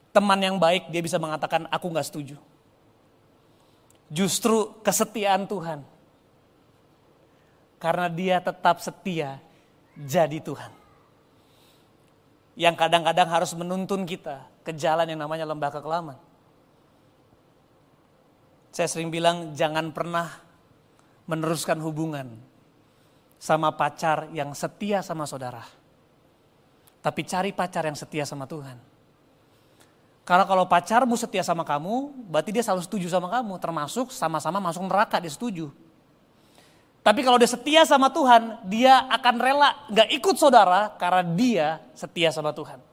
Teman 0.10 0.42
yang 0.42 0.58
baik 0.58 0.90
dia 0.90 1.00
bisa 1.06 1.22
mengatakan 1.22 1.70
aku 1.70 1.86
nggak 1.88 2.08
setuju. 2.10 2.36
Justru 4.10 4.74
kesetiaan 4.82 5.46
Tuhan 5.46 5.86
karena 7.78 8.10
dia 8.10 8.42
tetap 8.42 8.82
setia 8.82 9.38
jadi 9.94 10.42
Tuhan. 10.42 10.74
Yang 12.60 12.76
kadang-kadang 12.76 13.30
harus 13.30 13.54
menuntun 13.54 14.04
kita 14.04 14.44
ke 14.70 14.78
jalan 14.78 15.10
yang 15.10 15.26
namanya 15.26 15.50
lembah 15.50 15.74
kekelaman. 15.74 16.18
Saya 18.70 18.86
sering 18.86 19.10
bilang 19.10 19.58
jangan 19.58 19.90
pernah 19.90 20.30
meneruskan 21.26 21.82
hubungan 21.82 22.38
sama 23.42 23.74
pacar 23.74 24.30
yang 24.30 24.54
setia 24.54 25.02
sama 25.02 25.26
saudara. 25.26 25.66
Tapi 27.02 27.26
cari 27.26 27.50
pacar 27.50 27.90
yang 27.90 27.98
setia 27.98 28.30
sama 28.30 28.46
Tuhan. 28.46 28.78
Karena 30.22 30.46
kalau 30.46 30.70
pacarmu 30.70 31.18
setia 31.18 31.42
sama 31.42 31.66
kamu, 31.66 32.30
berarti 32.30 32.54
dia 32.54 32.62
selalu 32.62 32.86
setuju 32.86 33.10
sama 33.10 33.26
kamu. 33.34 33.58
Termasuk 33.58 34.14
sama-sama 34.14 34.62
masuk 34.62 34.86
neraka, 34.86 35.18
dia 35.18 35.34
setuju. 35.34 35.74
Tapi 37.02 37.26
kalau 37.26 37.42
dia 37.42 37.50
setia 37.50 37.82
sama 37.90 38.14
Tuhan, 38.14 38.62
dia 38.70 39.10
akan 39.10 39.36
rela 39.42 39.74
gak 39.90 40.14
ikut 40.14 40.38
saudara 40.38 40.94
karena 41.02 41.24
dia 41.34 41.68
setia 41.98 42.30
sama 42.30 42.54
Tuhan. 42.54 42.89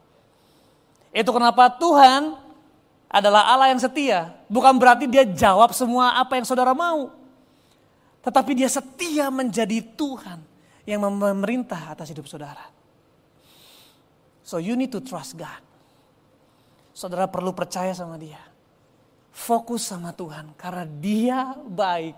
Itu 1.17 1.33
kenapa 1.33 1.73
Tuhan 1.81 2.37
adalah 3.09 3.49
Allah 3.49 3.73
yang 3.73 3.81
setia. 3.81 4.37
Bukan 4.45 4.77
berarti 4.77 5.09
dia 5.09 5.25
jawab 5.25 5.73
semua 5.73 6.13
apa 6.13 6.37
yang 6.37 6.45
saudara 6.45 6.77
mau. 6.77 7.09
Tetapi 8.21 8.53
dia 8.53 8.69
setia 8.69 9.33
menjadi 9.33 9.81
Tuhan 9.81 10.45
yang 10.85 11.01
memerintah 11.01 11.97
atas 11.97 12.13
hidup 12.13 12.29
saudara. 12.29 12.69
So 14.45 14.61
you 14.61 14.77
need 14.77 14.93
to 14.93 15.01
trust 15.01 15.33
God. 15.33 15.65
Saudara 16.93 17.25
perlu 17.25 17.49
percaya 17.49 17.97
sama 17.97 18.21
dia. 18.21 18.39
Fokus 19.33 19.89
sama 19.89 20.13
Tuhan 20.13 20.53
karena 20.53 20.85
dia 20.85 21.57
baik 21.65 22.17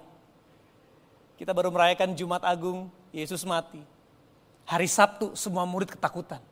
kita 1.39 1.55
baru 1.55 1.71
merayakan 1.71 2.11
Jumat 2.19 2.43
Agung, 2.43 2.91
Yesus 3.15 3.47
mati. 3.47 3.79
Hari 4.67 4.87
Sabtu 4.91 5.39
semua 5.39 5.63
murid 5.63 5.87
ketakutan. 5.87 6.43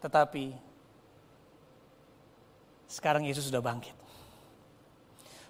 Tetapi 0.00 0.54
sekarang 2.86 3.26
Yesus 3.26 3.48
sudah 3.48 3.60
bangkit. 3.60 3.94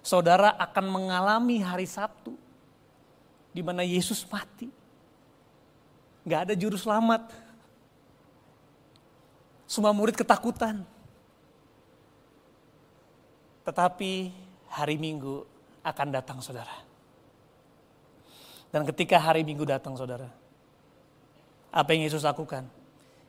Saudara 0.01 0.55
akan 0.55 0.85
mengalami 0.87 1.59
hari 1.59 1.83
Sabtu 1.83 2.33
di 3.51 3.59
mana 3.59 3.83
Yesus 3.83 4.23
mati. 4.27 4.71
Gak 6.23 6.47
ada 6.47 6.53
juru 6.55 6.79
selamat. 6.79 7.27
Semua 9.67 9.91
murid 9.91 10.15
ketakutan. 10.15 10.87
Tetapi 13.67 14.31
hari 14.71 14.95
Minggu 14.95 15.43
akan 15.83 16.07
datang 16.11 16.39
saudara. 16.39 16.87
Dan 18.67 18.83
ketika 18.83 19.15
hari 19.15 19.47
minggu 19.47 19.63
datang 19.63 19.95
saudara, 19.95 20.27
apa 21.71 21.89
yang 21.95 22.03
Yesus 22.03 22.27
lakukan? 22.27 22.67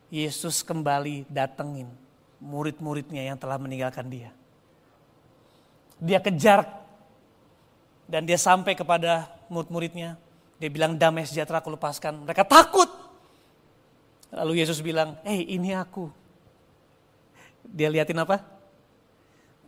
Yesus 0.09 0.65
kembali 0.65 1.29
datengin 1.29 1.89
murid-muridnya 2.41 3.29
yang 3.29 3.37
telah 3.37 3.61
meninggalkan 3.61 4.09
dia. 4.09 4.31
Dia 5.99 6.23
kejar 6.23 6.65
dan 8.09 8.25
dia 8.25 8.41
sampai 8.41 8.73
kepada 8.73 9.29
murid-muridnya. 9.53 10.17
Dia 10.57 10.71
bilang 10.73 10.97
damai 10.97 11.29
sejahtera 11.29 11.61
aku 11.61 11.75
lepaskan. 11.75 12.25
Mereka 12.25 12.47
takut. 12.47 12.89
Lalu 14.33 14.65
Yesus 14.65 14.81
bilang, 14.81 15.21
eh 15.25 15.45
hey, 15.45 15.57
ini 15.57 15.77
aku. 15.77 16.09
Dia 17.69 17.93
liatin 17.93 18.17
apa? 18.17 18.41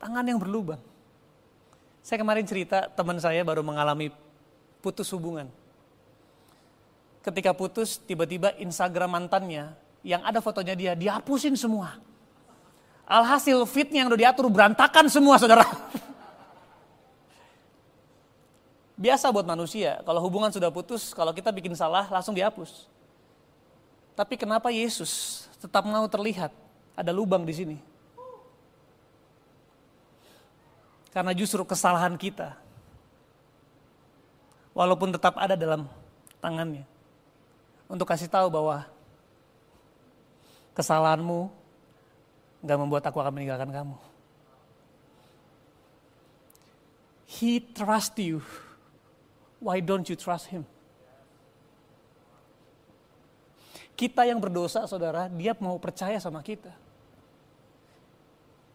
Tangan 0.01 0.25
yang 0.25 0.41
berlubang. 0.41 0.81
Saya 2.01 2.17
kemarin 2.25 2.49
cerita 2.49 2.89
teman 2.89 3.21
saya 3.21 3.45
baru 3.45 3.61
mengalami 3.61 4.09
putus 4.81 5.13
hubungan. 5.13 5.53
Ketika 7.21 7.53
putus, 7.53 8.01
tiba-tiba 8.01 8.57
Instagram 8.57 9.21
mantannya 9.21 9.77
yang 10.01 10.25
ada 10.25 10.41
fotonya 10.41 10.75
dia 10.77 10.93
dihapusin 10.97 11.57
semua. 11.57 12.01
Alhasil 13.05 13.59
fitnya 13.67 14.07
yang 14.07 14.09
udah 14.13 14.21
diatur 14.29 14.47
berantakan 14.47 15.11
semua 15.11 15.37
saudara. 15.37 15.67
Biasa 19.01 19.33
buat 19.33 19.49
manusia, 19.49 19.99
kalau 20.05 20.21
hubungan 20.21 20.53
sudah 20.53 20.69
putus, 20.69 21.17
kalau 21.17 21.33
kita 21.33 21.49
bikin 21.51 21.73
salah 21.73 22.07
langsung 22.13 22.37
dihapus. 22.37 22.85
Tapi 24.13 24.37
kenapa 24.37 24.69
Yesus 24.69 25.45
tetap 25.57 25.89
mau 25.89 26.05
terlihat 26.05 26.53
ada 26.93 27.09
lubang 27.09 27.43
di 27.49 27.55
sini? 27.57 27.77
Karena 31.11 31.35
justru 31.35 31.65
kesalahan 31.67 32.15
kita, 32.15 32.55
walaupun 34.77 35.11
tetap 35.11 35.35
ada 35.35 35.59
dalam 35.59 35.89
tangannya, 36.39 36.87
untuk 37.91 38.07
kasih 38.07 38.31
tahu 38.31 38.47
bahwa 38.53 38.87
kesalahanmu 40.81 41.53
gak 42.65 42.79
membuat 42.81 43.05
aku 43.05 43.21
akan 43.21 43.37
meninggalkan 43.37 43.69
kamu. 43.69 43.97
He 47.29 47.61
trust 47.61 48.17
you. 48.17 48.41
Why 49.61 49.85
don't 49.85 50.09
you 50.09 50.17
trust 50.17 50.49
him? 50.49 50.65
Kita 53.93 54.25
yang 54.25 54.41
berdosa 54.41 54.89
saudara, 54.89 55.29
dia 55.29 55.53
mau 55.61 55.77
percaya 55.77 56.17
sama 56.17 56.41
kita. 56.41 56.73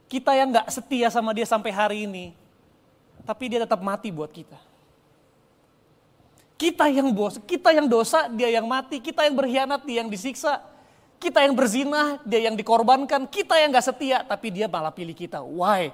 Kita 0.05 0.37
yang 0.37 0.53
gak 0.53 0.69
setia 0.69 1.09
sama 1.09 1.33
dia 1.33 1.49
sampai 1.49 1.73
hari 1.73 1.97
ini, 2.05 2.37
tapi 3.25 3.49
dia 3.49 3.65
tetap 3.65 3.81
mati 3.81 4.13
buat 4.13 4.29
kita. 4.29 4.61
Kita 6.55 6.87
yang 6.87 7.09
bos, 7.09 7.41
kita 7.41 7.73
yang 7.73 7.89
dosa, 7.89 8.29
dia 8.29 8.47
yang 8.53 8.69
mati, 8.69 9.01
kita 9.01 9.25
yang 9.25 9.35
berkhianat, 9.35 9.81
dia 9.83 10.05
yang 10.05 10.09
disiksa. 10.13 10.74
Kita 11.15 11.41
yang 11.41 11.55
berzina, 11.55 12.19
dia 12.27 12.45
yang 12.45 12.55
dikorbankan, 12.59 13.25
kita 13.31 13.57
yang 13.57 13.71
gak 13.71 13.87
setia, 13.87 14.21
tapi 14.21 14.51
dia 14.51 14.67
malah 14.69 14.91
pilih 14.91 15.15
kita. 15.15 15.41
Why? 15.41 15.89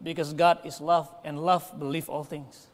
Because 0.00 0.32
God 0.32 0.64
is 0.64 0.80
love 0.82 1.08
and 1.22 1.40
love 1.40 1.64
believe 1.76 2.08
all 2.08 2.24
things. 2.24 2.68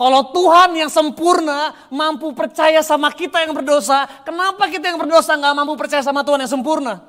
Kalau 0.00 0.32
Tuhan 0.32 0.80
yang 0.80 0.88
sempurna 0.88 1.76
mampu 1.92 2.32
percaya 2.32 2.80
sama 2.80 3.12
kita 3.12 3.44
yang 3.44 3.52
berdosa, 3.52 4.08
kenapa 4.24 4.64
kita 4.72 4.88
yang 4.88 4.96
berdosa 4.96 5.36
gak 5.36 5.52
mampu 5.52 5.76
percaya 5.76 6.00
sama 6.00 6.24
Tuhan 6.24 6.40
yang 6.40 6.52
sempurna? 6.56 7.04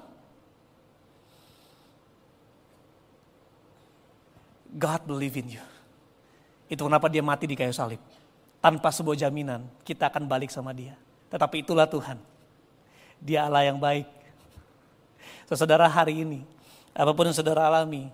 God 4.76 5.02
believe 5.08 5.36
in 5.40 5.60
you. 5.60 5.66
Itu 6.72 6.88
kenapa 6.88 7.12
dia 7.12 7.20
mati 7.20 7.48
di 7.48 7.56
kayu 7.56 7.76
salib. 7.76 8.00
Tanpa 8.64 8.92
sebuah 8.92 9.20
jaminan, 9.20 9.68
kita 9.84 10.08
akan 10.08 10.28
balik 10.28 10.48
sama 10.48 10.72
dia. 10.72 10.96
Tetapi 11.28 11.64
itulah 11.64 11.88
Tuhan. 11.88 12.20
Dia 13.22 13.46
Allah 13.46 13.70
yang 13.70 13.78
baik. 13.78 14.10
Saudara 15.52 15.86
hari 15.86 16.26
ini, 16.26 16.42
apa 16.96 17.12
pun 17.14 17.28
yang 17.28 17.36
saudara 17.36 17.70
alami, 17.70 18.10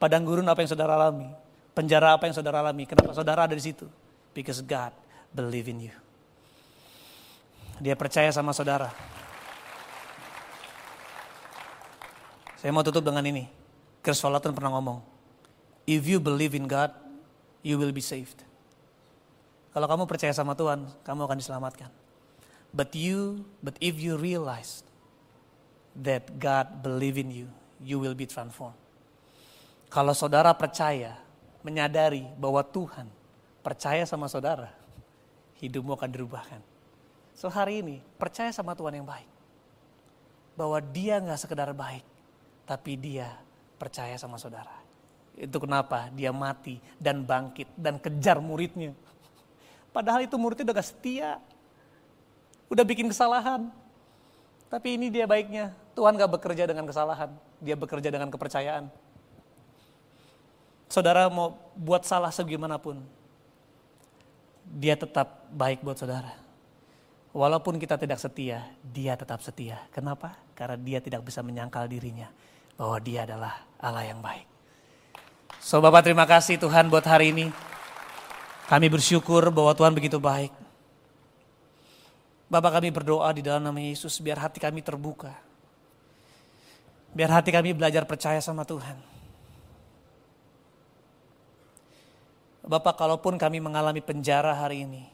padang 0.00 0.24
gurun 0.26 0.48
apa 0.48 0.64
yang 0.64 0.70
saudara 0.72 0.96
alami, 0.96 1.28
penjara 1.76 2.16
apa 2.16 2.26
yang 2.26 2.34
saudara 2.34 2.58
alami, 2.64 2.88
kenapa 2.88 3.12
saudara 3.14 3.46
ada 3.46 3.54
di 3.54 3.62
situ? 3.62 3.86
Because 4.34 4.58
God 4.64 4.90
believe 5.30 5.68
in 5.70 5.92
you. 5.92 5.96
Dia 7.78 7.94
percaya 7.94 8.32
sama 8.32 8.56
saudara. 8.56 8.92
Saya 12.60 12.72
mau 12.76 12.84
tutup 12.84 13.00
dengan 13.00 13.24
ini. 13.24 13.48
Chris 14.00 14.20
Wallaton 14.20 14.52
pernah 14.52 14.72
ngomong, 14.76 15.00
If 15.84 16.04
you 16.08 16.20
believe 16.20 16.56
in 16.56 16.64
God, 16.68 16.92
you 17.60 17.76
will 17.76 17.92
be 17.92 18.04
saved. 18.04 18.44
Kalau 19.72 19.86
kamu 19.88 20.04
percaya 20.08 20.32
sama 20.32 20.56
Tuhan, 20.56 20.88
kamu 21.04 21.20
akan 21.24 21.36
diselamatkan. 21.40 21.99
But 22.70 22.94
you, 22.94 23.44
but 23.58 23.74
if 23.82 23.98
you 23.98 24.14
realize 24.14 24.86
that 25.98 26.38
God 26.38 26.86
believe 26.86 27.18
in 27.18 27.34
you, 27.34 27.48
you 27.82 27.98
will 27.98 28.14
be 28.14 28.30
transformed. 28.30 28.78
Kalau 29.90 30.14
saudara 30.14 30.54
percaya, 30.54 31.18
menyadari 31.66 32.22
bahwa 32.38 32.62
Tuhan 32.62 33.10
percaya 33.60 34.06
sama 34.06 34.30
saudara, 34.30 34.70
hidupmu 35.58 35.98
akan 35.98 36.10
dirubahkan. 36.14 36.62
So 37.34 37.50
hari 37.50 37.82
ini, 37.82 37.98
percaya 38.14 38.54
sama 38.54 38.78
Tuhan 38.78 39.02
yang 39.02 39.08
baik. 39.08 39.26
Bahwa 40.54 40.78
dia 40.78 41.18
nggak 41.18 41.40
sekedar 41.42 41.74
baik, 41.74 42.06
tapi 42.70 42.94
dia 42.94 43.34
percaya 43.80 44.14
sama 44.14 44.38
saudara. 44.38 44.78
Itu 45.34 45.58
kenapa 45.58 46.12
dia 46.14 46.30
mati 46.30 46.78
dan 47.00 47.26
bangkit 47.26 47.66
dan 47.74 47.98
kejar 47.98 48.38
muridnya. 48.38 48.94
Padahal 49.90 50.22
itu 50.22 50.38
muridnya 50.38 50.70
udah 50.70 50.76
gak 50.78 50.86
setia, 50.86 51.42
udah 52.70 52.84
bikin 52.86 53.10
kesalahan. 53.10 53.68
Tapi 54.70 54.94
ini 54.94 55.10
dia 55.10 55.26
baiknya, 55.26 55.74
Tuhan 55.98 56.14
gak 56.14 56.30
bekerja 56.38 56.64
dengan 56.70 56.86
kesalahan, 56.86 57.34
dia 57.58 57.74
bekerja 57.74 58.06
dengan 58.06 58.30
kepercayaan. 58.30 58.86
Saudara 60.86 61.26
mau 61.26 61.58
buat 61.74 62.06
salah 62.06 62.30
segimanapun, 62.30 63.02
dia 64.62 64.94
tetap 64.94 65.50
baik 65.50 65.82
buat 65.82 65.98
saudara. 65.98 66.38
Walaupun 67.34 67.78
kita 67.78 67.98
tidak 67.98 68.18
setia, 68.22 68.66
dia 68.82 69.14
tetap 69.14 69.42
setia. 69.42 69.82
Kenapa? 69.94 70.34
Karena 70.54 70.78
dia 70.78 70.98
tidak 71.02 71.26
bisa 71.26 71.42
menyangkal 71.42 71.86
dirinya 71.86 72.30
bahwa 72.74 72.98
dia 73.02 73.22
adalah 73.26 73.66
Allah 73.78 74.06
yang 74.06 74.18
baik. 74.22 74.46
So 75.62 75.78
Bapak 75.78 76.06
terima 76.06 76.26
kasih 76.26 76.58
Tuhan 76.58 76.90
buat 76.90 77.06
hari 77.06 77.34
ini. 77.34 77.46
Kami 78.66 78.86
bersyukur 78.86 79.50
bahwa 79.50 79.74
Tuhan 79.74 79.94
begitu 79.94 80.22
baik. 80.22 80.50
Bapak 82.50 82.82
kami 82.82 82.90
berdoa 82.90 83.30
di 83.30 83.46
dalam 83.46 83.62
nama 83.62 83.78
Yesus 83.78 84.18
biar 84.18 84.42
hati 84.42 84.58
kami 84.58 84.82
terbuka. 84.82 85.30
Biar 87.14 87.30
hati 87.30 87.54
kami 87.54 87.70
belajar 87.70 88.02
percaya 88.02 88.42
sama 88.42 88.66
Tuhan. 88.66 88.98
Bapak 92.66 92.98
kalaupun 92.98 93.38
kami 93.38 93.62
mengalami 93.62 94.02
penjara 94.02 94.50
hari 94.50 94.82
ini. 94.82 95.06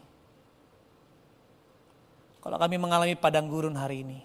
Kalau 2.41 2.57
kami 2.57 2.80
mengalami 2.80 3.12
padang 3.12 3.53
gurun 3.53 3.76
hari 3.76 4.01
ini. 4.01 4.24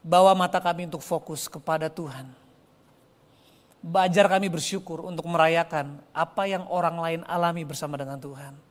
Bawa 0.00 0.32
mata 0.32 0.56
kami 0.56 0.88
untuk 0.88 1.04
fokus 1.04 1.52
kepada 1.52 1.92
Tuhan. 1.92 2.32
Bajar 3.84 4.24
kami 4.24 4.48
bersyukur 4.48 5.04
untuk 5.04 5.28
merayakan 5.28 6.00
apa 6.16 6.48
yang 6.48 6.64
orang 6.72 6.96
lain 6.96 7.20
alami 7.28 7.60
bersama 7.68 8.00
dengan 8.00 8.16
Tuhan. 8.16 8.65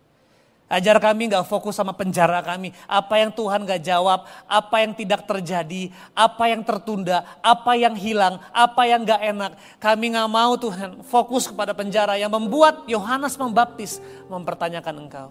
Ajar 0.66 0.98
kami 0.98 1.30
gak 1.30 1.46
fokus 1.46 1.78
sama 1.78 1.94
penjara 1.94 2.42
kami. 2.42 2.74
Apa 2.90 3.22
yang 3.22 3.30
Tuhan 3.30 3.70
gak 3.70 3.86
jawab, 3.86 4.26
apa 4.50 4.76
yang 4.82 4.98
tidak 4.98 5.30
terjadi, 5.30 5.94
apa 6.18 6.50
yang 6.50 6.66
tertunda, 6.66 7.22
apa 7.46 7.78
yang 7.78 7.94
hilang, 7.94 8.42
apa 8.50 8.82
yang 8.90 9.06
gak 9.06 9.22
enak. 9.22 9.52
Kami 9.78 10.18
gak 10.18 10.26
mau 10.26 10.58
Tuhan 10.58 11.06
fokus 11.06 11.46
kepada 11.46 11.78
penjara 11.78 12.18
yang 12.18 12.34
membuat 12.34 12.82
Yohanes 12.90 13.38
membaptis 13.38 14.02
mempertanyakan 14.26 15.06
engkau. 15.06 15.30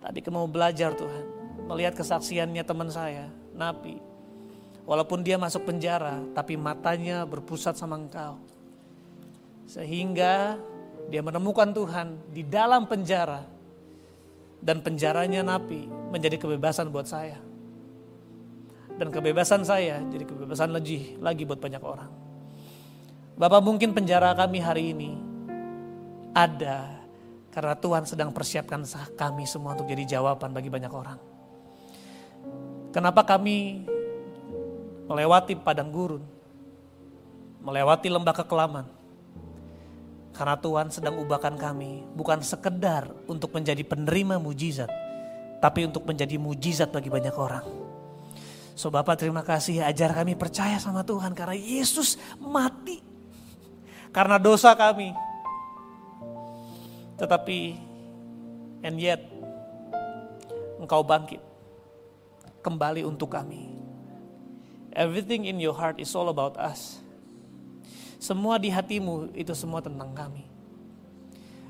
Tapi 0.00 0.24
kami 0.24 0.40
mau 0.40 0.48
belajar 0.48 0.96
Tuhan. 0.96 1.24
Melihat 1.68 1.92
kesaksiannya 1.92 2.64
teman 2.64 2.88
saya, 2.88 3.28
Napi. 3.52 4.00
Walaupun 4.88 5.20
dia 5.20 5.36
masuk 5.36 5.68
penjara, 5.68 6.24
tapi 6.32 6.56
matanya 6.56 7.28
berpusat 7.28 7.76
sama 7.76 8.00
engkau. 8.00 8.40
Sehingga 9.68 10.56
dia 11.12 11.20
menemukan 11.20 11.68
Tuhan 11.68 12.16
di 12.32 12.42
dalam 12.48 12.88
penjara 12.88 13.51
dan 14.62 14.78
penjaranya 14.80 15.42
napi 15.42 15.90
menjadi 16.14 16.38
kebebasan 16.38 16.94
buat 16.94 17.10
saya. 17.10 17.36
Dan 18.94 19.10
kebebasan 19.10 19.66
saya 19.66 19.98
jadi 20.06 20.22
kebebasan 20.22 20.70
lagi 20.70 21.18
lagi 21.18 21.42
buat 21.42 21.58
banyak 21.58 21.82
orang. 21.82 22.10
Bapak 23.34 23.60
mungkin 23.64 23.90
penjara 23.90 24.30
kami 24.38 24.62
hari 24.62 24.94
ini 24.94 25.10
ada 26.30 27.02
karena 27.50 27.74
Tuhan 27.74 28.06
sedang 28.06 28.30
persiapkan 28.30 28.86
kami 29.18 29.44
semua 29.44 29.74
untuk 29.74 29.90
jadi 29.90 30.16
jawaban 30.16 30.54
bagi 30.54 30.70
banyak 30.70 30.92
orang. 30.92 31.18
Kenapa 32.94 33.24
kami 33.24 33.88
melewati 35.08 35.56
padang 35.58 35.88
gurun, 35.90 36.22
melewati 37.64 38.08
lembah 38.12 38.36
kekelaman, 38.36 38.86
karena 40.32 40.56
Tuhan 40.56 40.88
sedang 40.88 41.20
ubahkan 41.20 41.54
kami 41.60 42.08
bukan 42.16 42.40
sekedar 42.40 43.08
untuk 43.28 43.52
menjadi 43.52 43.84
penerima 43.84 44.40
mujizat, 44.40 44.88
tapi 45.60 45.84
untuk 45.84 46.08
menjadi 46.08 46.40
mujizat 46.40 46.88
bagi 46.88 47.12
banyak 47.12 47.36
orang. 47.36 47.66
So 48.72 48.88
Bapak 48.88 49.20
terima 49.20 49.44
kasih 49.44 49.84
ajar 49.84 50.16
kami 50.16 50.32
percaya 50.32 50.80
sama 50.80 51.04
Tuhan 51.04 51.36
karena 51.36 51.52
Yesus 51.52 52.16
mati 52.40 53.04
karena 54.08 54.40
dosa 54.40 54.72
kami. 54.72 55.12
Tetapi 57.20 57.58
and 58.80 58.96
yet 58.96 59.20
engkau 60.80 61.04
bangkit 61.04 61.40
kembali 62.64 63.04
untuk 63.04 63.36
kami. 63.36 63.68
Everything 64.96 65.44
in 65.44 65.60
your 65.60 65.76
heart 65.76 66.00
is 66.00 66.12
all 66.16 66.32
about 66.32 66.56
us. 66.56 67.01
Semua 68.22 68.54
di 68.54 68.70
hatimu 68.70 69.34
itu 69.34 69.50
semua 69.50 69.82
tentang 69.82 70.14
kami. 70.14 70.46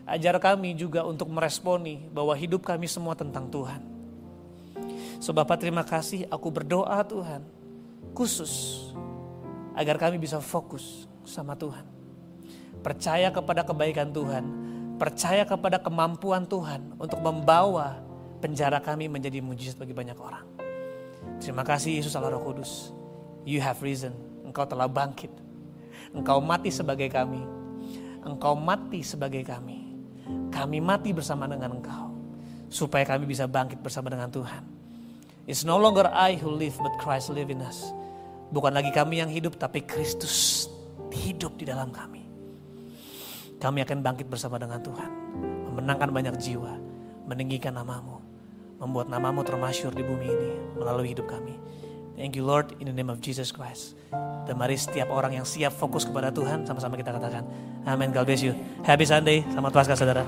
Ajar 0.04 0.36
kami 0.36 0.76
juga 0.76 1.00
untuk 1.00 1.32
meresponi 1.32 2.12
bahwa 2.12 2.36
hidup 2.36 2.60
kami 2.60 2.84
semua 2.84 3.16
tentang 3.16 3.48
Tuhan. 3.48 3.80
So 5.16 5.32
Bapak 5.32 5.64
terima 5.64 5.80
kasih 5.80 6.28
aku 6.28 6.52
berdoa 6.52 7.00
Tuhan 7.08 7.40
khusus 8.12 8.84
agar 9.72 9.96
kami 9.96 10.20
bisa 10.20 10.44
fokus 10.44 11.08
sama 11.24 11.56
Tuhan. 11.56 11.88
Percaya 12.84 13.32
kepada 13.32 13.64
kebaikan 13.64 14.12
Tuhan, 14.12 14.44
percaya 15.00 15.48
kepada 15.48 15.80
kemampuan 15.80 16.44
Tuhan 16.44 17.00
untuk 17.00 17.24
membawa 17.24 17.96
penjara 18.44 18.76
kami 18.76 19.08
menjadi 19.08 19.40
mujizat 19.40 19.80
bagi 19.80 19.96
banyak 19.96 20.20
orang. 20.20 20.44
Terima 21.40 21.64
kasih 21.64 21.96
Yesus 21.96 22.12
Allah 22.12 22.36
Roh 22.36 22.44
Kudus. 22.44 22.92
You 23.48 23.64
have 23.64 23.80
risen. 23.80 24.12
Engkau 24.44 24.68
telah 24.68 24.84
bangkit 24.84 25.32
Engkau 26.12 26.38
mati 26.44 26.68
sebagai 26.68 27.08
kami. 27.08 27.40
Engkau 28.22 28.54
mati 28.54 29.00
sebagai 29.00 29.42
kami. 29.42 29.96
Kami 30.52 30.78
mati 30.78 31.10
bersama 31.16 31.48
dengan 31.48 31.80
Engkau. 31.80 32.12
Supaya 32.68 33.04
kami 33.04 33.28
bisa 33.28 33.48
bangkit 33.48 33.80
bersama 33.80 34.12
dengan 34.12 34.28
Tuhan. 34.28 34.64
It's 35.48 35.66
no 35.66 35.80
longer 35.80 36.06
I 36.06 36.38
who 36.38 36.52
live, 36.54 36.76
but 36.78 36.94
Christ 37.02 37.34
live 37.34 37.50
in 37.50 37.64
us. 37.64 37.82
Bukan 38.52 38.70
lagi 38.70 38.92
kami 38.92 39.24
yang 39.24 39.32
hidup, 39.32 39.56
tapi 39.56 39.82
Kristus 39.82 40.68
hidup 41.10 41.56
di 41.58 41.66
dalam 41.66 41.90
kami. 41.90 42.22
Kami 43.58 43.78
akan 43.82 43.98
bangkit 44.04 44.26
bersama 44.28 44.60
dengan 44.60 44.78
Tuhan. 44.82 45.10
Memenangkan 45.72 46.10
banyak 46.12 46.34
jiwa. 46.38 46.76
Meninggikan 47.26 47.74
namamu. 47.74 48.18
Membuat 48.82 49.06
namamu 49.06 49.46
termasyur 49.46 49.94
di 49.94 50.02
bumi 50.02 50.26
ini 50.26 50.52
melalui 50.74 51.14
hidup 51.14 51.30
kami. 51.30 51.54
Thank 52.16 52.36
you 52.36 52.44
Lord 52.44 52.76
in 52.78 52.88
the 52.88 52.96
name 52.96 53.08
of 53.08 53.18
Jesus 53.24 53.50
Christ. 53.50 53.96
Dan 54.44 54.58
mari 54.58 54.76
setiap 54.76 55.08
orang 55.08 55.38
yang 55.38 55.46
siap 55.46 55.72
fokus 55.72 56.04
kepada 56.04 56.34
Tuhan 56.34 56.66
sama-sama 56.66 56.98
kita 56.98 57.14
katakan. 57.14 57.46
Amin. 57.86 58.10
God 58.10 58.28
bless 58.28 58.42
you. 58.42 58.52
Happy 58.82 59.06
Sunday. 59.06 59.46
Selamat 59.50 59.72
Paskah 59.72 59.96
saudara. 59.96 60.22